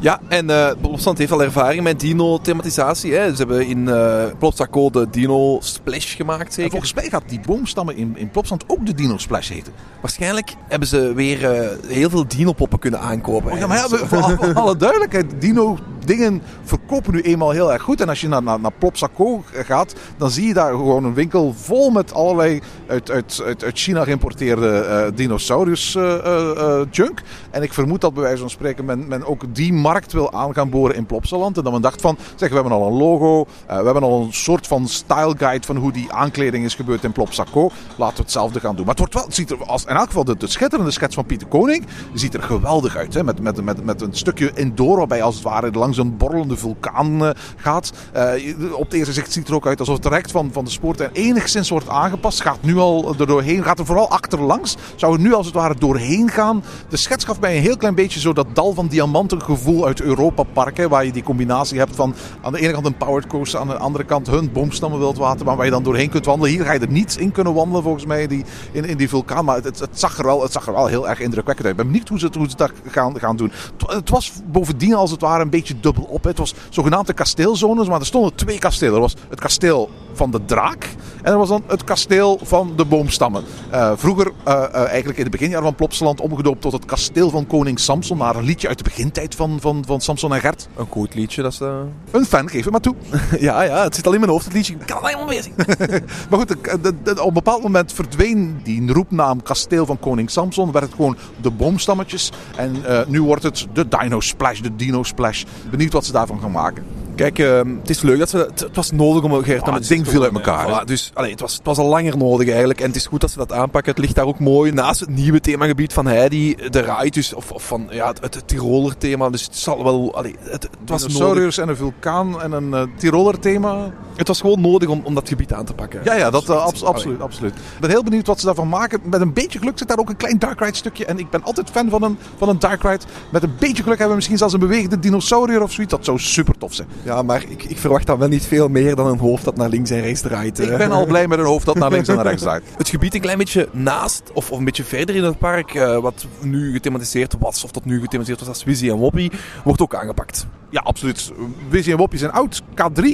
Ja, 0.00 0.20
en 0.28 0.50
eh 0.50 0.70
Plopsaland 0.80 1.18
heeft 1.18 1.32
al 1.32 1.42
ervaring 1.42 1.82
met 1.82 2.00
dino-thematisatie. 2.00 3.14
Hè. 3.14 3.30
Ze 3.30 3.36
hebben 3.36 3.66
in 3.66 3.88
eh 3.88 4.24
Plopsaco 4.38 4.90
de 4.90 5.06
dino-splash 5.10 6.16
gemaakt, 6.16 6.46
En 6.46 6.52
zeker. 6.52 6.70
volgens 6.70 6.94
mij 6.94 7.08
gaat 7.08 7.22
die 7.28 7.40
boomstammen 7.46 7.96
in, 7.96 8.16
in 8.16 8.30
Plopsaland 8.30 8.64
ook 8.66 8.86
de 8.86 8.94
Dino 8.94 9.16
Splash 9.18 9.48
heten. 9.48 9.72
Waarschijnlijk 10.00 10.54
hebben 10.68 10.88
ze 10.88 11.14
weer 11.14 11.50
eh, 11.54 11.68
heel 11.86 12.10
veel 12.10 12.26
dino-poppen 12.28 12.78
kunnen 12.78 13.00
aankopen. 13.00 13.52
Oh 13.52 13.58
ja, 13.58 13.66
maar 13.66 13.76
ja, 13.76 13.88
voor, 13.88 14.08
voor 14.38 14.54
alle 14.54 14.76
duidelijkheid, 14.76 15.26
Dino 15.40 15.78
dingen 16.04 16.42
verkopen 16.62 17.12
nu 17.14 17.20
eenmaal 17.20 17.50
heel 17.50 17.72
erg 17.72 17.82
goed. 17.82 18.00
En 18.00 18.08
als 18.08 18.20
je 18.20 18.28
naar, 18.28 18.42
naar, 18.42 18.60
naar 18.60 18.72
Plopsaco 18.78 19.44
gaat, 19.52 19.94
dan 20.16 20.30
zie 20.30 20.46
je 20.46 20.54
daar 20.54 20.70
gewoon 20.70 21.04
een 21.04 21.14
winkel 21.14 21.54
vol 21.56 21.90
met 21.90 22.12
allerlei 22.12 22.60
uit, 22.86 23.10
uit, 23.10 23.42
uit, 23.44 23.64
uit 23.64 23.78
China 23.78 24.04
geïmporteerde 24.04 24.78
eh, 24.78 25.06
dinosaurus 25.14 25.94
eh, 25.94 26.14
eh, 26.14 26.50
eh, 26.80 26.86
junk. 26.90 27.22
En 27.50 27.62
ik 27.62 27.72
vermoed 27.72 28.00
dat 28.00 28.14
bij 28.14 28.22
wijze 28.22 28.38
van 28.38 28.50
spreken 28.50 28.84
men, 28.84 29.08
men 29.08 29.26
ook 29.26 29.54
die 29.54 29.72
markt 29.92 30.12
wil 30.12 30.32
aan 30.32 30.54
gaan 30.54 30.70
boren 30.70 30.96
in 30.96 31.06
Plopsaland. 31.06 31.56
En 31.56 31.62
dat 31.62 31.72
men 31.72 31.82
dacht 31.82 32.00
van, 32.00 32.16
zeg, 32.36 32.48
we 32.48 32.54
hebben 32.54 32.72
al 32.72 32.86
een 32.86 32.96
logo, 32.96 33.46
eh, 33.66 33.78
we 33.78 33.84
hebben 33.84 34.02
al 34.02 34.22
een 34.22 34.32
soort 34.32 34.66
van 34.66 34.88
style 34.88 35.34
guide 35.38 35.66
van 35.66 35.76
hoe 35.76 35.92
die 35.92 36.12
aankleding 36.12 36.64
is 36.64 36.74
gebeurd 36.74 37.04
in 37.04 37.12
Plopsaco. 37.12 37.70
Laten 37.96 38.16
we 38.16 38.22
hetzelfde 38.22 38.60
gaan 38.60 38.76
doen. 38.76 38.84
Maar 38.86 38.94
het, 38.94 38.98
wordt 38.98 39.14
wel, 39.14 39.24
het 39.24 39.34
ziet 39.34 39.50
er 39.50 39.64
als, 39.64 39.84
in 39.84 39.96
elk 39.96 40.06
geval 40.06 40.24
de, 40.24 40.36
de 40.36 40.46
schitterende 40.46 40.90
schets 40.90 41.14
van 41.14 41.26
Pieter 41.26 41.48
Koning 41.48 41.86
ziet 42.14 42.34
er 42.34 42.42
geweldig 42.42 42.96
uit. 42.96 43.14
Hè? 43.14 43.24
Met, 43.24 43.40
met, 43.40 43.64
met, 43.64 43.84
met 43.84 44.02
een 44.02 44.14
stukje 44.14 44.50
indoor 44.54 44.96
waarbij 44.96 45.22
als 45.22 45.34
het 45.34 45.44
ware 45.44 45.70
langs 45.72 45.98
een 45.98 46.16
borrelende 46.16 46.56
vulkaan 46.56 47.24
eh, 47.24 47.30
gaat. 47.56 47.92
Eh, 48.12 48.72
op 48.72 48.84
het 48.84 48.92
eerste 48.92 49.12
zicht 49.12 49.32
ziet 49.32 49.42
het 49.42 49.48
er 49.48 49.54
ook 49.54 49.66
uit 49.66 49.80
alsof 49.80 49.94
het 49.94 50.02
direct 50.02 50.30
van, 50.30 50.52
van 50.52 50.64
de 50.64 50.70
spoortrein 50.70 51.10
enigszins 51.12 51.70
wordt 51.70 51.88
aangepast. 51.88 52.40
Gaat 52.40 52.62
nu 52.62 52.76
al 52.76 53.14
er 53.18 53.26
doorheen, 53.26 53.62
gaat 53.62 53.78
er 53.78 53.86
vooral 53.86 54.10
achterlangs. 54.10 54.76
Zou 54.96 55.14
er 55.14 55.20
nu 55.20 55.34
als 55.34 55.46
het 55.46 55.54
ware 55.54 55.74
doorheen 55.78 56.30
gaan. 56.30 56.64
De 56.88 56.96
schets 56.96 57.24
gaf 57.24 57.40
mij 57.40 57.56
een 57.56 57.62
heel 57.62 57.76
klein 57.76 57.94
beetje 57.94 58.20
zo 58.20 58.32
dat 58.32 58.46
dal 58.52 58.74
van 58.74 58.86
diamanten 58.86 59.42
gevoel 59.42 59.77
uit 59.86 60.00
Europa 60.00 60.42
Park. 60.42 60.76
Hè, 60.76 60.88
waar 60.88 61.04
je 61.04 61.12
die 61.12 61.22
combinatie 61.22 61.78
hebt 61.78 61.96
van 61.96 62.14
aan 62.42 62.52
de 62.52 62.60
ene 62.60 62.72
kant 62.72 62.86
een 62.86 62.96
powered 62.96 63.26
coaster, 63.26 63.60
aan 63.60 63.68
de 63.68 63.76
andere 63.76 64.04
kant 64.04 64.26
hun 64.26 64.52
boomstammen 64.52 64.98
wildwaterbaan 64.98 65.56
waar 65.56 65.64
je 65.64 65.70
dan 65.70 65.82
doorheen 65.82 66.10
kunt 66.10 66.24
wandelen. 66.24 66.52
Hier 66.52 66.64
ga 66.64 66.72
je 66.72 66.80
er 66.80 66.90
niet 66.90 67.16
in 67.16 67.32
kunnen 67.32 67.54
wandelen 67.54 67.82
volgens 67.82 68.06
mij 68.06 68.26
die, 68.26 68.44
in, 68.72 68.84
in 68.84 68.96
die 68.96 69.08
vulkaan. 69.08 69.44
Maar 69.44 69.56
het, 69.56 69.78
het, 69.78 69.98
zag 69.98 70.18
er 70.18 70.24
wel, 70.24 70.42
het 70.42 70.52
zag 70.52 70.66
er 70.66 70.72
wel 70.72 70.86
heel 70.86 71.08
erg 71.08 71.20
indrukwekkend 71.20 71.66
uit. 71.66 71.76
Ik 71.76 71.82
ben 71.82 71.92
benieuwd 71.92 72.08
hoe 72.08 72.18
ze 72.18 72.26
het, 72.26 72.58
daar 72.58 72.72
gaan, 72.86 73.18
gaan 73.18 73.36
doen. 73.36 73.52
Het, 73.86 74.10
was 74.10 74.32
bovendien 74.46 74.94
als 74.94 75.10
het 75.10 75.20
ware 75.20 75.42
een 75.42 75.50
beetje 75.50 75.80
dubbel 75.80 76.04
op. 76.04 76.22
hè. 76.22 76.28
Het 76.28 76.38
was 76.38 76.54
zogenaamde 76.68 77.12
kasteelzones, 77.12 77.88
maar 77.88 78.00
er 78.00 78.06
stonden 78.06 78.34
twee 78.34 78.58
kastelen. 78.58 78.94
Er 78.94 79.00
was 79.00 79.16
het 79.28 79.40
kasteel 79.40 79.90
van 80.12 80.30
de 80.30 80.44
draak 80.44 80.88
en 81.22 81.32
er 81.32 81.38
was 81.38 81.48
dan 81.48 81.62
het 81.66 81.84
kasteel 81.84 82.38
van 82.42 82.72
de 82.76 82.84
boomstammen. 82.84 83.44
Eh, 83.70 83.92
vroeger, 83.96 84.32
eh, 84.44 84.64
eh, 84.64 84.74
eigenlijk 84.74 85.18
in 85.18 85.22
het 85.22 85.32
beginjaren 85.32 85.64
van 85.64 85.74
Plopsaland, 85.74 86.20
omgedoopt 86.20 86.60
tot 86.60 86.72
het 86.72 86.84
kasteel 86.84 87.30
van 87.30 87.46
koning 87.46 87.78
Samson. 87.78 88.18
Naar 88.18 88.36
een 88.36 88.44
liedje 88.44 88.68
uit 88.68 88.78
de 88.78 88.84
begintijd 88.84 89.34
van, 89.34 89.60
van 89.86 90.00
Samson 90.00 90.34
en 90.34 90.40
Gert. 90.40 90.68
Een 90.76 90.86
goed 90.90 91.14
liedje, 91.14 91.42
dat 91.42 91.52
is... 91.52 91.60
eh, 91.60 91.78
Een 92.10 92.24
fan, 92.24 92.48
geef 92.48 92.62
het 92.62 92.70
maar 92.72 92.80
toe. 92.80 92.94
ja, 93.40 93.62
ja, 93.62 93.82
het 93.82 93.94
zit 93.94 94.06
al 94.06 94.12
in 94.12 94.20
mijn 94.20 94.32
hoofd, 94.32 94.44
het 94.44 94.54
liedje. 94.54 94.72
Ik 94.72 94.86
kan 94.86 94.96
het 94.96 95.06
helemaal 95.06 95.26
meer 95.26 95.42
zien. 95.42 95.54
Maar 96.30 96.38
goed, 96.38 96.48
de- 96.48 96.78
de- 96.82 97.02
de- 97.02 97.20
op 97.22 97.28
een 97.28 97.34
bepaald 97.34 97.62
moment 97.62 97.92
verdween 97.92 98.60
die 98.62 98.92
roepnaam 98.92 99.42
kasteel 99.42 99.86
van 99.86 99.98
koning 99.98 100.30
Samson. 100.30 100.72
Werd 100.72 100.84
het 100.84 100.94
gewoon 100.94 101.16
de 101.40 101.50
boomstammetjes. 101.50 102.32
En 102.56 102.84
eh, 102.84 103.06
nu 103.06 103.22
wordt 103.22 103.42
het 103.42 103.66
de 103.72 103.88
Dino 103.88 104.20
Splash, 104.20 104.60
de 104.60 104.76
Dino 104.76 105.02
Splash. 105.02 105.44
Benieuwd 105.70 105.92
wat 105.92 106.06
ze 106.06 106.12
daarvan 106.12 106.40
gaan 106.40 106.50
maken. 106.50 106.84
Kijk, 107.18 107.38
ehm, 107.38 107.76
het 107.80 107.90
is 107.90 108.00
leuk 108.02 108.18
dat 108.18 108.28
ze... 108.28 108.36
Het, 108.36 108.60
het 108.60 108.76
was 108.76 108.90
nodig 108.90 109.22
om 109.22 109.32
Ah, 109.32 109.74
het 109.74 109.88
ding 109.88 110.08
viel 110.08 110.22
uit 110.22 110.32
elkaar? 110.32 110.82
Voilà, 110.82 110.84
dus 110.84 111.10
allee, 111.14 111.30
het, 111.30 111.40
was, 111.40 111.54
het 111.54 111.64
was 111.64 111.78
al 111.78 111.86
langer 111.86 112.16
nodig 112.16 112.48
eigenlijk. 112.48 112.80
En 112.80 112.86
het 112.86 112.96
is 112.96 113.06
goed 113.06 113.20
dat 113.20 113.30
ze 113.30 113.38
dat 113.38 113.52
aanpakken. 113.52 113.92
Het 113.92 114.00
ligt 114.00 114.14
daar 114.14 114.26
ook 114.26 114.38
mooi 114.38 114.72
naast 114.72 115.00
het 115.00 115.08
nieuwe 115.08 115.40
themagebied 115.40 115.92
van 115.92 116.06
Heidi. 116.06 116.54
De 116.70 116.80
ride 116.80 117.10
dus, 117.10 117.34
of, 117.34 117.50
of 117.50 117.66
van 117.66 117.86
ja, 117.90 118.08
het, 118.08 118.34
het 118.34 118.48
Tiroler 118.48 118.96
thema. 118.96 119.30
Dus 119.30 119.42
het 119.42 119.56
zal 119.56 119.84
wel... 119.84 120.14
Allee, 120.14 120.36
het, 120.40 120.62
het 120.62 120.70
was 120.86 121.06
nodig. 121.06 121.58
En 121.58 121.68
een 121.68 121.76
vulkaan 121.76 122.42
en 122.42 122.52
een 122.52 122.74
eh, 122.74 122.82
Tiroler 122.96 123.38
thema. 123.38 123.92
Het 124.16 124.28
was 124.28 124.40
gewoon 124.40 124.60
nodig 124.60 124.88
om, 124.88 125.00
om 125.04 125.14
dat 125.14 125.28
gebied 125.28 125.52
aan 125.52 125.64
te 125.64 125.74
pakken. 125.74 126.00
Ja, 126.04 126.14
ja, 126.14 126.30
dat 126.30 126.48
eh, 126.48 126.50
Allee. 126.50 126.84
absoluut, 126.84 127.20
absoluut. 127.20 127.54
Ik 127.54 127.80
ben 127.80 127.90
heel 127.90 128.02
benieuwd 128.02 128.26
wat 128.26 128.40
ze 128.40 128.46
daarvan 128.46 128.68
maken. 128.68 129.00
Met 129.04 129.20
een 129.20 129.32
beetje 129.32 129.58
geluk 129.58 129.78
zit 129.78 129.88
daar 129.88 129.98
ook 129.98 130.08
een 130.08 130.16
klein 130.16 130.38
Dark 130.38 130.60
Ride 130.60 130.76
stukje. 130.76 131.04
En 131.04 131.18
ik 131.18 131.30
ben 131.30 131.42
altijd 131.42 131.70
fan 131.70 131.90
van 131.90 132.02
een, 132.02 132.18
van 132.36 132.48
een 132.48 132.58
Dark 132.58 132.82
Ride. 132.82 133.04
Met 133.32 133.42
een 133.42 133.54
beetje 133.58 133.82
geluk 133.82 133.98
hebben 133.98 134.08
we 134.08 134.14
misschien 134.14 134.38
zelfs 134.38 134.52
een 134.52 134.60
bewegende 134.60 134.98
dinosaurier 134.98 135.62
of 135.62 135.72
zoiets. 135.72 135.92
Dat 135.92 136.04
zou 136.04 136.18
super 136.18 136.58
tof 136.58 136.74
zijn. 136.74 136.88
Ja, 137.08 137.22
maar 137.22 137.44
ik, 137.48 137.64
ik 137.64 137.78
verwacht 137.78 138.06
dan 138.06 138.18
wel 138.18 138.28
niet 138.28 138.46
veel 138.46 138.68
meer 138.68 138.94
dan 138.94 139.06
een 139.06 139.18
hoofd 139.18 139.44
dat 139.44 139.56
naar 139.56 139.68
links 139.68 139.90
en 139.90 140.00
rechts 140.00 140.20
draait. 140.20 140.58
Ik 140.58 140.68
eh. 140.68 140.76
ben 140.76 140.90
al 140.90 141.06
blij 141.06 141.28
met 141.28 141.38
een 141.38 141.44
hoofd 141.44 141.66
dat 141.66 141.78
naar 141.78 141.90
links 141.90 142.08
en 142.08 142.14
naar 142.14 142.24
rechts 142.24 142.42
draait. 142.42 142.64
Het 142.76 142.88
gebied 142.88 143.14
een 143.14 143.20
klein 143.20 143.38
beetje 143.38 143.68
naast, 143.72 144.22
of, 144.32 144.50
of 144.50 144.58
een 144.58 144.64
beetje 144.64 144.84
verder 144.84 145.14
in 145.16 145.24
het 145.24 145.38
park, 145.38 145.74
eh, 145.74 145.98
wat 145.98 146.26
nu 146.40 146.72
gethematiseerd 146.72 147.34
was, 147.38 147.64
of 147.64 147.70
tot 147.70 147.84
nu 147.84 148.00
gethematiseerd 148.00 148.38
was 148.38 148.48
als 148.48 148.64
Wizzy 148.64 148.88
en 148.88 148.96
Woppie, 148.96 149.32
wordt 149.64 149.80
ook 149.80 149.94
aangepakt. 149.94 150.46
Ja, 150.70 150.80
absoluut. 150.80 151.32
Wizzy 151.68 151.90
en 151.90 151.96
Woppie 151.96 152.18
zijn 152.18 152.32
oud. 152.32 152.62
K3 152.62 153.04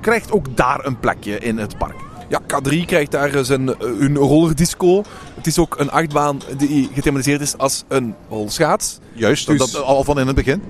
krijgt 0.00 0.32
ook 0.32 0.56
daar 0.56 0.84
een 0.84 0.98
plekje 0.98 1.38
in 1.38 1.58
het 1.58 1.78
park. 1.78 1.96
Ja, 2.28 2.40
K3 2.40 2.84
krijgt 2.86 3.10
daar 3.10 3.34
eh, 3.34 3.42
zijn, 3.42 3.68
eh, 3.68 3.76
hun 3.78 4.16
rollerdisco. 4.16 5.02
Het 5.34 5.46
is 5.46 5.58
ook 5.58 5.78
een 5.78 5.90
achtbaan 5.90 6.40
die 6.56 6.90
gethematiseerd 6.94 7.40
is 7.40 7.58
als 7.58 7.84
een 7.88 8.14
rolschaats. 8.28 8.98
Juist, 9.14 9.46
Dus- 9.46 9.58
dat 9.72 9.82
al 9.82 10.04
van 10.04 10.18
in 10.20 10.26
het 10.26 10.36
begin. 10.36 10.62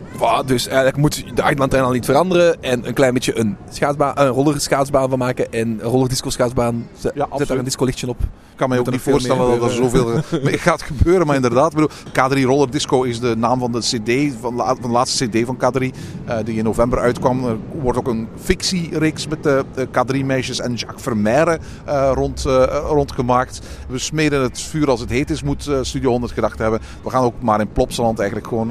Dus 0.46 0.66
eigenlijk 0.66 0.96
moet 0.96 1.24
de 1.36 1.42
achtbaantrein 1.42 1.84
al 1.84 1.90
niet 1.90 2.04
veranderen 2.04 2.62
en 2.62 2.86
een 2.86 2.94
klein 2.94 3.14
beetje 3.14 3.38
een, 3.38 3.56
schaatsbaan, 3.70 4.18
een 4.18 4.28
rollerschaatsbaan 4.28 5.08
van 5.08 5.18
maken 5.18 5.52
en 5.52 5.68
een 5.68 5.80
rollerdisco 5.80 6.30
schaatsbaan. 6.30 6.86
Zet, 6.98 7.12
zet 7.36 7.48
daar 7.48 7.58
een 7.58 7.64
discolichtje 7.64 8.08
op. 8.08 8.20
Ik 8.20 8.58
kan 8.68 8.68
me 8.68 8.78
ook 8.78 8.90
niet 8.90 9.00
voorstellen 9.00 9.58
dat 9.60 9.70
er 9.70 9.76
zoveel 9.76 10.20
mee 10.42 10.58
gaat 10.58 10.82
gebeuren. 10.82 11.26
Maar 11.26 11.36
inderdaad, 11.36 11.72
ik 11.72 11.74
bedoel, 11.74 11.90
K3 12.08 12.44
Roller 12.46 12.70
Disco 12.70 13.02
is 13.02 13.20
de 13.20 13.36
naam 13.36 13.58
van 13.58 13.72
de, 13.72 13.78
CD, 13.78 14.34
van, 14.40 14.54
la- 14.54 14.66
van 14.74 14.82
de 14.82 14.88
laatste 14.88 15.28
CD 15.28 15.46
van 15.46 15.56
K3. 15.56 15.90
eh, 16.24 16.36
die 16.44 16.56
in 16.58 16.64
november 16.64 16.98
uitkwam. 16.98 17.44
Er 17.46 17.56
wordt 17.80 17.98
ook 17.98 18.08
een 18.08 18.28
fictiereeks 18.40 19.28
met 19.28 19.42
de, 19.42 19.64
de 19.74 19.86
K3-meisjes 19.86 20.60
en 20.64 20.74
Jacques 20.74 21.02
Vermeire 21.02 21.58
eh, 21.84 22.10
rond, 22.14 22.46
eh, 22.46 22.64
rondgemaakt. 22.88 23.60
We 23.88 23.98
smeden 23.98 24.42
het 24.42 24.60
vuur 24.60 24.90
als 24.90 25.00
het 25.00 25.10
heet 25.10 25.30
is, 25.30 25.42
moet 25.42 25.66
eh, 25.66 25.78
Studio 25.82 26.10
100 26.10 26.32
gedacht 26.32 26.58
hebben. 26.58 26.80
We 27.02 27.10
gaan 27.10 27.22
ook 27.24 27.42
maar 27.42 27.60
in 27.60 27.72
Plopsaland 27.72 28.18
eigenlijk 28.32 28.46
gewoon 28.46 28.70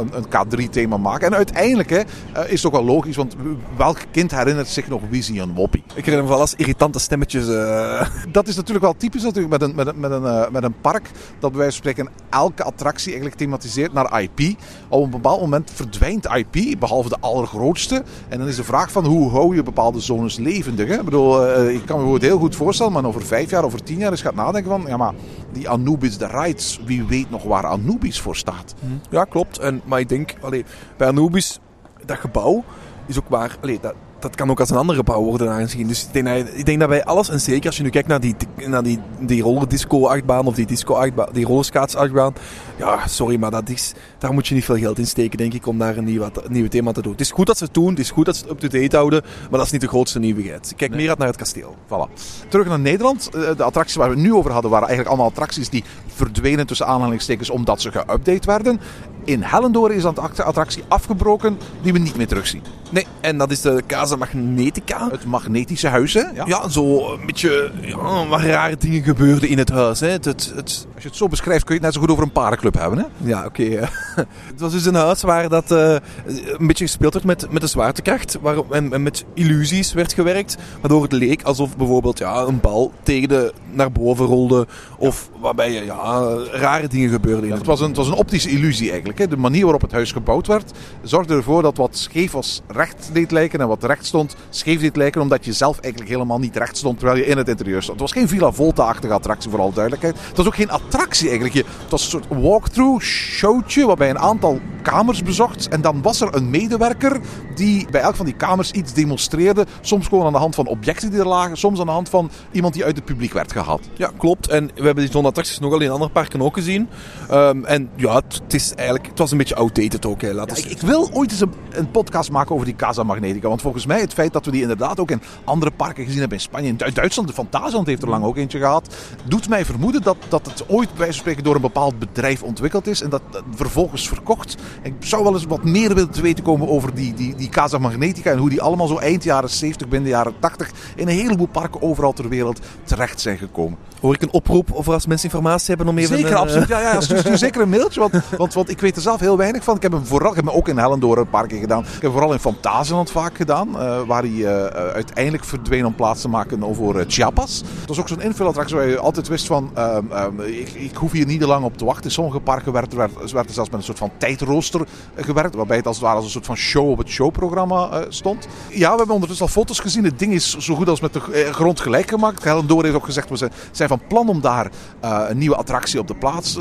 een, 0.00 0.10
een 0.16 0.68
K3-thema 0.68 0.96
maken. 0.96 1.26
En 1.26 1.34
uiteindelijk 1.34 1.90
hè, 1.90 2.00
eh, 2.32 2.52
is 2.52 2.62
het 2.62 2.66
ook 2.66 2.72
wel 2.72 2.94
logisch, 2.94 3.16
want 3.16 3.36
welk 3.76 3.98
kind 4.10 4.30
herinnert 4.30 4.68
zich 4.68 4.88
nog 4.88 5.00
Wizzy 5.10 5.40
en 5.40 5.54
Woppie? 5.54 5.82
Ik 5.94 6.04
herinner 6.04 6.22
me 6.22 6.28
wel 6.30 6.40
als 6.40 6.54
irritante 6.54 6.98
stemmetjes. 6.98 7.48
eh. 7.48 8.08
dat 8.32 8.48
is 8.48 8.56
natuurlijk 8.56 8.84
wel 8.84 8.96
typisch 8.96 9.22
natuurlijk 9.22 9.50
met 9.50 9.62
een, 9.62 9.74
met 9.74 9.86
een, 9.86 10.00
met 10.00 10.10
een, 10.10 10.24
eh, 10.24 10.50
met 10.50 10.62
een 10.62 10.80
park 10.80 11.10
dat 11.38 11.50
bij 11.50 11.60
wijze 11.60 11.82
van 11.82 11.90
spreken 11.90 12.12
elke 12.30 12.62
attractie 12.62 13.06
eigenlijk 13.06 13.36
thematiseert 13.36 13.92
naar 13.92 14.22
IP. 14.22 14.56
Op 14.88 15.04
een 15.04 15.10
bepaald 15.10 15.40
moment 15.40 15.70
verdwijnt 15.74 16.26
IP, 16.26 16.78
behalve 16.78 17.08
de 17.08 17.16
allergrootste. 17.20 18.02
En 18.28 18.38
dan 18.38 18.48
is 18.48 18.56
de 18.56 18.64
vraag 18.64 18.92
van 18.92 19.04
hoe 19.04 19.30
hou 19.30 19.54
je 19.54 19.62
bepaalde 19.62 20.00
zones 20.00 20.36
levendig. 20.36 20.88
Hè? 20.88 20.94
Ik 20.94 21.04
bedoel, 21.04 21.68
ik, 21.68 21.86
kan 21.86 22.10
me 22.10 22.18
heel 22.20 22.38
goed 22.38 22.56
voorstellen, 22.56 22.92
maar 22.92 23.04
over 23.04 23.22
vijf 23.22 23.50
jaar, 23.50 23.64
over 23.64 23.82
tien 23.82 23.98
jaar 23.98 24.10
eens 24.10 24.22
gaat 24.22 24.34
nadenken 24.34 24.70
van, 24.70 24.84
ja 24.86 24.96
maar 24.96 25.14
die 25.52 25.68
Anubis, 25.68 26.18
de 26.18 26.26
rides, 26.26 26.80
wie 26.84 27.04
weet 27.04 27.30
nog 27.30 27.42
waar 27.42 27.66
Anubis 27.66 28.20
voor 28.20 28.36
staat. 28.36 28.73
Ja, 29.10 29.24
klopt. 29.24 29.58
En, 29.58 29.80
maar 29.84 30.00
ik 30.00 30.08
denk, 30.08 30.34
allee, 30.40 30.64
bij 30.96 31.08
Anubis, 31.08 31.60
dat 32.04 32.18
gebouw 32.18 32.64
is 33.06 33.18
ook 33.18 33.28
waar. 33.28 33.56
Allee, 33.60 33.78
dat, 33.80 33.94
dat 34.24 34.34
kan 34.34 34.50
ook 34.50 34.60
als 34.60 34.70
een 34.70 34.76
ander 34.76 34.96
gebouw 34.96 35.22
worden 35.22 35.50
aanzien. 35.50 35.86
Dus 35.86 36.02
ik 36.02 36.12
denk, 36.12 36.26
dat, 36.26 36.54
ik 36.54 36.66
denk 36.66 36.80
dat 36.80 36.88
bij 36.88 37.04
alles, 37.04 37.28
en 37.28 37.40
zeker 37.40 37.66
als 37.66 37.76
je 37.76 37.82
nu 37.82 37.90
kijkt 37.90 38.08
naar 38.08 38.20
die, 38.20 38.34
naar 38.66 38.82
die, 38.82 38.98
die 39.20 39.42
rollerdisco-achtbaan 39.42 40.46
of 40.46 40.54
die, 40.54 40.66
disco-achtbaan, 40.66 41.28
die 41.32 41.44
rollerskaats-achtbaan. 41.46 42.34
Ja, 42.76 43.06
sorry, 43.06 43.36
maar 43.38 43.50
dat 43.50 43.68
is, 43.68 43.92
daar 44.18 44.32
moet 44.32 44.46
je 44.46 44.54
niet 44.54 44.64
veel 44.64 44.76
geld 44.76 44.98
in 44.98 45.06
steken, 45.06 45.38
denk 45.38 45.54
ik, 45.54 45.66
om 45.66 45.78
daar 45.78 45.96
een 45.96 46.04
nieuw, 46.48 46.68
thema 46.68 46.92
te 46.92 47.02
doen. 47.02 47.12
Het 47.12 47.20
is 47.20 47.30
goed 47.30 47.46
dat 47.46 47.58
ze 47.58 47.64
het 47.64 47.74
doen, 47.74 47.88
het 47.88 47.98
is 47.98 48.10
goed 48.10 48.26
dat 48.26 48.36
ze 48.36 48.42
het 48.42 48.50
up-to-date 48.50 48.96
houden, 48.96 49.22
maar 49.22 49.58
dat 49.58 49.66
is 49.66 49.72
niet 49.72 49.80
de 49.80 49.88
grootste 49.88 50.18
nieuwigheid. 50.18 50.70
Ik 50.70 50.76
kijk 50.76 50.94
meer 50.94 51.08
uit 51.08 51.18
naar 51.18 51.26
het 51.26 51.36
kasteel. 51.36 51.74
Voilà. 51.86 52.12
Terug 52.48 52.66
naar 52.66 52.80
Nederland. 52.80 53.30
Eh, 53.34 53.56
De 53.56 53.62
attracties 53.62 53.96
waar 53.96 54.08
we 54.08 54.14
het 54.14 54.24
nu 54.24 54.34
over 54.34 54.52
hadden 54.52 54.70
waren 54.70 54.88
eigenlijk 54.88 55.16
allemaal 55.16 55.32
attracties 55.32 55.68
die 55.68 55.84
verdwenen 56.06 56.66
tussen 56.66 56.86
aanhalingstekens 56.86 57.50
omdat 57.50 57.80
ze 57.80 57.90
geüpdate 57.90 58.46
werden. 58.46 58.80
In 59.24 59.42
Hellendoorn 59.42 59.94
is 59.94 60.02
dan 60.02 60.14
de 60.14 60.42
attractie 60.42 60.82
afgebroken 60.88 61.58
die 61.82 61.92
we 61.92 61.98
niet 61.98 62.16
meer 62.16 62.26
terugzien. 62.26 62.62
Nee, 62.90 63.06
en 63.20 63.38
dat 63.38 63.50
is 63.50 63.60
de 63.60 63.82
Casa 63.86 64.16
Magnetica. 64.16 65.08
Het 65.10 65.24
magnetische 65.24 65.88
huis, 65.88 66.14
hè? 66.14 66.20
Ja. 66.20 66.44
Ja, 66.46 66.68
zo 66.68 67.12
een 67.12 67.26
beetje 67.26 67.72
ja, 67.80 68.26
wat 68.26 68.40
rare 68.40 68.76
dingen 68.76 69.02
gebeurden 69.02 69.48
in 69.48 69.58
het 69.58 69.70
huis. 69.70 70.00
Hè. 70.00 70.08
Het, 70.08 70.24
het, 70.24 70.86
je 71.04 71.10
het 71.10 71.18
zo 71.18 71.28
beschrijft 71.28 71.64
kun 71.64 71.74
je 71.74 71.80
het 71.80 71.84
net 71.84 71.94
zo 71.94 72.00
goed 72.00 72.10
over 72.10 72.22
een 72.22 72.32
parenclub 72.32 72.74
hebben, 72.74 72.98
hè? 72.98 73.28
Ja, 73.28 73.44
oké. 73.44 73.62
eh. 73.64 73.88
het 74.52 74.60
was 74.60 74.72
dus 74.72 74.84
een 74.84 74.94
huis 74.94 75.22
waar 75.22 75.48
dat 75.48 75.70
eh, 75.70 75.96
een 76.26 76.66
beetje 76.66 76.84
gespeeld 76.84 77.12
werd 77.12 77.24
met, 77.24 77.50
met 77.50 77.60
de 77.60 77.68
zwaartekracht 77.68 78.38
waar, 78.40 78.56
en, 78.70 78.92
en 78.92 79.02
met 79.02 79.24
illusies 79.34 79.92
werd 79.92 80.12
gewerkt. 80.12 80.56
Waardoor 80.80 81.02
het 81.02 81.12
leek 81.12 81.42
alsof 81.42 81.76
bijvoorbeeld 81.76 82.18
ja, 82.18 82.40
een 82.40 82.60
bal 82.60 82.92
tegen 83.02 83.28
de 83.28 83.52
naar 83.72 83.92
boven 83.92 84.26
rolde. 84.26 84.66
Of 84.98 85.30
waarbij 85.40 85.72
je, 85.72 85.84
ja, 85.84 86.36
rare 86.50 86.88
dingen 86.88 87.10
gebeurden. 87.10 87.48
Ja, 87.48 87.50
het 87.50 87.58
het, 87.58 87.66
was 87.66 87.80
een, 87.80 87.86
het 87.86 87.96
was 87.96 88.08
een 88.08 88.14
optische 88.14 88.50
illusie 88.50 88.88
eigenlijk. 88.88 89.18
Hè. 89.18 89.28
De 89.28 89.36
manier 89.36 89.62
waarop 89.62 89.80
het 89.80 89.92
huis 89.92 90.12
gebouwd 90.12 90.46
werd 90.46 90.72
zorgde 91.02 91.34
ervoor 91.34 91.62
dat 91.62 91.76
wat 91.76 91.96
scheef 91.96 92.32
was 92.32 92.62
recht 92.66 93.10
deed 93.12 93.30
lijken 93.30 93.60
en 93.60 93.68
wat 93.68 93.84
recht 93.84 94.06
stond 94.06 94.36
scheef 94.50 94.80
deed 94.80 94.96
lijken. 94.96 95.20
Omdat 95.20 95.44
je 95.44 95.52
zelf 95.52 95.78
eigenlijk 95.78 96.12
helemaal 96.12 96.38
niet 96.38 96.56
recht 96.56 96.76
stond 96.76 96.98
terwijl 96.98 97.18
je 97.18 97.26
in 97.26 97.36
het 97.36 97.48
interieur 97.48 97.82
stond. 97.82 98.00
Het 98.00 98.10
was 98.10 98.18
geen 98.18 98.28
Villa 98.28 98.52
Volta-achtige 98.52 99.12
attractie 99.12 99.50
voor 99.50 99.60
alle 99.60 99.72
duidelijkheid. 99.72 100.16
Het 100.28 100.36
was 100.36 100.46
ook 100.46 100.54
geen 100.54 100.70
attractie 100.70 100.93
eigenlijk. 101.04 101.54
Je, 101.54 101.64
het 101.82 101.90
was 101.90 102.02
een 102.04 102.10
soort 102.10 102.26
walkthrough 102.28 103.04
showtje 103.04 103.86
waarbij 103.86 104.10
een 104.10 104.18
aantal 104.18 104.60
kamers 104.82 105.22
bezocht. 105.22 105.68
En 105.68 105.80
dan 105.80 106.02
was 106.02 106.20
er 106.20 106.34
een 106.34 106.50
medewerker 106.50 107.20
die 107.54 107.86
bij 107.90 108.00
elk 108.00 108.16
van 108.16 108.24
die 108.24 108.34
kamers 108.34 108.70
iets 108.70 108.92
demonstreerde. 108.92 109.66
Soms 109.80 110.06
gewoon 110.06 110.26
aan 110.26 110.32
de 110.32 110.38
hand 110.38 110.54
van 110.54 110.66
objecten 110.66 111.10
die 111.10 111.18
er 111.20 111.28
lagen. 111.28 111.56
Soms 111.56 111.80
aan 111.80 111.86
de 111.86 111.92
hand 111.92 112.08
van 112.08 112.30
iemand 112.52 112.74
die 112.74 112.84
uit 112.84 112.96
het 112.96 113.04
publiek 113.04 113.32
werd 113.32 113.52
gehaald. 113.52 113.88
Ja, 113.94 114.10
klopt. 114.18 114.48
En 114.48 114.66
we 114.74 114.82
hebben 114.84 115.04
die 115.04 115.12
zo'n 115.12 115.26
attracties 115.26 115.58
nogal 115.58 115.80
in 115.80 115.90
andere 115.90 116.10
parken 116.10 116.42
ook 116.42 116.54
gezien. 116.54 116.88
Ehm, 117.28 117.64
en 117.64 117.90
ja, 117.96 118.14
het, 118.14 118.40
het 118.44 118.54
is 118.54 118.74
eigenlijk, 118.74 119.06
het 119.06 119.18
was 119.18 119.30
een 119.30 119.38
beetje 119.38 119.54
outdated 119.54 120.06
ook. 120.06 120.20
Hè. 120.20 120.32
Laten 120.32 120.56
we 120.56 120.62
Ik, 120.62 120.70
ik 120.70 120.80
wil 120.80 121.10
ooit 121.12 121.30
eens 121.30 121.40
een, 121.40 121.52
een 121.70 121.90
podcast 121.90 122.30
maken 122.30 122.54
over 122.54 122.66
die 122.66 122.76
Casa 122.76 123.02
Magnetica. 123.02 123.48
Want 123.48 123.62
volgens 123.62 123.86
mij 123.86 124.00
het 124.00 124.12
feit 124.12 124.32
dat 124.32 124.44
we 124.44 124.50
die 124.50 124.62
inderdaad 124.62 125.00
ook 125.00 125.10
in 125.10 125.22
andere 125.44 125.70
parken 125.70 126.04
gezien 126.04 126.20
hebben 126.20 126.38
in 126.38 126.44
Spanje. 126.44 126.68
In 126.68 126.76
Du- 126.76 126.92
Duitsland, 126.92 127.28
de 127.28 127.34
Fantasieland 127.34 127.86
heeft 127.86 128.02
er 128.02 128.08
lang 128.08 128.24
ook 128.24 128.36
eentje 128.36 128.58
gehad. 128.58 128.94
Doet 129.24 129.48
mij 129.48 129.64
vermoeden 129.64 130.02
dat, 130.02 130.16
dat 130.28 130.46
het 130.46 130.66
ooit 130.74 130.88
bij 130.88 130.96
wijze 130.98 131.12
van 131.12 131.20
spreken 131.20 131.44
door 131.44 131.54
een 131.54 131.60
bepaald 131.60 131.98
bedrijf 131.98 132.42
ontwikkeld 132.42 132.86
is. 132.86 133.02
En 133.02 133.10
dat, 133.10 133.22
dat 133.30 133.42
vervolgens 133.54 134.08
verkocht. 134.08 134.56
Ik 134.82 134.94
zou 134.98 135.22
wel 135.22 135.32
eens 135.34 135.44
wat 135.44 135.64
meer 135.64 135.94
willen 135.94 136.10
te 136.10 136.22
weten 136.22 136.44
komen 136.44 136.68
over 136.68 136.94
die, 136.94 137.14
die, 137.14 137.34
die 137.34 137.48
Casa 137.48 137.78
Magnetica. 137.78 138.30
En 138.30 138.38
hoe 138.38 138.50
die 138.50 138.62
allemaal 138.62 138.86
zo 138.86 138.96
eind 138.98 139.24
jaren 139.24 139.50
70, 139.50 139.88
binnen 139.88 140.08
de 140.08 140.14
jaren 140.16 140.34
80 140.38 140.70
in 140.96 141.08
een 141.08 141.14
heleboel 141.14 141.46
parken 141.46 141.82
overal 141.82 142.12
ter 142.12 142.28
wereld 142.28 142.60
terecht 142.84 143.20
zijn 143.20 143.38
gekomen. 143.38 143.78
Hoor 144.00 144.14
ik 144.14 144.22
een 144.22 144.32
oproep 144.32 144.72
of 144.72 144.88
als 144.88 145.06
mensen 145.06 145.28
informatie 145.30 145.68
hebben 145.68 145.88
om 145.88 145.98
even... 145.98 146.16
Zeker, 146.16 146.30
een, 146.32 146.36
absoluut. 146.36 146.68
Ja, 146.68 146.80
ja, 146.80 147.00
stuur, 147.00 147.18
stuur 147.18 147.38
zeker 147.38 147.62
een 147.62 147.68
mailtje. 147.68 148.00
Want, 148.00 148.12
want, 148.36 148.54
want 148.54 148.70
ik 148.70 148.80
weet 148.80 148.96
er 148.96 149.02
zelf 149.02 149.20
heel 149.20 149.36
weinig 149.36 149.64
van. 149.64 149.76
Ik 149.76 149.82
heb 149.82 149.92
hem 149.92 150.06
vooral, 150.06 150.30
ik 150.30 150.36
heb 150.36 150.44
hem 150.44 150.54
ook 150.54 150.68
in 150.68 150.78
Hellendoorn 150.78 151.20
een 151.20 151.30
paar 151.30 151.46
keer 151.46 151.60
gedaan. 151.60 151.80
Ik 151.82 151.88
heb 151.92 152.02
hem 152.02 152.10
vooral 152.12 152.32
in 152.32 152.38
Fantasieland 152.38 153.10
vaak 153.10 153.36
gedaan. 153.36 153.78
eh, 153.80 154.00
waar 154.06 154.22
hij 154.22 154.30
eh, 154.30 154.66
eh, 154.66 154.72
uiteindelijk 154.94 155.44
verdween 155.44 155.86
om 155.86 155.94
plaats 155.94 156.20
te 156.20 156.28
maken 156.28 156.74
voor 156.74 156.98
eh, 156.98 157.04
Chiapas. 157.08 157.62
Het 157.80 157.88
was 157.88 158.00
ook 158.00 158.08
zo'n 158.08 158.20
invulaattractie 158.20 158.76
waar 158.76 158.86
je 158.88 158.98
altijd 158.98 159.28
wist 159.28 159.46
van... 159.46 159.70
ehm, 159.74 160.04
ehm, 160.10 160.40
ik, 160.72 160.94
hoef 160.94 161.12
hier 161.12 161.26
niet 161.26 161.40
te 161.40 161.46
lang 161.46 161.64
op 161.64 161.76
te 161.76 161.84
wachten. 161.84 162.04
In 162.04 162.10
sommige 162.10 162.40
parken 162.40 162.72
werd, 162.72 162.94
werd, 162.94 163.32
werd 163.32 163.48
er 163.48 163.54
zelfs 163.54 163.70
met 163.70 163.78
een 163.78 163.84
soort 163.84 163.98
van 163.98 164.10
tijdrooster 164.18 164.86
eh, 165.14 165.24
gewerkt. 165.24 165.54
Waarbij 165.54 165.76
het 165.76 165.86
als 165.86 165.96
het 165.96 166.04
ware 166.04 166.16
als 166.16 166.24
een 166.24 166.30
soort 166.30 166.46
van 166.46 166.56
show 166.56 166.90
op 166.90 166.98
het 166.98 167.08
showprogramma 167.08 167.90
eh, 167.90 168.06
stond. 168.08 168.48
Ja, 168.68 168.90
we 168.90 168.96
hebben 168.96 169.14
ondertussen 169.14 169.46
al 169.46 169.52
foto's 169.52 169.78
gezien. 169.78 170.04
Het 170.04 170.18
ding 170.18 170.32
is 170.32 170.56
zo 170.56 170.74
goed 170.74 170.88
als 170.88 171.00
met 171.00 171.12
de 171.12 171.20
eh, 171.32 171.52
grond 171.52 171.80
gelijk 171.80 172.08
gemaakt. 172.08 172.44
Hellendoorn 172.44 172.84
heeft 172.84 172.96
ook 172.96 173.04
gezegd, 173.04 173.28
we 173.28 173.50
zijn, 173.70 173.88
van 173.88 174.00
plan 174.08 174.28
om 174.28 174.40
daar 174.40 174.70
een 175.00 175.38
nieuwe 175.38 175.56
attractie 175.56 176.00
op 176.00 176.08
de, 176.08 176.14
plaats, 176.14 176.56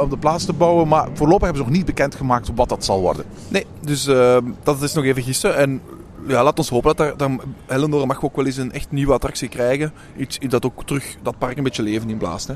op 0.00 0.10
de 0.10 0.18
plaats 0.18 0.44
te 0.44 0.52
bouwen. 0.52 0.88
Maar 0.88 1.08
voorlopig 1.14 1.44
hebben 1.44 1.62
ze 1.62 1.68
nog 1.68 1.76
niet 1.76 1.86
bekendgemaakt 1.86 2.50
wat 2.54 2.68
dat 2.68 2.84
zal 2.84 3.00
worden. 3.00 3.24
Nee, 3.48 3.66
dus 3.80 4.06
ehm, 4.06 4.44
dat 4.62 4.82
is 4.82 4.92
nog 4.92 5.04
even 5.04 5.22
gissen. 5.22 5.56
En 5.56 5.80
ja, 6.26 6.42
laat 6.42 6.58
ons 6.58 6.68
hopen 6.68 6.96
dat 6.96 7.18
daar, 7.18 7.88
mag 7.88 8.24
ook 8.24 8.36
wel 8.36 8.46
eens 8.46 8.56
een 8.56 8.72
echt 8.72 8.90
nieuwe 8.90 9.12
attractie 9.12 9.48
krijgen. 9.48 9.92
Iets 10.16 10.38
dat 10.38 10.64
ook 10.64 10.84
terug 10.84 11.16
dat 11.22 11.38
park 11.38 11.56
een 11.56 11.62
beetje 11.62 11.82
leven 11.82 12.10
inblaast. 12.10 12.46
Hè. 12.46 12.54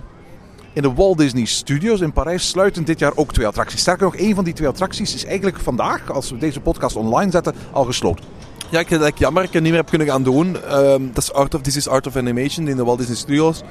In 0.75 0.83
de 0.83 0.93
Walt 0.93 1.19
Disney 1.19 1.45
Studios 1.45 2.01
in 2.01 2.13
Parijs 2.13 2.49
sluiten 2.49 2.85
dit 2.85 2.99
jaar 2.99 3.13
ook 3.15 3.33
twee 3.33 3.47
attracties. 3.47 3.81
Sterker 3.81 4.05
nog, 4.05 4.17
één 4.17 4.35
van 4.35 4.45
die 4.45 4.53
twee 4.53 4.69
attracties 4.69 5.15
is 5.15 5.25
eigenlijk 5.25 5.61
vandaag, 5.61 6.11
als 6.11 6.31
we 6.31 6.39
deze 6.39 6.61
podcast 6.61 6.97
online 6.97 7.31
zetten, 7.31 7.55
al 7.73 7.85
gesloten. 7.85 8.25
Ja, 8.71 8.81
ik 8.81 8.87
vind 8.87 9.03
het 9.03 9.19
jammer 9.19 9.43
dat 9.43 9.49
ik 9.49 9.55
het 9.55 9.63
niet 9.63 9.73
meer 9.73 9.81
heb 9.81 9.91
kunnen 9.91 10.07
gaan 10.07 10.23
doen. 10.23 10.63
Ehm, 10.63 11.03
dat 11.13 11.23
is 11.23 11.33
Art 11.33 11.55
of, 11.55 11.61
This 11.61 11.77
is 11.77 11.89
Art 11.89 12.07
of 12.07 12.17
Animation 12.17 12.69
in 12.69 12.77
de 12.77 12.85
Walt 12.85 12.99
Disney 12.99 13.17
Studios. 13.17 13.63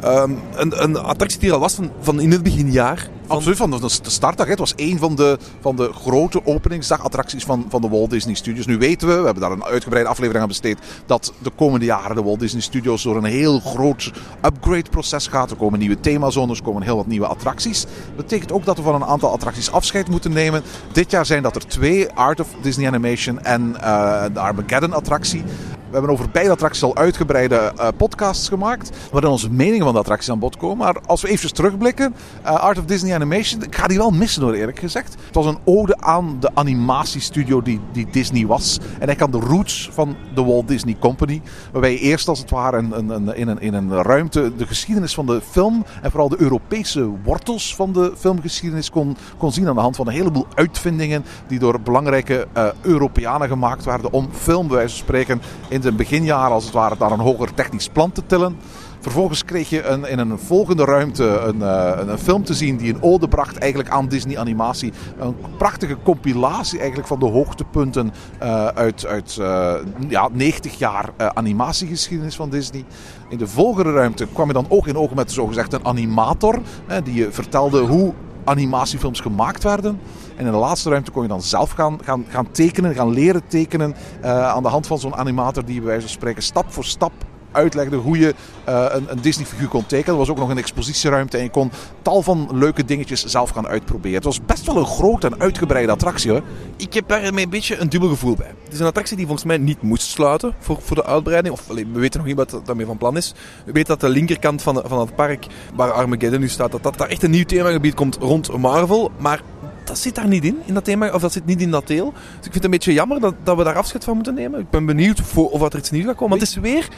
Ehm, 0.00 0.32
een, 0.54 0.82
een 0.82 0.96
attractie 0.96 1.40
die 1.40 1.48
er 1.48 1.54
al 1.54 1.60
was 1.60 1.74
van, 1.74 1.90
van 2.00 2.20
in 2.20 2.30
het 2.30 2.42
beginjaar. 2.42 3.08
Absoluut, 3.30 3.56
van 3.56 3.70
de, 3.70 3.88
startdag. 4.02 4.46
Het 4.46 4.58
was 4.58 4.74
één 4.74 4.98
van 4.98 5.14
de, 5.14 5.38
van 5.60 5.76
de 5.76 5.92
grote 5.92 6.46
openingsdagattracties 6.46 7.44
van, 7.44 7.66
van 7.68 7.80
de 7.80 7.88
Walt 7.88 8.10
Disney 8.10 8.34
Studios. 8.34 8.66
Nu 8.66 8.78
weten 8.78 9.08
we, 9.08 9.14
we 9.14 9.24
hebben 9.24 9.42
daar 9.42 9.52
een 9.52 9.64
uitgebreide 9.64 10.08
aflevering 10.08 10.42
aan 10.42 10.48
besteed, 10.48 10.78
dat 11.06 11.32
de 11.38 11.50
komende 11.56 11.84
jaren 11.84 12.16
de 12.16 12.22
Walt 12.22 12.40
Disney 12.40 12.62
Studios 12.62 13.02
door 13.02 13.16
een 13.16 13.24
heel 13.24 13.60
groot 13.60 14.12
upgrade-proces 14.44 15.26
gaat. 15.26 15.50
Er 15.50 15.56
komen 15.56 15.78
nieuwe 15.78 16.00
themazones, 16.00 16.58
er 16.58 16.64
komen 16.64 16.82
heel 16.82 16.96
wat 16.96 17.06
nieuwe 17.06 17.26
attracties. 17.26 17.82
Dat 17.82 18.16
betekent 18.16 18.52
ook 18.52 18.64
dat 18.64 18.76
we 18.76 18.82
van 18.82 18.94
een 18.94 19.04
aantal 19.04 19.32
attracties 19.32 19.72
afscheid 19.72 20.08
moeten 20.08 20.32
nemen. 20.32 20.62
Dit 20.92 21.10
jaar 21.10 21.26
zijn 21.26 21.42
dat 21.42 21.56
er 21.56 21.66
twee, 21.66 22.10
Art 22.12 22.40
of 22.40 22.48
Disney 22.62 22.86
Animation 22.86 23.40
en 23.42 23.80
eh, 23.80 24.24
de 24.32 24.40
Armageddon-attractie. 24.40 25.42
We 25.90 25.96
hebben 25.96 26.14
over 26.14 26.30
beide 26.30 26.50
attracties 26.50 26.82
al 26.82 26.96
uitgebreide 26.96 27.56
eh, 27.56 27.88
podcasts 27.96 28.48
gemaakt. 28.48 28.90
Waarin 29.10 29.30
onze 29.30 29.50
meningen 29.50 29.84
van 29.84 29.92
de 29.92 29.98
attracties 29.98 30.30
aan 30.30 30.38
bod 30.38 30.56
komen. 30.56 30.76
Maar 30.76 30.96
als 31.06 31.22
we 31.22 31.28
even 31.28 31.54
terugblikken. 31.54 32.14
eh, 32.42 32.54
Art 32.54 32.78
of 32.78 32.84
Disney 32.84 33.12
Ik 33.20 33.76
ga 33.76 33.86
die 33.86 33.98
wel 33.98 34.10
missen 34.10 34.42
hoor 34.42 34.52
eerlijk 34.52 34.78
gezegd. 34.78 35.16
Het 35.26 35.34
was 35.34 35.46
een 35.46 35.58
ode 35.64 36.00
aan 36.00 36.36
de 36.40 36.50
animatiestudio 36.54 37.62
die, 37.62 37.80
die 37.92 38.06
Disney 38.10 38.46
was. 38.46 38.78
En 38.78 38.84
eigenlijk 38.84 39.20
aan 39.20 39.30
de 39.30 39.46
roots 39.46 39.90
van 39.92 40.16
de 40.34 40.44
Walt 40.44 40.68
Disney 40.68 40.96
Company. 40.98 41.42
Waarbij 41.72 41.92
je 41.92 41.98
eerst 41.98 42.28
als 42.28 42.38
het 42.38 42.50
ware 42.50 42.76
een, 42.76 43.10
een, 43.10 43.36
in, 43.36 43.48
een, 43.48 43.60
in 43.60 43.74
een 43.74 44.02
ruimte 44.02 44.52
de 44.56 44.66
geschiedenis 44.66 45.14
van 45.14 45.26
de 45.26 45.40
film. 45.50 45.84
En 46.02 46.10
vooral 46.10 46.28
de 46.28 46.40
Europese 46.40 47.10
wortels 47.24 47.74
van 47.74 47.92
de 47.92 48.12
filmgeschiedenis 48.16 48.90
kon, 48.90 49.16
kon 49.38 49.52
zien. 49.52 49.68
Aan 49.68 49.74
de 49.74 49.80
hand 49.80 49.96
van 49.96 50.06
een 50.06 50.12
heleboel 50.12 50.46
uitvindingen. 50.54 51.24
Die 51.46 51.58
door 51.58 51.80
belangrijke 51.80 52.46
eh, 52.52 52.68
Europeanen 52.80 53.48
gemaakt 53.48 53.84
werden. 53.84 54.12
Om 54.12 54.28
film 54.32 54.68
van 54.68 54.88
spreken 54.88 55.42
in 55.68 55.80
de 55.80 55.92
beginjaren 55.92 56.52
als 56.52 56.64
het 56.64 56.72
ware 56.72 56.94
naar 56.98 57.10
een 57.10 57.18
hoger 57.18 57.54
technisch 57.54 57.88
plan 57.88 58.12
te 58.12 58.22
tillen. 58.26 58.56
Vervolgens 59.00 59.44
kreeg 59.44 59.70
je 59.70 59.82
een, 59.82 60.04
in 60.04 60.18
een 60.18 60.38
volgende 60.38 60.84
ruimte 60.84 61.24
een, 61.24 61.62
eh, 61.62 62.06
een, 62.06 62.18
film 62.18 62.44
te 62.44 62.54
zien 62.54 62.76
die 62.76 62.94
een 62.94 63.02
ode 63.02 63.28
bracht 63.28 63.58
eigenlijk 63.58 63.90
aan 63.92 64.08
Disney 64.08 64.38
animatie. 64.38 64.92
Een 65.18 65.34
prachtige 65.56 65.96
compilatie 66.02 66.78
eigenlijk 66.78 67.08
van 67.08 67.18
de 67.18 67.26
hoogtepunten 67.26 68.12
eh, 68.38 68.66
uit, 68.66 69.06
uit 69.06 69.36
eh, 69.40 69.74
ja, 70.08 70.28
90 70.32 70.78
jaar 70.78 71.10
animatiegeschiedenis 71.34 72.36
van 72.36 72.50
Disney. 72.50 72.84
In 73.28 73.38
de 73.38 73.46
volgende 73.46 73.92
ruimte 73.92 74.26
kwam 74.32 74.46
je 74.46 74.52
dan 74.52 74.66
oog 74.68 74.86
in 74.86 74.96
oog 74.96 75.14
met 75.14 75.32
zogezegd 75.32 75.72
een 75.72 75.86
animator. 75.86 76.58
Die 77.04 77.14
je 77.14 77.32
vertelde 77.32 77.80
hoe 77.80 78.12
animatiefilms 78.44 79.20
gemaakt 79.20 79.62
werden. 79.62 80.00
En 80.36 80.46
in 80.46 80.52
de 80.52 80.58
laatste 80.58 80.90
ruimte 80.90 81.10
kon 81.10 81.22
je 81.22 81.28
dan 81.28 81.42
zelf 81.42 81.70
gaan, 81.70 81.98
gaan, 82.04 82.24
gaan 82.28 82.50
tekenen, 82.50 82.94
gaan 82.94 83.10
leren 83.10 83.42
tekenen. 83.46 83.94
aan 84.22 84.62
de 84.62 84.68
hand 84.68 84.86
van 84.86 84.98
zo'n 84.98 85.16
animator 85.16 85.64
die 85.64 85.76
bij 85.76 85.86
wijze 85.86 86.00
van 86.00 86.10
spreken 86.10 86.42
stap 86.42 86.72
voor 86.72 86.84
stap 86.84 87.12
uitlegde 87.52 87.96
hoe 87.96 88.18
je 88.18 88.34
eh, 88.64 88.86
een, 88.88 89.06
een 89.10 89.20
Disney-figuur 89.20 89.68
kon 89.68 89.86
tekenen. 89.86 90.12
Er 90.12 90.18
was 90.18 90.28
ook 90.28 90.38
nog 90.38 90.48
een 90.48 90.58
expositieruimte 90.58 91.36
en 91.36 91.42
je 91.42 91.50
kon 91.50 91.70
tal 92.02 92.22
van 92.22 92.48
leuke 92.52 92.84
dingetjes 92.84 93.24
zelf 93.24 93.50
gaan 93.50 93.66
uitproberen. 93.66 94.16
Het 94.16 94.24
was 94.24 94.44
best 94.44 94.66
wel 94.66 94.76
een 94.76 94.86
grote 94.86 95.26
en 95.26 95.40
uitgebreide 95.40 95.92
attractie 95.92 96.30
hoor. 96.30 96.42
Ik 96.76 96.94
heb 96.94 97.08
daar 97.08 97.24
een 97.24 97.50
beetje 97.50 97.76
een 97.76 97.88
dubbel 97.88 98.08
gevoel 98.08 98.34
bij. 98.34 98.54
Het 98.64 98.72
is 98.72 98.80
een 98.80 98.86
attractie 98.86 99.16
die 99.16 99.26
volgens 99.26 99.46
mij 99.46 99.58
niet 99.58 99.82
moest 99.82 100.02
sluiten 100.02 100.54
voor, 100.58 100.78
voor 100.82 100.96
de 100.96 101.04
uitbreiding. 101.04 101.54
Of 101.54 101.66
we 101.66 101.86
weten 101.92 102.18
nog 102.18 102.28
niet 102.28 102.36
wat 102.36 102.60
daarmee 102.64 102.86
van 102.86 102.96
plan 102.96 103.16
is. 103.16 103.34
We 103.64 103.72
weten 103.72 103.88
dat 103.88 104.00
de 104.00 104.08
linkerkant 104.08 104.62
van, 104.62 104.82
van 104.86 105.00
het 105.00 105.14
park, 105.14 105.46
waar 105.74 105.92
Armageddon 105.92 106.40
nu 106.40 106.48
staat, 106.48 106.72
dat, 106.72 106.82
dat 106.82 106.98
daar 106.98 107.08
echt 107.08 107.22
een 107.22 107.30
nieuw 107.30 107.44
themagebied 107.44 107.94
komt 107.94 108.16
rond 108.16 108.56
Marvel. 108.56 109.10
Maar 109.18 109.42
dat 109.84 109.98
zit 109.98 110.14
daar 110.14 110.28
niet 110.28 110.44
in, 110.44 110.58
in 110.64 110.74
dat 110.74 110.84
thema, 110.84 111.12
of 111.12 111.20
dat 111.20 111.32
zit 111.32 111.46
niet 111.46 111.60
in 111.60 111.70
dat 111.70 111.86
deel. 111.86 112.12
Dus 112.12 112.22
ik 112.36 112.42
vind 112.42 112.54
het 112.54 112.64
een 112.64 112.70
beetje 112.70 112.92
jammer 112.92 113.20
dat, 113.20 113.34
dat 113.42 113.56
we 113.56 113.64
daar 113.64 113.76
afscheid 113.76 114.04
van 114.04 114.14
moeten 114.14 114.34
nemen. 114.34 114.60
Ik 114.60 114.70
ben 114.70 114.86
benieuwd 114.86 115.20
voor, 115.20 115.50
of 115.50 115.62
er 115.62 115.78
iets 115.78 115.90
nieuws 115.90 116.04
gaat 116.04 116.16
komen. 116.16 116.38
Want 116.38 116.40
het 116.40 116.50
is 116.50 116.70
weer 116.70 116.88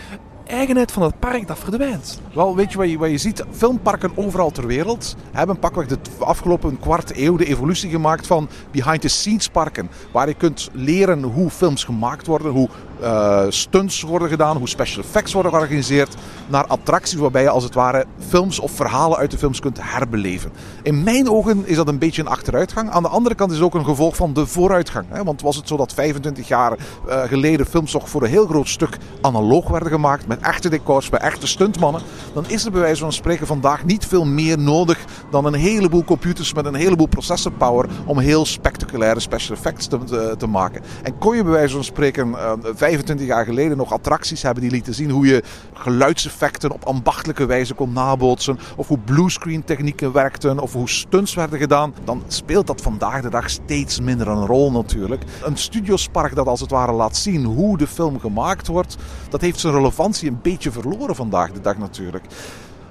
eigenheid 0.52 0.92
van 0.92 1.02
het 1.02 1.18
park 1.18 1.46
dat 1.46 1.58
verdwijnt. 1.58 2.20
Wel, 2.34 2.56
weet 2.56 2.72
je 2.72 2.78
wat 2.78 2.90
je, 2.90 2.98
wat 2.98 3.10
je 3.10 3.18
ziet? 3.18 3.44
Filmparken 3.50 4.12
overal 4.14 4.50
ter 4.50 4.66
wereld 4.66 5.16
hebben 5.30 5.58
pakweg 5.58 5.86
de 5.86 5.98
afgelopen 6.18 6.78
kwart 6.78 7.16
eeuw 7.16 7.36
de 7.36 7.46
evolutie 7.46 7.90
gemaakt 7.90 8.26
van 8.26 8.48
behind-the-scenes 8.70 9.48
parken. 9.48 9.90
Waar 10.12 10.28
je 10.28 10.34
kunt 10.34 10.68
leren 10.72 11.22
hoe 11.22 11.50
films 11.50 11.84
gemaakt 11.84 12.26
worden, 12.26 12.52
hoe 12.52 12.68
eh, 13.02 13.44
stunts 13.48 14.02
worden 14.02 14.28
gedaan, 14.28 14.56
hoe 14.56 14.68
special 14.68 15.04
effects 15.04 15.32
worden 15.32 15.52
georganiseerd. 15.52 16.14
Naar 16.46 16.66
attracties 16.66 17.18
waarbij 17.18 17.42
je 17.42 17.48
als 17.48 17.64
het 17.64 17.74
ware 17.74 18.04
films 18.28 18.58
of 18.58 18.70
verhalen 18.72 19.18
uit 19.18 19.30
de 19.30 19.38
films 19.38 19.60
kunt 19.60 19.78
herbeleven. 19.80 20.52
In 20.82 21.02
mijn 21.02 21.30
ogen 21.30 21.66
is 21.66 21.76
dat 21.76 21.88
een 21.88 21.98
beetje 21.98 22.22
een 22.22 22.28
achteruitgang. 22.28 22.90
Aan 22.90 23.02
de 23.02 23.08
andere 23.08 23.34
kant 23.34 23.50
is 23.50 23.56
het 23.56 23.66
ook 23.66 23.74
een 23.74 23.84
gevolg 23.84 24.16
van 24.16 24.32
de 24.32 24.46
vooruitgang. 24.46 25.06
Hè? 25.08 25.24
Want 25.24 25.42
was 25.42 25.56
het 25.56 25.68
zo 25.68 25.76
dat 25.76 25.92
25 25.92 26.48
jaar 26.48 26.72
eh, 26.72 27.22
geleden 27.22 27.66
films 27.66 27.90
toch 27.90 28.08
voor 28.08 28.22
een 28.22 28.28
heel 28.28 28.46
groot 28.46 28.68
stuk 28.68 28.96
analoog 29.20 29.68
werden 29.68 29.90
gemaakt. 29.90 30.26
Met 30.26 30.40
echte 30.40 30.68
decors, 30.68 31.10
met 31.10 31.20
echte 31.20 31.46
stuntmannen. 31.46 32.02
Dan 32.34 32.44
is 32.48 32.64
er 32.64 32.70
bij 32.70 32.80
wijze 32.80 33.02
van 33.02 33.12
spreken 33.12 33.46
vandaag 33.46 33.84
niet 33.84 34.06
veel 34.06 34.24
meer 34.24 34.58
nodig 34.58 34.98
dan 35.30 35.44
een 35.44 35.54
heleboel 35.54 36.04
computers 36.04 36.54
met 36.54 36.64
een 36.64 36.74
heleboel 36.74 37.06
processorpower. 37.06 37.88
Om 38.04 38.18
heel 38.18 38.46
spectaculaire 38.46 39.20
special 39.20 39.56
effects 39.56 39.86
te, 39.86 40.34
te, 40.38 40.46
maken. 40.46 40.82
En 41.02 41.18
kon 41.18 41.36
je 41.36 41.42
bij 41.42 41.52
wijze 41.52 41.74
van 41.74 41.84
spreken 41.84 42.34
eh, 42.34 42.52
25 42.92 43.26
jaar 43.26 43.44
geleden 43.44 43.76
nog 43.76 43.92
attracties 43.92 44.42
hebben 44.42 44.62
die 44.62 44.70
lieten 44.70 44.94
zien 44.94 45.10
hoe 45.10 45.26
je 45.26 45.42
geluidseffecten 45.74 46.70
op 46.70 46.84
ambachtelijke 46.84 47.46
wijze 47.46 47.74
kon 47.74 47.92
nabootsen. 47.92 48.58
Of 48.76 48.88
hoe 48.88 48.98
bluescreen 48.98 49.64
technieken 49.64 50.12
werkten. 50.12 50.58
Of 50.58 50.72
hoe 50.72 50.88
stunts 50.88 51.34
werden 51.34 51.58
gedaan. 51.58 51.94
Dan 52.04 52.22
speelt 52.26 52.66
dat 52.66 52.80
vandaag 52.80 53.22
de 53.22 53.30
dag 53.30 53.50
steeds 53.50 54.00
minder 54.00 54.28
een 54.28 54.46
rol 54.46 54.72
natuurlijk. 54.72 55.22
Een 55.44 55.56
studiospark 55.56 56.34
dat 56.34 56.46
als 56.46 56.60
het 56.60 56.70
ware 56.70 56.92
laat 56.92 57.16
zien 57.16 57.44
hoe 57.44 57.78
de 57.78 57.86
film 57.86 58.20
gemaakt 58.20 58.66
wordt. 58.66 58.96
Dat 59.28 59.40
heeft 59.40 59.60
zijn 59.60 59.74
relevantie 59.74 60.28
een 60.28 60.40
beetje 60.42 60.70
verloren 60.70 61.14
vandaag 61.14 61.52
de 61.52 61.60
dag 61.60 61.78
natuurlijk. 61.78 62.24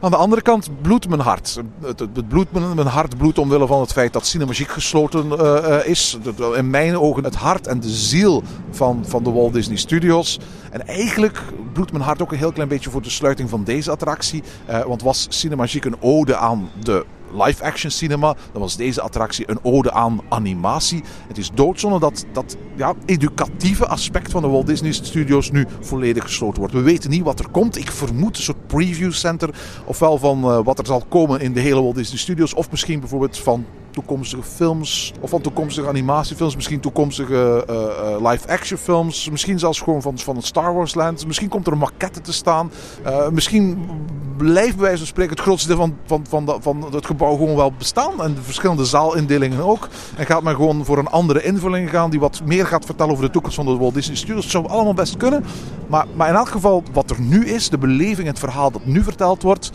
Aan 0.01 0.11
de 0.11 0.17
andere 0.17 0.41
kant 0.41 0.69
bloedt 0.81 1.07
mijn 1.07 1.21
hart. 1.21 1.59
Het, 1.81 2.53
mijn, 2.53 2.87
hart 2.87 3.17
bloedt 3.17 3.37
omwille 3.37 3.67
van 3.67 3.81
het 3.81 3.91
feit 3.91 4.13
dat 4.13 4.25
Cinemagiek 4.25 4.69
gesloten 4.69 5.39
eh, 5.39 5.79
eh, 5.79 5.87
is. 5.87 6.17
In 6.55 6.69
mijn 6.69 6.97
ogen 6.97 7.23
het 7.23 7.35
hart 7.35 7.67
en 7.67 7.79
de 7.79 7.89
ziel 7.89 8.43
van, 8.71 9.03
van 9.07 9.23
de 9.23 9.31
Walt 9.31 9.53
Disney 9.53 9.77
Studios. 9.77 10.39
En 10.71 10.87
eigenlijk 10.87 11.41
bloedt 11.73 11.91
mijn 11.91 12.03
hart 12.03 12.21
ook 12.21 12.31
een 12.31 12.37
heel 12.37 12.51
klein 12.51 12.69
beetje 12.69 12.89
voor 12.89 13.01
de 13.01 13.09
sluiting 13.09 13.49
van 13.49 13.63
deze 13.63 13.91
attractie. 13.91 14.43
Eh, 14.65 14.83
want 14.83 15.01
was 15.01 15.25
Cinemagiek 15.29 15.85
een 15.85 16.01
ode 16.01 16.35
aan 16.35 16.69
de 16.79 17.05
live-action 17.33 17.91
cinema, 17.91 18.35
dan 18.51 18.61
was 18.61 18.75
deze 18.75 19.01
attractie 19.01 19.49
een 19.49 19.59
ode 19.63 19.91
aan 19.91 20.21
animatie. 20.29 21.03
Het 21.27 21.37
is 21.37 21.51
doodzonde 21.53 21.99
dat 21.99 22.25
dat 22.33 22.57
ja, 22.75 22.93
educatieve 23.05 23.87
aspect 23.87 24.31
van 24.31 24.41
de 24.41 24.47
Walt 24.47 24.67
Disney 24.67 24.91
Studios 24.91 25.51
nu 25.51 25.65
volledig 25.79 26.23
gesloten 26.23 26.59
wordt. 26.59 26.73
We 26.73 26.81
weten 26.81 27.09
niet 27.09 27.23
wat 27.23 27.39
er 27.39 27.49
komt. 27.49 27.77
Ik 27.77 27.91
vermoed 27.91 28.37
een 28.37 28.43
soort 28.43 28.67
preview 28.67 29.11
center, 29.11 29.49
ofwel 29.85 30.17
van 30.17 30.43
eh, 30.43 30.59
wat 30.63 30.79
er 30.79 30.85
zal 30.85 31.03
komen 31.09 31.39
in 31.39 31.53
de 31.53 31.59
hele 31.59 31.81
Walt 31.81 31.95
Disney 31.95 32.17
Studios, 32.19 32.53
of 32.53 32.71
misschien 32.71 32.99
bijvoorbeeld 32.99 33.37
van 33.37 33.65
toekomstige 33.91 34.43
films, 34.43 35.13
of 35.19 35.29
van 35.29 35.41
toekomstige 35.41 35.87
animatiefilms, 35.87 36.55
misschien 36.55 36.79
toekomstige 36.79 37.65
eh, 37.67 37.75
eh, 37.75 38.29
live-action 38.31 38.77
films, 38.77 39.29
misschien 39.29 39.59
zelfs 39.59 39.79
gewoon 39.79 40.01
van, 40.01 40.17
van 40.19 40.35
het 40.35 40.45
Star 40.45 40.73
Wars 40.73 40.93
Land. 40.95 41.27
Misschien 41.27 41.49
komt 41.49 41.67
er 41.67 41.73
een 41.73 41.77
maquette 41.79 42.21
te 42.21 42.33
staan. 42.33 42.71
Eh, 43.03 43.29
misschien 43.29 43.89
blijft 44.37 44.75
bij 44.75 44.83
wijze 44.83 44.97
van 44.97 45.07
spreken 45.07 45.31
het 45.31 45.41
grootste 45.41 45.67
deel 45.67 45.77
van, 45.77 45.95
van, 46.05 46.25
van, 46.29 46.45
de- 46.45 46.57
van 46.59 46.85
het 46.93 47.05
gebouw 47.05 47.35
gewoon 47.35 47.55
wel 47.55 47.73
bestaan. 47.77 48.21
En 48.23 48.33
de 48.33 48.41
verschillende 48.41 48.85
zaalindelingen 48.85 49.63
ook. 49.63 49.87
En 50.15 50.25
gaat 50.25 50.43
men 50.43 50.55
gewoon 50.55 50.85
voor 50.85 50.97
een 50.97 51.07
andere 51.07 51.43
invulling 51.43 51.89
gaan 51.89 52.09
die 52.09 52.19
wat 52.19 52.41
meer 52.45 52.65
gaat 52.67 52.85
vertellen 52.85 53.11
over 53.11 53.25
de 53.25 53.31
toekomst 53.31 53.55
van 53.55 53.65
de 53.65 53.77
Walt 53.77 53.93
Disney 53.93 54.15
Studios. 54.15 54.43
Het 54.43 54.51
zou 54.51 54.67
allemaal 54.67 54.93
best 54.93 55.17
kunnen. 55.17 55.43
Maar, 55.87 56.05
maar 56.15 56.29
in 56.29 56.35
elk 56.35 56.49
geval, 56.49 56.83
wat 56.93 57.09
er 57.09 57.21
nu 57.21 57.45
is, 57.45 57.69
de 57.69 57.77
beleving, 57.77 58.27
het 58.27 58.39
verhaal 58.39 58.71
dat 58.71 58.85
nu 58.85 59.03
verteld 59.03 59.41
wordt, 59.41 59.71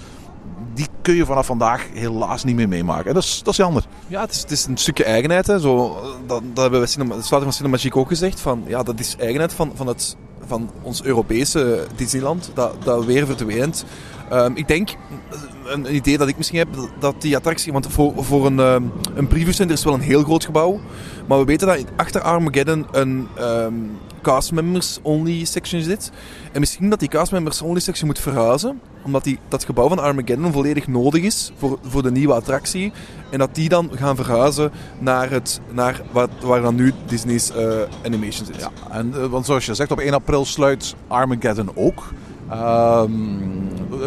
die 0.74 0.86
kun 1.02 1.14
je 1.14 1.24
vanaf 1.24 1.46
vandaag 1.46 1.86
helaas 1.92 2.44
niet 2.44 2.56
meer 2.56 2.68
meemaken. 2.68 3.06
En 3.06 3.14
dat 3.14 3.22
is, 3.22 3.38
dat 3.42 3.52
is 3.52 3.56
jammer. 3.58 3.84
Ja, 4.06 4.20
het 4.20 4.30
is, 4.30 4.40
het 4.40 4.50
is 4.50 4.66
een 4.66 4.76
stukje 4.76 5.04
eigenheid. 5.04 5.46
Hè. 5.46 5.60
Zo, 5.60 6.00
dat, 6.26 6.42
dat 6.52 6.62
hebben 6.62 6.80
we 6.80 6.86
cinema, 6.86 7.16
de 7.16 7.22
van 7.22 7.52
Cinemagic 7.52 7.96
ook 7.96 8.08
gezegd. 8.08 8.40
Van, 8.40 8.64
ja, 8.66 8.82
dat 8.82 9.00
is 9.00 9.16
eigenheid 9.18 9.54
van, 9.54 9.72
van, 9.74 9.86
het, 9.86 10.16
van 10.46 10.70
ons 10.82 11.02
Europese 11.02 11.86
Disneyland. 11.96 12.50
Dat, 12.54 12.82
dat 12.84 13.04
weer 13.04 13.26
verdwijnt. 13.26 13.84
Ehm, 14.30 14.52
ik 14.54 14.68
denk, 14.68 14.90
een, 15.72 15.94
idee 15.94 16.18
dat 16.18 16.28
ik 16.28 16.36
misschien 16.36 16.58
heb, 16.58 16.68
dat- 16.98 17.22
die 17.22 17.36
attractie... 17.36 17.72
Want 17.72 17.86
voor, 17.92 18.24
voor 18.24 18.46
een, 18.46 18.60
ehm, 18.60 18.82
een 19.14 19.26
preview 19.26 19.52
center 19.52 19.76
is 19.76 19.84
wel 19.84 19.94
een 19.94 20.00
heel 20.00 20.22
groot 20.22 20.44
gebouw. 20.44 20.80
Maar 21.26 21.38
we 21.38 21.44
weten 21.44 21.66
dat 21.66 21.84
achter 21.96 22.20
Armageddon 22.20 22.86
een 22.92 23.28
ehm 23.36 23.74
cast 24.26 24.52
members 24.52 24.98
only 25.02 25.44
section 25.44 25.82
zit. 25.82 26.10
En 26.52 26.60
misschien 26.60 26.90
dat 26.90 27.00
die 27.00 27.08
cast 27.08 27.32
members 27.32 27.62
only 27.62 27.80
section 27.80 28.06
moet 28.06 28.18
verhuizen. 28.18 28.80
Omdat 29.04 29.24
die, 29.24 29.38
dat 29.48 29.64
gebouw 29.64 29.88
van 29.88 29.98
Armageddon 29.98 30.52
volledig 30.52 30.86
nodig 30.86 31.22
is 31.22 31.52
voor, 31.56 31.78
voor 31.82 32.02
de 32.02 32.10
nieuwe 32.10 32.34
attractie. 32.34 32.92
En 33.30 33.38
dat 33.38 33.54
die 33.54 33.68
dan 33.68 33.90
gaan 33.94 34.16
verhuizen 34.16 34.70
naar, 34.98 35.30
het, 35.30 35.60
naar 35.72 36.02
wat, 36.12 36.30
waar 36.40 36.62
dan 36.62 36.74
nu 36.74 36.92
Disney's 37.06 37.50
eh, 37.50 37.80
Animation 38.04 38.46
zit. 38.46 38.60
Ja, 38.60 38.70
en, 38.90 39.14
eh, 39.14 39.26
want 39.26 39.46
zoals 39.46 39.66
je 39.66 39.74
zegt, 39.74 39.90
op 39.90 40.00
1 40.00 40.14
april 40.14 40.44
sluit 40.44 40.94
Armageddon 41.08 41.70
ook. 41.74 42.04
Ehm, 42.50 43.10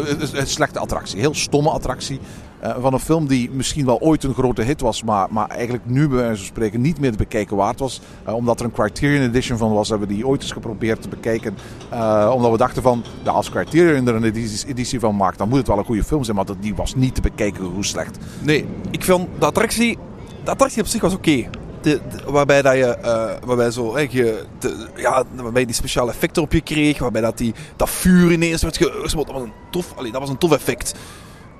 het 0.04 0.20
een 0.32 0.46
slechte 0.46 0.78
attractie, 0.78 1.20
heel 1.20 1.34
stomme 1.34 1.70
attractie. 1.70 2.20
eh, 2.60 2.74
van 2.80 2.92
een 2.92 3.00
film 3.00 3.26
die 3.26 3.50
misschien 3.50 3.86
wel 3.86 4.00
ooit 4.00 4.24
een 4.24 4.34
grote 4.34 4.62
hit 4.62 4.80
was, 4.80 5.02
maar, 5.02 5.26
maar 5.30 5.48
eigenlijk 5.48 5.86
nu 5.86 6.08
bij 6.08 6.16
wijze 6.16 6.36
van 6.36 6.46
spreken 6.46 6.80
niet 6.80 7.00
meer 7.00 7.10
te 7.10 7.16
bekijken 7.16 7.56
waard 7.56 7.78
was. 7.78 8.00
Eh, 8.24 8.34
omdat 8.34 8.60
er 8.60 8.66
een 8.66 8.72
Criterion 8.72 9.22
Edition 9.22 9.58
van 9.58 9.72
was, 9.72 9.88
hebben 9.88 10.08
we 10.08 10.14
die 10.14 10.26
ooit 10.26 10.42
eens 10.42 10.52
geprobeerd 10.52 11.02
te 11.02 11.08
bekijken. 11.08 11.56
Eh, 11.88 12.30
omdat 12.34 12.50
we 12.50 12.56
dachten 12.56 12.82
van, 12.82 13.04
als 13.24 13.50
Criterion 13.50 14.08
er 14.08 14.14
een 14.14 14.24
editie, 14.24 15.00
van 15.00 15.16
maakt, 15.16 15.38
dan 15.38 15.48
moet 15.48 15.58
het 15.58 15.66
wel 15.66 15.78
een 15.78 15.84
goede 15.84 16.04
film 16.04 16.24
zijn. 16.24 16.36
Maar 16.36 16.44
dat, 16.44 16.56
die 16.60 16.74
was 16.74 16.94
niet 16.94 17.14
te 17.14 17.20
bekijken 17.20 17.64
hoe 17.64 17.84
slecht. 17.84 18.18
Nee, 18.42 18.66
ik 18.90 19.04
vond 19.04 19.28
de 19.38 19.46
attractie, 19.46 19.98
de 20.44 20.50
attractie 20.50 20.82
op 20.82 20.88
zich 20.88 21.00
was 21.00 21.14
oké. 21.14 21.46
De, 21.80 22.00
de- 22.10 22.30
waarbij 22.32 22.62
dat 22.62 22.74
je, 22.74 22.84
eh, 22.86 23.30
waarbij 23.44 23.70
zo, 23.70 23.94
hè, 23.94 24.06
je 24.10 24.44
de, 24.58 24.86
ja, 24.96 25.24
waarbij 25.34 25.64
die 25.64 25.74
speciale 25.74 26.10
effecten 26.10 26.42
op 26.42 26.52
je 26.52 26.60
kreeg, 26.60 26.98
waarbij 26.98 27.20
dat, 27.20 27.38
die, 27.38 27.54
dat 27.76 27.90
vuur 27.90 28.32
ineens 28.32 28.62
werd 28.62 28.76
gespoten. 28.76 29.32
Dat 29.32 29.40
was 29.42 29.42
een 29.42 29.52
tof, 29.70 29.92
allee, 29.96 30.12
dat 30.12 30.20
was 30.20 30.30
een 30.30 30.38
tof 30.38 30.52
effect. 30.52 30.94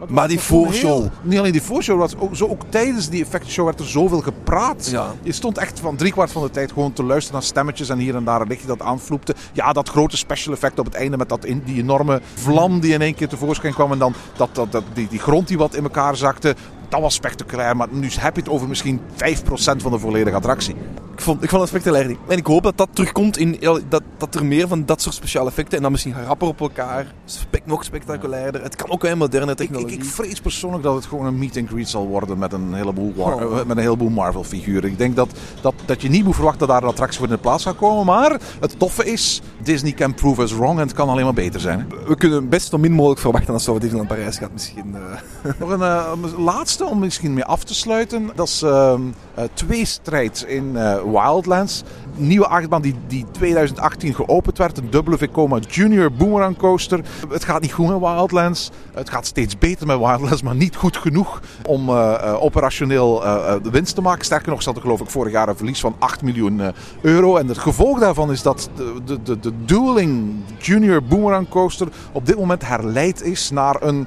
Maar 0.08 0.28
die 0.28 0.40
voorshow. 0.40 0.98
Heel- 1.00 1.10
Niet 1.22 1.38
alleen 1.38 1.52
die 1.52 1.62
voorshow, 1.62 1.98
maar 1.98 2.08
ook, 2.18 2.36
zo 2.36 2.46
ook 2.46 2.62
tijdens 2.68 3.08
die 3.08 3.22
effectshow 3.24 3.64
werd 3.64 3.80
er 3.80 3.86
zoveel 3.86 4.20
gepraat. 4.20 4.88
Ja. 4.90 5.14
Je 5.22 5.32
stond 5.32 5.58
echt 5.58 5.80
van 5.80 5.96
driekwart 5.96 6.32
van 6.32 6.42
de 6.42 6.50
tijd 6.50 6.72
gewoon 6.72 6.92
te 6.92 7.02
luisteren 7.02 7.38
naar 7.40 7.48
stemmetjes 7.48 7.88
en 7.88 7.98
hier 7.98 8.14
en 8.14 8.24
daar 8.24 8.40
een 8.40 8.48
lichtje 8.48 8.66
dat 8.66 8.80
aanvloepte. 8.82 9.34
Ja, 9.52 9.72
dat 9.72 9.88
grote 9.88 10.16
special 10.16 10.54
effect 10.54 10.78
op 10.78 10.84
het 10.84 10.94
einde 10.94 11.16
met 11.16 11.28
dat 11.28 11.44
in, 11.44 11.62
die 11.64 11.78
enorme 11.82 12.20
vlam 12.34 12.80
die 12.80 12.92
in 12.92 13.02
één 13.02 13.14
keer 13.14 13.28
tevoorschijn 13.28 13.74
kwam 13.74 13.92
en 13.92 13.98
dan 13.98 14.14
dat, 14.36 14.48
dat, 14.52 14.72
dat, 14.72 14.82
die, 14.92 15.08
die 15.08 15.18
grond 15.18 15.48
die 15.48 15.58
wat 15.58 15.74
in 15.74 15.82
elkaar 15.82 16.16
zakte. 16.16 16.54
Dat 16.90 17.00
was 17.00 17.14
spectaculair, 17.14 17.76
maar 17.76 17.88
nu 17.90 18.08
heb 18.18 18.34
je 18.34 18.40
het 18.40 18.50
over 18.50 18.68
misschien 18.68 19.00
5% 19.00 19.06
van 19.54 19.90
de 19.92 19.98
volledige 19.98 20.36
attractie. 20.36 20.74
Ik 21.20 21.26
vond, 21.26 21.42
ik 21.42 21.48
vond 21.48 21.60
het 21.60 21.70
spectaculair. 21.70 22.16
En 22.28 22.36
ik 22.38 22.46
hoop 22.46 22.62
dat 22.62 22.76
dat 22.76 22.88
terugkomt 22.92 23.36
in 23.38 23.56
dat, 23.88 24.02
dat 24.16 24.34
er 24.34 24.44
meer 24.44 24.68
van 24.68 24.84
dat 24.86 25.02
soort 25.02 25.14
speciale 25.14 25.48
effecten 25.48 25.76
en 25.76 25.82
dan 25.82 25.92
misschien 25.92 26.14
rapper 26.26 26.48
op 26.48 26.60
elkaar. 26.60 27.14
Spek, 27.24 27.62
nog 27.66 27.84
spectaculairder. 27.84 28.62
Het 28.62 28.76
kan 28.76 28.90
ook 28.90 29.02
wel 29.02 29.16
moderne 29.16 29.50
Ik, 29.50 29.56
technologie. 29.56 29.96
ik, 29.96 30.02
ik 30.02 30.08
vrees 30.10 30.40
persoonlijk 30.40 30.82
dat 30.82 30.94
het 30.94 31.04
gewoon 31.06 31.26
een 31.26 31.38
meet 31.38 31.56
and 31.56 31.68
greet 31.68 31.88
zal 31.88 32.06
worden 32.06 32.38
met 32.38 32.52
een 32.52 32.74
heleboel, 32.74 33.12
Oh. 33.16 33.42
eh, 33.42 33.66
met 33.66 33.76
een 33.76 33.82
heleboel 33.82 34.08
Marvel 34.08 34.44
figuren. 34.44 34.90
Ik 34.90 34.98
denk 34.98 35.16
dat, 35.16 35.28
dat, 35.60 35.74
dat 35.84 36.02
je 36.02 36.08
niet 36.08 36.24
moet 36.24 36.34
verwachten 36.34 36.60
dat 36.60 36.68
daar 36.68 36.82
een 36.82 36.88
attractie 36.88 37.18
voor 37.18 37.28
in 37.28 37.34
de 37.34 37.40
plaats 37.40 37.64
gaat 37.64 37.76
komen. 37.76 38.04
Maar 38.06 38.40
het 38.60 38.78
toffe 38.78 39.04
is, 39.12 39.40
Disney 39.62 39.92
can 39.92 40.14
prove 40.14 40.42
us 40.42 40.52
wrong 40.54 40.78
en 40.78 40.86
het 40.86 40.96
kan 40.96 41.08
alleen 41.08 41.24
maar 41.24 41.34
beter 41.34 41.60
zijn. 41.60 41.78
Hè? 41.78 42.06
We 42.08 42.16
kunnen 42.16 42.48
best 42.48 42.68
zo 42.70 42.78
min 42.78 42.92
mogelijk 42.92 43.20
verwachten 43.20 43.52
als 43.54 43.64
zo 43.64 43.78
Disneyland 43.78 44.08
Parijs 44.08 44.38
gaat 44.38 44.52
misschien. 44.52 44.94
eh. 45.42 45.50
Nog 45.58 45.70
een 45.70 45.82
eh, 45.82 46.12
laatste 46.38 46.84
om 46.84 46.98
misschien 46.98 47.34
mee 47.34 47.44
af 47.44 47.64
te 47.64 47.74
sluiten. 47.74 48.30
Dat 48.34 48.48
is 48.48 48.62
ehm 48.62 49.00
eh, 49.40 49.48
tweestrijd 49.52 50.44
in 50.48 50.76
eh, 50.76 51.02
Wildlands. 51.02 51.82
Nieuwe 52.16 52.46
achtbaan 52.46 52.82
die, 52.82 52.94
die 53.06 53.26
2018 53.30 54.14
geopend 54.14 54.58
werd. 54.58 54.78
Een 54.78 54.90
dubbele 54.90 55.18
Vekoma 55.18 55.58
Junior 55.68 56.12
Boomerang 56.12 56.56
Coaster. 56.56 57.00
Het 57.28 57.44
gaat 57.44 57.60
niet 57.60 57.72
goed 57.72 57.88
met 57.88 57.98
Wildlands. 57.98 58.70
Het 58.94 59.10
gaat 59.10 59.26
steeds 59.26 59.58
beter 59.58 59.86
met 59.86 59.98
Wildlands, 59.98 60.42
maar 60.42 60.54
niet 60.54 60.76
goed 60.76 60.96
genoeg 60.96 61.40
om 61.66 61.88
eh, 61.88 62.36
operationeel 62.42 63.22
winst 63.70 63.94
te 63.94 64.00
maken. 64.00 64.24
Sterker 64.24 64.50
nog, 64.50 64.62
zat 64.62 64.76
er 64.76 64.82
geloof 64.82 65.00
ik 65.00 65.10
vorig 65.10 65.32
jaar 65.32 65.48
een 65.48 65.56
verlies 65.56 65.80
van 65.80 65.94
8 65.98 66.22
miljoen 66.22 66.60
euro. 67.00 67.36
En 67.36 67.48
het 67.48 67.58
gevolg 67.58 67.98
daarvan 67.98 68.30
is 68.30 68.42
dat 68.42 68.70
de, 69.04 69.22
de, 69.22 69.40
de 69.40 69.52
Dueling 69.64 70.34
Junior 70.58 71.02
Boomerang 71.02 71.48
Coaster 71.48 71.88
op 72.12 72.26
dit 72.26 72.38
moment 72.38 72.66
herleid 72.66 73.22
is 73.22 73.50
naar 73.50 73.76
een 73.82 74.06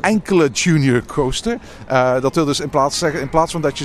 enkele 0.00 0.48
junior 0.48 1.02
coaster. 1.06 1.58
Eh, 1.86 2.20
dat 2.20 2.34
wil 2.34 2.44
dus 2.44 2.60
in 2.60 2.68
plaats, 2.68 2.98
zeggen, 2.98 3.20
in 3.20 3.28
plaats 3.28 3.52
van 3.52 3.60
dat 3.60 3.78
je 3.78 3.84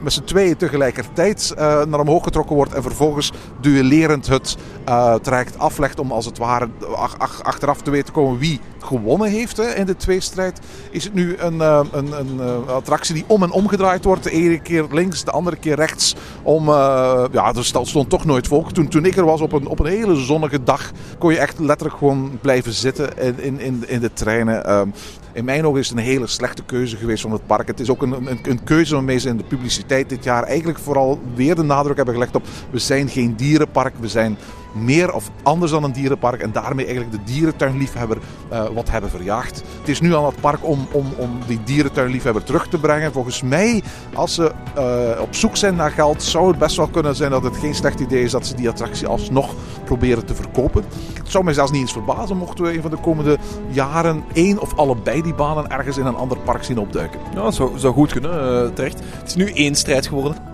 met 0.00 0.12
z'n- 0.12 0.24
tweeën 0.24 0.56
tegelijkertijd 0.56 1.52
eh, 1.56 1.84
naar 1.84 2.00
omhoog 2.00 2.24
getrokken 2.24 2.56
wordt 2.56 2.72
en 2.72 2.82
vervolgens 2.82 3.32
duellerend 3.60 4.26
het 4.26 4.56
eh, 4.84 5.14
traject 5.14 5.58
aflegt 5.58 5.98
om 5.98 6.12
als 6.12 6.26
het 6.26 6.38
ware 6.38 6.68
ach- 6.96 7.18
ach- 7.18 7.42
achteraf 7.42 7.80
te 7.80 7.90
weten 7.90 8.06
te 8.06 8.12
komen 8.12 8.38
wie 8.38 8.60
gewonnen 8.84 9.30
heeft 9.30 9.56
hè, 9.56 9.74
in 9.74 9.86
de 9.86 9.96
tweestrijd, 9.96 10.60
is 10.90 11.04
het 11.04 11.14
nu 11.14 11.36
een, 11.36 11.54
uh, 11.54 11.80
een, 11.92 12.18
een 12.18 12.36
uh, 12.40 12.68
attractie 12.68 13.14
die 13.14 13.24
om 13.26 13.42
en 13.42 13.50
omgedraaid 13.50 14.04
wordt. 14.04 14.22
De 14.22 14.30
ene 14.30 14.60
keer 14.60 14.86
links, 14.90 15.24
de 15.24 15.30
andere 15.30 15.56
keer 15.56 15.74
rechts. 15.74 16.14
Om, 16.42 16.68
uh, 16.68 17.24
ja, 17.32 17.54
er 17.54 17.64
stond 17.64 18.08
toch 18.08 18.24
nooit 18.24 18.46
volk. 18.46 18.72
Toen, 18.72 18.88
toen 18.88 19.04
ik 19.04 19.16
er 19.16 19.24
was 19.24 19.40
op 19.40 19.52
een, 19.52 19.66
op 19.66 19.78
een 19.78 19.86
hele 19.86 20.16
zonnige 20.16 20.62
dag, 20.62 20.90
kon 21.18 21.32
je 21.32 21.38
echt 21.38 21.58
letterlijk 21.58 21.98
gewoon 21.98 22.38
blijven 22.40 22.72
zitten 22.72 23.18
in, 23.18 23.40
in, 23.40 23.60
in, 23.60 23.84
in 23.86 24.00
de 24.00 24.12
treinen. 24.12 24.64
Ehm, 24.64 24.88
in 25.32 25.44
mijn 25.44 25.66
ogen 25.66 25.80
is 25.80 25.88
het 25.88 25.98
een 25.98 26.04
hele 26.04 26.26
slechte 26.26 26.62
keuze 26.62 26.96
geweest 26.96 27.22
van 27.22 27.32
het 27.32 27.46
park. 27.46 27.66
Het 27.66 27.80
is 27.80 27.90
ook 27.90 28.02
een, 28.02 28.12
een, 28.12 28.38
een 28.42 28.64
keuze 28.64 28.94
waarmee 28.94 29.18
ze 29.18 29.28
in 29.28 29.36
de 29.36 29.44
publiciteit 29.44 30.08
dit 30.08 30.24
jaar 30.24 30.42
eigenlijk 30.42 30.78
vooral 30.78 31.20
weer 31.34 31.54
de 31.54 31.62
nadruk 31.62 31.96
hebben 31.96 32.14
gelegd 32.14 32.36
op 32.36 32.42
we 32.70 32.78
zijn 32.78 33.08
geen 33.08 33.36
dierenpark, 33.36 33.94
we 34.00 34.08
zijn 34.08 34.36
meer 34.74 35.12
of 35.12 35.30
anders 35.42 35.70
dan 35.70 35.84
een 35.84 35.92
dierenpark 35.92 36.40
en 36.40 36.52
daarmee 36.52 36.86
eigenlijk 36.86 37.16
de 37.16 37.32
dierentuinliefhebber 37.32 38.18
uh, 38.52 38.64
wat 38.74 38.90
hebben 38.90 39.10
verjaagd. 39.10 39.62
Het 39.78 39.88
is 39.88 40.00
nu 40.00 40.14
aan 40.14 40.24
het 40.24 40.40
park 40.40 40.66
om, 40.66 40.86
om, 40.92 41.06
om 41.16 41.38
die 41.46 41.60
dierentuinliefhebber 41.64 42.44
terug 42.44 42.68
te 42.68 42.78
brengen. 42.78 43.12
Volgens 43.12 43.42
mij, 43.42 43.82
als 44.14 44.34
ze 44.34 44.52
uh, 44.78 45.20
op 45.20 45.34
zoek 45.34 45.56
zijn 45.56 45.76
naar 45.76 45.90
geld, 45.90 46.22
zou 46.22 46.48
het 46.48 46.58
best 46.58 46.76
wel 46.76 46.88
kunnen 46.88 47.14
zijn 47.14 47.30
dat 47.30 47.42
het 47.42 47.56
geen 47.56 47.74
slecht 47.74 48.00
idee 48.00 48.22
is 48.22 48.30
dat 48.30 48.46
ze 48.46 48.54
die 48.54 48.68
attractie 48.68 49.06
alsnog 49.06 49.54
proberen 49.84 50.26
te 50.26 50.34
verkopen. 50.34 50.84
Het 51.14 51.30
zou 51.30 51.44
mij 51.44 51.54
zelfs 51.54 51.70
niet 51.70 51.80
eens 51.80 51.92
verbazen 51.92 52.36
mochten 52.36 52.64
we 52.64 52.74
een 52.74 52.82
van 52.82 52.90
de 52.90 52.96
komende 52.96 53.38
jaren 53.68 54.24
één 54.32 54.60
of 54.60 54.76
allebei 54.76 55.22
die 55.22 55.34
banen 55.34 55.70
ergens 55.70 55.96
in 55.96 56.06
een 56.06 56.14
ander 56.14 56.38
park 56.38 56.64
zien 56.64 56.78
opduiken. 56.78 57.20
Dat 57.34 57.54
zou, 57.54 57.94
goed 57.94 58.12
kunnen, 58.12 58.64
uh, 58.64 58.74
terecht. 58.74 59.00
Het 59.18 59.28
is 59.28 59.34
nu 59.34 59.50
één 59.52 59.74
strijd 59.74 60.06
geworden. 60.06 60.53